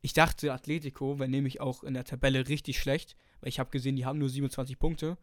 ich 0.00 0.14
dachte, 0.14 0.52
Atletico 0.52 1.18
wäre 1.18 1.28
nämlich 1.28 1.60
auch 1.60 1.84
in 1.84 1.94
der 1.94 2.04
Tabelle 2.04 2.48
richtig 2.48 2.78
schlecht, 2.78 3.16
weil 3.40 3.50
ich 3.50 3.58
habe 3.58 3.70
gesehen, 3.70 3.96
die 3.96 4.06
haben 4.06 4.18
nur 4.18 4.30
27 4.30 4.78
Punkte. 4.78 5.18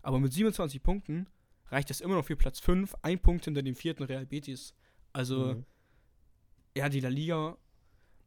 Aber 0.00 0.18
mit 0.18 0.32
27 0.32 0.82
Punkten 0.82 1.26
reicht 1.70 1.90
das 1.90 2.00
immer 2.00 2.14
noch 2.14 2.24
für 2.24 2.36
Platz 2.36 2.60
5, 2.60 2.94
ein 3.02 3.18
Punkt 3.18 3.44
hinter 3.44 3.62
dem 3.62 3.74
vierten 3.74 4.02
Real 4.04 4.26
Betis. 4.26 4.74
Also, 5.12 5.54
Mhm. 5.54 5.64
ja, 6.76 6.88
die 6.88 7.00
La 7.00 7.08
Liga, 7.08 7.56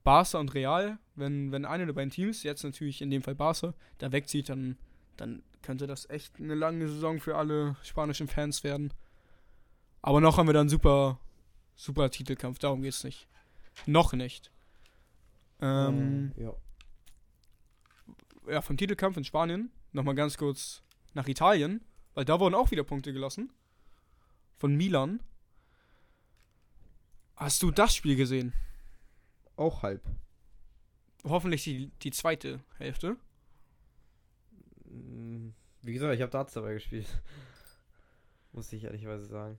Barca 0.04 0.40
und 0.40 0.54
Real, 0.54 0.98
wenn, 1.16 1.52
wenn 1.52 1.66
eine 1.66 1.86
der 1.86 1.94
beiden 1.94 2.10
Teams, 2.10 2.44
jetzt 2.44 2.64
natürlich 2.64 3.02
in 3.02 3.10
dem 3.12 3.22
Fall 3.22 3.36
Barca, 3.36 3.74
da 4.00 4.12
wegzieht, 4.12 4.50
dann, 4.50 4.78
dann 5.18 5.44
könnte 5.62 5.86
das 5.88 6.10
echt 6.10 6.40
eine 6.40 6.56
lange 6.56 6.88
Saison 6.88 7.20
für 7.20 7.36
alle 7.38 7.76
spanischen 7.84 8.28
Fans 8.28 8.64
werden. 8.64 8.94
Aber 10.02 10.20
noch 10.20 10.38
haben 10.38 10.48
wir 10.48 10.54
dann 10.54 10.70
super, 10.70 11.20
super 11.76 12.10
Titelkampf, 12.10 12.58
darum 12.60 12.82
geht's 12.82 13.04
nicht. 13.04 13.28
Noch 13.86 14.14
nicht. 14.14 14.52
Ähm, 15.62 16.32
ja. 16.38 16.54
ja, 18.50 18.62
vom 18.62 18.78
Titelkampf 18.78 19.18
in 19.18 19.24
Spanien 19.24 19.72
nochmal 19.92 20.16
ganz 20.16 20.38
kurz 20.38 20.82
nach 21.14 21.28
Italien, 21.28 21.82
weil 22.14 22.26
da 22.26 22.40
wurden 22.40 22.56
auch 22.56 22.72
wieder 22.72 22.84
Punkte 22.84 23.14
gelassen. 23.14 23.52
Von 24.58 24.76
Milan. 24.76 25.22
Hast 27.36 27.64
du 27.64 27.72
das 27.72 27.96
Spiel 27.96 28.16
gesehen? 28.16 28.54
Auch 29.56 29.82
halb. 29.84 30.02
Hoffentlich 31.24 31.64
die, 31.64 31.92
die 32.04 32.12
zweite 32.12 32.60
Hälfte. 32.78 33.18
Mm, 34.86 35.50
Wie 35.82 35.94
gesagt, 35.94 36.14
ich 36.14 36.22
habe 36.22 36.32
Darts 36.32 36.54
dabei 36.54 36.74
gespielt. 36.74 37.08
Muss 38.52 38.72
ich 38.74 38.84
ehrlicherweise 38.84 39.26
sagen. 39.26 39.58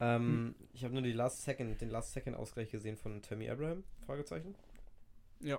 Ähm, 0.00 0.54
Ich 0.72 0.84
habe 0.84 0.94
nur 0.94 1.02
die 1.02 1.12
Last 1.12 1.42
Second, 1.42 1.80
den 1.80 1.90
Last 1.90 2.12
Second 2.12 2.36
Ausgleich 2.36 2.70
gesehen 2.70 2.96
von 2.96 3.20
Tammy 3.22 3.48
Abraham? 3.50 3.84
Fragezeichen. 4.06 4.54
Ja. 5.40 5.58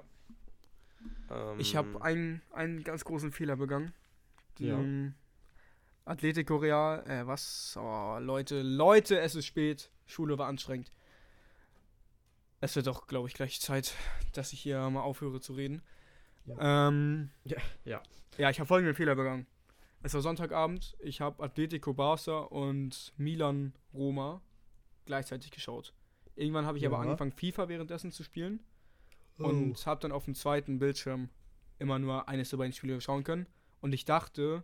Ähm, 1.30 1.60
Ich 1.60 1.76
habe 1.76 2.02
einen, 2.02 2.42
einen 2.52 2.84
ganz 2.84 3.04
großen 3.06 3.32
Fehler 3.32 3.56
begangen. 3.58 3.94
Ja. 4.60 4.78
Atletico 6.06 6.58
Real, 6.58 7.04
äh, 7.08 7.26
was? 7.26 7.78
Oh, 7.80 8.18
Leute, 8.20 8.62
Leute, 8.62 9.20
es 9.20 9.36
ist 9.36 9.46
spät. 9.46 9.90
Schule 10.06 10.38
war 10.38 10.48
anstrengend. 10.48 10.92
Es 12.60 12.76
wird 12.76 12.88
doch, 12.88 13.08
glaube 13.08 13.28
ich, 13.28 13.34
gleich 13.34 13.60
Zeit, 13.62 13.96
dass 14.34 14.54
ich 14.54 14.60
hier 14.62 14.90
mal 14.90 15.02
aufhöre 15.02 15.40
zu 15.40 15.54
reden. 15.54 15.82
Ähm, 16.60 17.30
Ja, 17.46 17.58
ja. 17.86 18.04
Ja, 18.38 18.50
ich 18.50 18.60
habe 18.60 18.68
folgenden 18.68 18.96
Fehler 18.96 19.16
begangen. 19.16 19.48
Es 20.02 20.14
war 20.14 20.22
Sonntagabend, 20.22 20.98
ich 21.00 21.22
habe 21.22 21.42
Atletico 21.42 21.94
Barca 21.94 22.40
und 22.40 23.14
Milan 23.16 23.74
Roma 23.94 24.42
gleichzeitig 25.06 25.52
geschaut. 25.52 25.94
Irgendwann 26.36 26.66
habe 26.66 26.78
ich 26.78 26.86
aber 26.86 26.98
Ja. 26.98 27.04
angefangen, 27.04 27.32
FIFA 27.32 27.70
währenddessen 27.70 28.12
zu 28.12 28.24
spielen 28.24 28.60
Oh. 29.40 29.46
und 29.46 29.86
habe 29.86 30.02
dann 30.02 30.12
auf 30.12 30.26
dem 30.26 30.36
zweiten 30.36 30.80
Bildschirm 30.80 31.30
immer 31.80 32.00
nur 32.00 32.28
eines 32.28 32.50
der 32.50 32.58
beiden 32.58 32.74
Spiele 32.74 33.00
schauen 33.00 33.24
können. 33.24 33.48
Und 33.82 33.94
ich 33.94 34.04
dachte, 34.04 34.64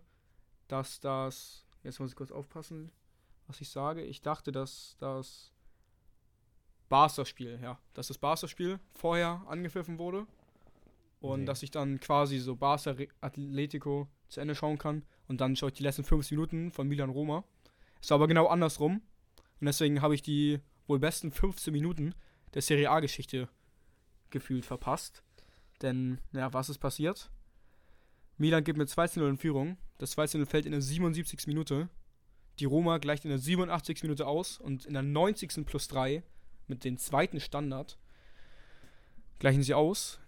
dass 0.69 0.99
das. 1.01 1.65
Jetzt 1.83 1.99
muss 1.99 2.11
ich 2.11 2.15
kurz 2.15 2.31
aufpassen, 2.31 2.91
was 3.47 3.59
ich 3.61 3.69
sage. 3.69 4.01
Ich 4.03 4.21
dachte, 4.21 4.51
dass 4.53 4.95
das 4.99 5.51
Barca-Spiel, 6.89 7.59
ja, 7.61 7.77
dass 7.93 8.07
das 8.07 8.17
Barca-Spiel 8.17 8.79
vorher 8.93 9.43
angepfiffen 9.47 9.97
wurde. 9.99 10.25
Und 11.21 11.41
Nee. 11.41 11.45
dass 11.45 11.63
ich 11.63 11.71
dann 11.71 11.99
quasi 11.99 12.39
so 12.39 12.55
Barca 12.55 12.95
Atletico 13.19 14.07
zu 14.29 14.39
Ende 14.39 14.55
schauen 14.55 14.77
kann. 14.77 15.03
Und 15.27 15.41
dann 15.41 15.57
schaue 15.57 15.69
ich 15.69 15.75
die 15.75 15.83
letzten 15.83 16.05
50 16.05 16.31
Minuten 16.31 16.71
von 16.71 16.87
Milan 16.87 17.09
Roma. 17.09 17.43
Es 18.01 18.09
war 18.09 18.15
aber 18.15 18.27
genau 18.27 18.47
andersrum. 18.47 19.01
Und 19.59 19.65
deswegen 19.65 20.01
habe 20.01 20.15
ich 20.15 20.21
die 20.21 20.61
wohl 20.87 20.99
besten 20.99 21.31
15 21.31 21.73
Minuten 21.73 22.15
der 22.53 22.61
Serie 22.61 22.89
A-Geschichte 22.89 23.49
gefühlt 24.29 24.65
verpasst. 24.65 25.21
Denn, 25.81 26.21
ja, 26.31 26.53
was 26.53 26.69
ist 26.69 26.77
passiert? 26.79 27.29
Milan 28.37 28.63
geht 28.63 28.77
mit 28.77 28.87
2-0 28.89 29.27
in 29.27 29.37
Führung. 29.37 29.77
Das 29.99 30.17
2-0 30.17 30.45
fällt 30.47 30.65
in 30.65 30.71
der 30.71 30.81
77. 30.81 31.45
Minute. 31.45 31.89
Die 32.57 32.65
Roma 32.65 32.97
gleicht 32.97 33.23
in 33.23 33.29
der 33.29 33.39
87. 33.39 34.01
Minute 34.01 34.25
aus 34.25 34.57
und 34.57 34.85
in 34.85 34.93
der 34.93 35.03
90. 35.03 35.65
plus 35.65 35.87
3 35.87 36.23
mit 36.67 36.83
dem 36.83 36.97
zweiten 36.97 37.39
Standard 37.39 37.99
gleichen 39.37 39.63
sie 39.63 39.73
aus, 39.73 40.19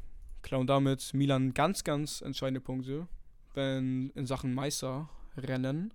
klauen 0.41 0.67
damit 0.67 1.13
Milan 1.13 1.53
ganz, 1.53 1.83
ganz 1.83 2.21
entscheidende 2.21 2.61
Punkte 2.61 3.07
wenn 3.53 4.09
in 4.11 4.25
Sachen 4.25 4.53
Meisterrennen. 4.53 5.93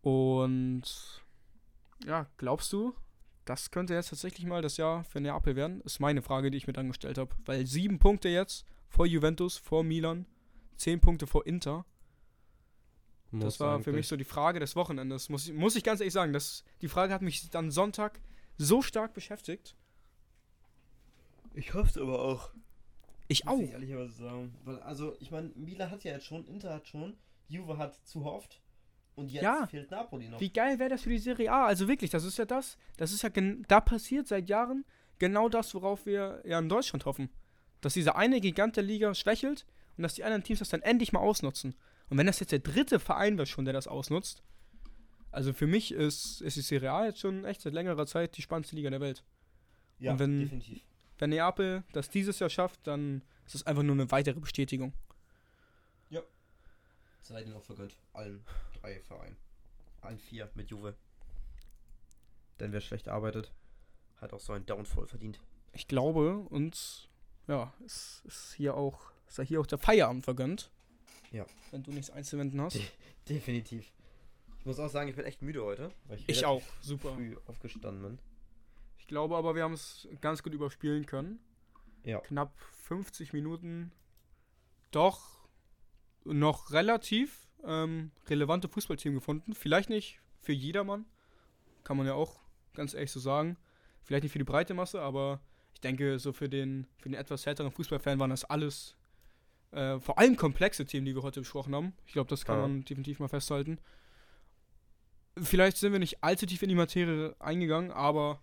Und 0.00 0.82
ja, 2.06 2.26
glaubst 2.36 2.72
du, 2.72 2.94
das 3.44 3.70
könnte 3.70 3.94
jetzt 3.94 4.10
tatsächlich 4.10 4.46
mal 4.46 4.62
das 4.62 4.76
Jahr 4.76 5.04
für 5.04 5.20
Neapel 5.20 5.56
werden? 5.56 5.80
Ist 5.82 6.00
meine 6.00 6.22
Frage, 6.22 6.50
die 6.50 6.58
ich 6.58 6.66
mir 6.66 6.72
dann 6.72 6.88
gestellt 6.88 7.18
habe. 7.18 7.34
Weil 7.44 7.66
sieben 7.66 7.98
Punkte 7.98 8.28
jetzt 8.28 8.64
vor 8.88 9.06
Juventus, 9.06 9.56
vor 9.56 9.82
Milan, 9.84 10.26
zehn 10.76 11.00
Punkte 11.00 11.26
vor 11.26 11.46
Inter. 11.46 11.84
Muss 13.30 13.44
das 13.44 13.60
war 13.60 13.80
für 13.80 13.92
mich 13.92 14.08
so 14.08 14.16
die 14.16 14.24
Frage 14.24 14.58
des 14.58 14.74
Wochenendes. 14.74 15.28
Muss 15.28 15.48
ich, 15.48 15.54
muss 15.54 15.76
ich 15.76 15.84
ganz 15.84 16.00
ehrlich 16.00 16.14
sagen, 16.14 16.32
das, 16.32 16.64
die 16.80 16.88
Frage 16.88 17.12
hat 17.12 17.22
mich 17.22 17.50
dann 17.50 17.70
Sonntag 17.70 18.20
so 18.56 18.80
stark 18.80 19.12
beschäftigt. 19.12 19.76
Ich 21.54 21.74
hoffe 21.74 21.90
es 21.90 21.98
aber 21.98 22.20
auch. 22.20 22.50
Ich 23.26 23.46
auch. 23.46 23.60
Ich 23.60 23.70
ehrlicherweise 23.70 24.12
sagen. 24.12 24.54
Weil, 24.64 24.78
also, 24.80 25.16
ich 25.20 25.30
meine, 25.30 25.50
Milan 25.54 25.90
hat 25.90 26.04
ja 26.04 26.12
jetzt 26.12 26.24
schon, 26.24 26.46
Inter 26.46 26.72
hat 26.72 26.88
schon, 26.88 27.16
Juve 27.48 27.76
hat 27.76 27.94
zu 28.06 28.24
oft. 28.24 28.62
Und 29.14 29.32
jetzt 29.32 29.42
ja. 29.42 29.66
fehlt 29.66 29.90
Napoli 29.90 30.28
noch. 30.28 30.40
Wie 30.40 30.50
geil 30.50 30.78
wäre 30.78 30.90
das 30.90 31.02
für 31.02 31.10
die 31.10 31.18
Serie 31.18 31.50
A? 31.52 31.66
Also 31.66 31.88
wirklich, 31.88 32.10
das 32.10 32.24
ist 32.24 32.38
ja 32.38 32.44
das. 32.44 32.78
Das 32.96 33.12
ist 33.12 33.22
ja, 33.22 33.30
da 33.66 33.80
passiert 33.80 34.28
seit 34.28 34.48
Jahren 34.48 34.84
genau 35.18 35.48
das, 35.48 35.74
worauf 35.74 36.06
wir 36.06 36.40
ja 36.44 36.58
in 36.58 36.68
Deutschland 36.68 37.04
hoffen. 37.04 37.28
Dass 37.80 37.94
dieser 37.94 38.16
eine 38.16 38.40
Gigant 38.40 38.76
der 38.76 38.84
Liga 38.84 39.12
schwächelt 39.14 39.66
und 39.96 40.02
dass 40.02 40.14
die 40.14 40.24
anderen 40.24 40.44
Teams 40.44 40.60
das 40.60 40.68
dann 40.68 40.82
endlich 40.82 41.12
mal 41.12 41.20
ausnutzen. 41.20 41.74
Und 42.10 42.18
wenn 42.18 42.26
das 42.26 42.40
jetzt 42.40 42.52
der 42.52 42.58
dritte 42.58 43.00
Verein 43.00 43.36
wäre 43.36 43.46
schon, 43.46 43.64
der 43.64 43.74
das 43.74 43.86
ausnutzt, 43.86 44.42
also 45.30 45.52
für 45.52 45.66
mich 45.66 45.92
ist, 45.92 46.40
ist 46.40 46.56
die 46.56 46.62
Serie 46.62 46.92
A 46.92 47.06
jetzt 47.06 47.20
schon 47.20 47.44
echt 47.44 47.60
seit 47.60 47.74
längerer 47.74 48.06
Zeit 48.06 48.36
die 48.36 48.42
spannendste 48.42 48.76
Liga 48.76 48.90
der 48.90 49.00
Welt. 49.00 49.24
Ja, 49.98 50.12
und 50.12 50.18
wenn, 50.18 50.40
definitiv. 50.40 50.82
Wenn 51.18 51.30
Neapel 51.30 51.84
das 51.92 52.08
dieses 52.08 52.38
Jahr 52.38 52.48
schafft, 52.48 52.86
dann 52.86 53.22
ist 53.44 53.54
das 53.54 53.66
einfach 53.66 53.82
nur 53.82 53.94
eine 53.94 54.10
weitere 54.10 54.40
Bestätigung. 54.40 54.92
Ja. 56.10 56.22
Sei 57.22 57.42
denn 57.42 57.52
auch 57.54 57.62
vergönnt 57.62 57.96
allen 58.12 58.44
drei 58.80 59.00
Vereinen. 59.00 59.36
Allen 60.00 60.18
vier 60.18 60.48
mit 60.54 60.70
Juve. 60.70 60.94
Denn 62.60 62.72
wer 62.72 62.80
schlecht 62.80 63.08
arbeitet, 63.08 63.52
hat 64.16 64.32
auch 64.32 64.40
so 64.40 64.52
ein 64.52 64.64
Downfall 64.64 65.06
verdient. 65.06 65.40
Ich 65.72 65.88
glaube, 65.88 66.38
uns 66.38 67.08
ja, 67.48 67.72
ist, 67.84 68.22
ist 68.24 68.54
hier 68.54 68.74
auch, 68.74 69.10
ist 69.26 69.38
ja 69.38 69.44
hier 69.44 69.60
auch 69.60 69.66
der 69.66 69.78
Feierabend 69.78 70.24
vergönnt. 70.24 70.70
Ja. 71.30 71.46
Wenn 71.70 71.82
du 71.82 71.90
nichts 71.92 72.10
einzuwenden 72.10 72.60
hast. 72.60 72.76
De 72.76 72.82
definitiv. 73.28 73.92
Ich 74.58 74.66
muss 74.66 74.78
auch 74.78 74.88
sagen, 74.88 75.08
ich 75.08 75.16
bin 75.16 75.24
echt 75.24 75.42
müde 75.42 75.62
heute. 75.62 75.90
Weil 76.06 76.18
ich, 76.18 76.28
ich 76.28 76.46
auch, 76.46 76.62
super. 76.80 77.14
Früh 77.14 77.36
aufgestanden 77.46 78.02
bin 78.02 78.18
glaube 79.08 79.36
aber, 79.36 79.56
wir 79.56 79.64
haben 79.64 79.72
es 79.72 80.06
ganz 80.20 80.44
gut 80.44 80.52
überspielen 80.52 81.06
können. 81.06 81.40
Ja. 82.04 82.20
Knapp 82.20 82.56
50 82.84 83.32
Minuten. 83.32 83.90
Doch 84.92 85.48
noch 86.24 86.70
relativ 86.70 87.48
ähm, 87.64 88.12
relevante 88.28 88.68
Fußballteam 88.68 89.14
gefunden. 89.14 89.54
Vielleicht 89.54 89.90
nicht 89.90 90.20
für 90.40 90.52
jedermann. 90.52 91.06
Kann 91.82 91.96
man 91.96 92.06
ja 92.06 92.14
auch 92.14 92.40
ganz 92.74 92.94
ehrlich 92.94 93.10
so 93.10 93.18
sagen. 93.18 93.56
Vielleicht 94.04 94.22
nicht 94.22 94.32
für 94.32 94.38
die 94.38 94.44
breite 94.44 94.74
Masse, 94.74 95.00
aber 95.00 95.40
ich 95.74 95.80
denke, 95.80 96.18
so 96.18 96.32
für 96.32 96.48
den, 96.48 96.86
für 96.98 97.08
den 97.08 97.18
etwas 97.18 97.44
härteren 97.44 97.72
Fußballfan 97.72 98.18
waren 98.18 98.30
das 98.30 98.44
alles 98.44 98.94
äh, 99.72 100.00
vor 100.00 100.18
allem 100.18 100.36
komplexe 100.36 100.86
Themen, 100.86 101.06
die 101.06 101.14
wir 101.14 101.22
heute 101.22 101.40
besprochen 101.40 101.74
haben. 101.74 101.92
Ich 102.06 102.12
glaube, 102.12 102.30
das 102.30 102.44
kann 102.44 102.56
ja. 102.56 102.62
man 102.62 102.84
definitiv 102.84 103.18
mal 103.18 103.28
festhalten. 103.28 103.78
Vielleicht 105.36 105.76
sind 105.76 105.92
wir 105.92 105.98
nicht 105.98 106.22
allzu 106.22 106.46
tief 106.46 106.62
in 106.62 106.68
die 106.68 106.74
Materie 106.74 107.36
eingegangen, 107.38 107.92
aber 107.92 108.40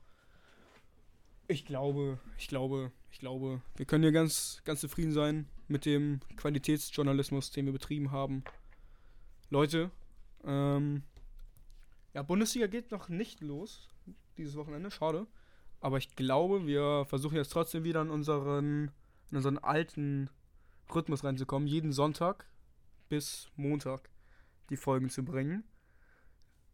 ich 1.48 1.66
glaube, 1.66 2.20
ich 2.38 2.48
glaube, 2.48 2.92
ich 3.12 3.20
glaube, 3.20 3.62
wir 3.76 3.86
können 3.86 4.04
hier 4.04 4.12
ganz, 4.12 4.62
ganz 4.66 4.82
zufrieden 4.82 5.12
sein 5.12 5.48
mit 5.68 5.86
dem 5.86 6.20
Qualitätsjournalismus, 6.38 7.52
den 7.52 7.66
wir 7.66 7.74
betrieben 7.74 8.12
haben. 8.12 8.44
Leute, 9.50 9.92
ähm, 10.44 11.04
ja, 12.14 12.24
Bundesliga 12.24 12.68
geht 12.68 12.92
noch 12.92 13.10
nicht 13.10 13.42
los 13.42 13.90
dieses 14.38 14.56
Wochenende, 14.56 14.92
schade. 14.92 15.28
Aber 15.82 15.98
ich 15.98 16.16
glaube, 16.16 16.66
wir 16.66 17.06
versuchen 17.08 17.36
jetzt 17.36 17.52
trotzdem 17.52 17.84
wieder 17.84 18.02
in 18.02 18.10
unseren, 18.10 18.92
in 19.32 19.38
unseren 19.38 19.58
alten 19.58 20.30
Rhythmus 20.94 21.24
reinzukommen, 21.24 21.68
jeden 21.68 21.92
Sonntag 21.92 22.48
bis 23.10 23.50
Montag 23.56 24.10
die 24.70 24.78
Folgen 24.78 25.10
zu 25.10 25.24
bringen. 25.24 25.64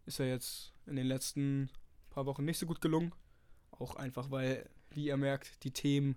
Ist 0.06 0.20
ja 0.20 0.26
jetzt 0.26 0.74
in 0.86 0.96
den 0.96 1.08
letzten 1.08 1.70
paar 2.10 2.26
Wochen 2.26 2.46
nicht 2.46 2.58
so 2.58 2.66
gut 2.66 2.82
gelungen. 2.82 3.14
Auch 3.72 3.96
einfach, 3.96 4.32
weil, 4.32 4.70
wie 4.92 5.06
ihr 5.06 5.18
merkt, 5.18 5.64
die 5.64 5.72
Themen, 5.72 6.16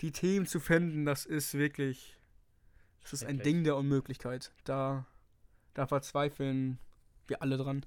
die 0.00 0.12
Themen 0.12 0.46
zu 0.46 0.60
finden, 0.60 1.04
das 1.04 1.26
ist 1.26 1.54
wirklich, 1.54 2.18
das 3.02 3.12
ist 3.12 3.24
ein 3.24 3.40
Ding 3.40 3.64
der 3.64 3.76
Unmöglichkeit. 3.76 4.52
Da, 4.64 5.06
da 5.74 5.86
verzweifeln 5.86 6.78
wir 7.26 7.42
alle 7.42 7.56
dran. 7.56 7.84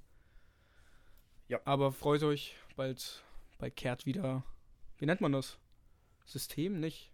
Ja. 1.48 1.60
Aber 1.66 1.92
freut 1.92 2.24
euch, 2.24 2.56
bald, 2.76 3.24
bald 3.58 3.76
kehrt 3.76 4.06
wieder, 4.06 4.44
wie 4.98 5.06
nennt 5.06 5.22
man 5.22 5.32
das? 5.32 5.60
System, 6.26 6.80
nicht? 6.80 7.12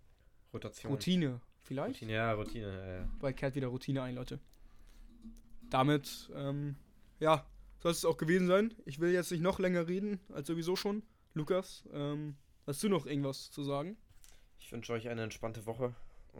Rotation. 0.54 0.92
Routine, 0.92 1.42
vielleicht? 1.70 2.02
Routine, 2.02 2.14
ja, 2.14 2.34
Routine, 2.34 2.68
ja, 2.68 2.94
ja. 2.98 3.10
Bald 3.20 3.38
kehrt 3.38 3.56
wieder 3.56 3.68
Routine 3.68 4.02
ein, 4.02 4.16
Leute. 4.16 4.40
Damit, 5.70 6.30
ähm, 6.36 6.76
ja, 7.20 7.46
soll 7.78 7.92
es 7.92 8.04
auch 8.04 8.18
gewesen 8.18 8.48
sein. 8.48 8.74
Ich 8.86 9.00
will 9.00 9.14
jetzt 9.14 9.32
nicht 9.32 9.42
noch 9.42 9.60
länger 9.60 9.88
reden, 9.88 10.20
als 10.34 10.48
sowieso 10.48 10.76
schon. 10.76 11.04
Lukas, 11.36 11.88
ähm, 11.94 12.36
hast 12.66 12.84
du 12.84 12.90
noch 12.90 13.06
irgendwas 13.06 13.52
zu 13.52 13.64
sagen? 13.64 13.96
Ich 14.58 14.72
wünsche 14.72 14.92
euch 14.94 15.08
eine 15.08 15.24
entspannte 15.24 15.66
Woche. 15.68 15.94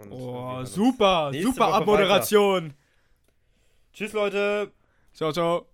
oh, 0.10 0.66
super, 0.66 1.32
super 1.34 1.74
Abmoderation. 1.76 2.74
Tschüss, 3.94 4.14
Leute. 4.14 4.72
Ciao, 5.14 5.32
ciao. 5.32 5.68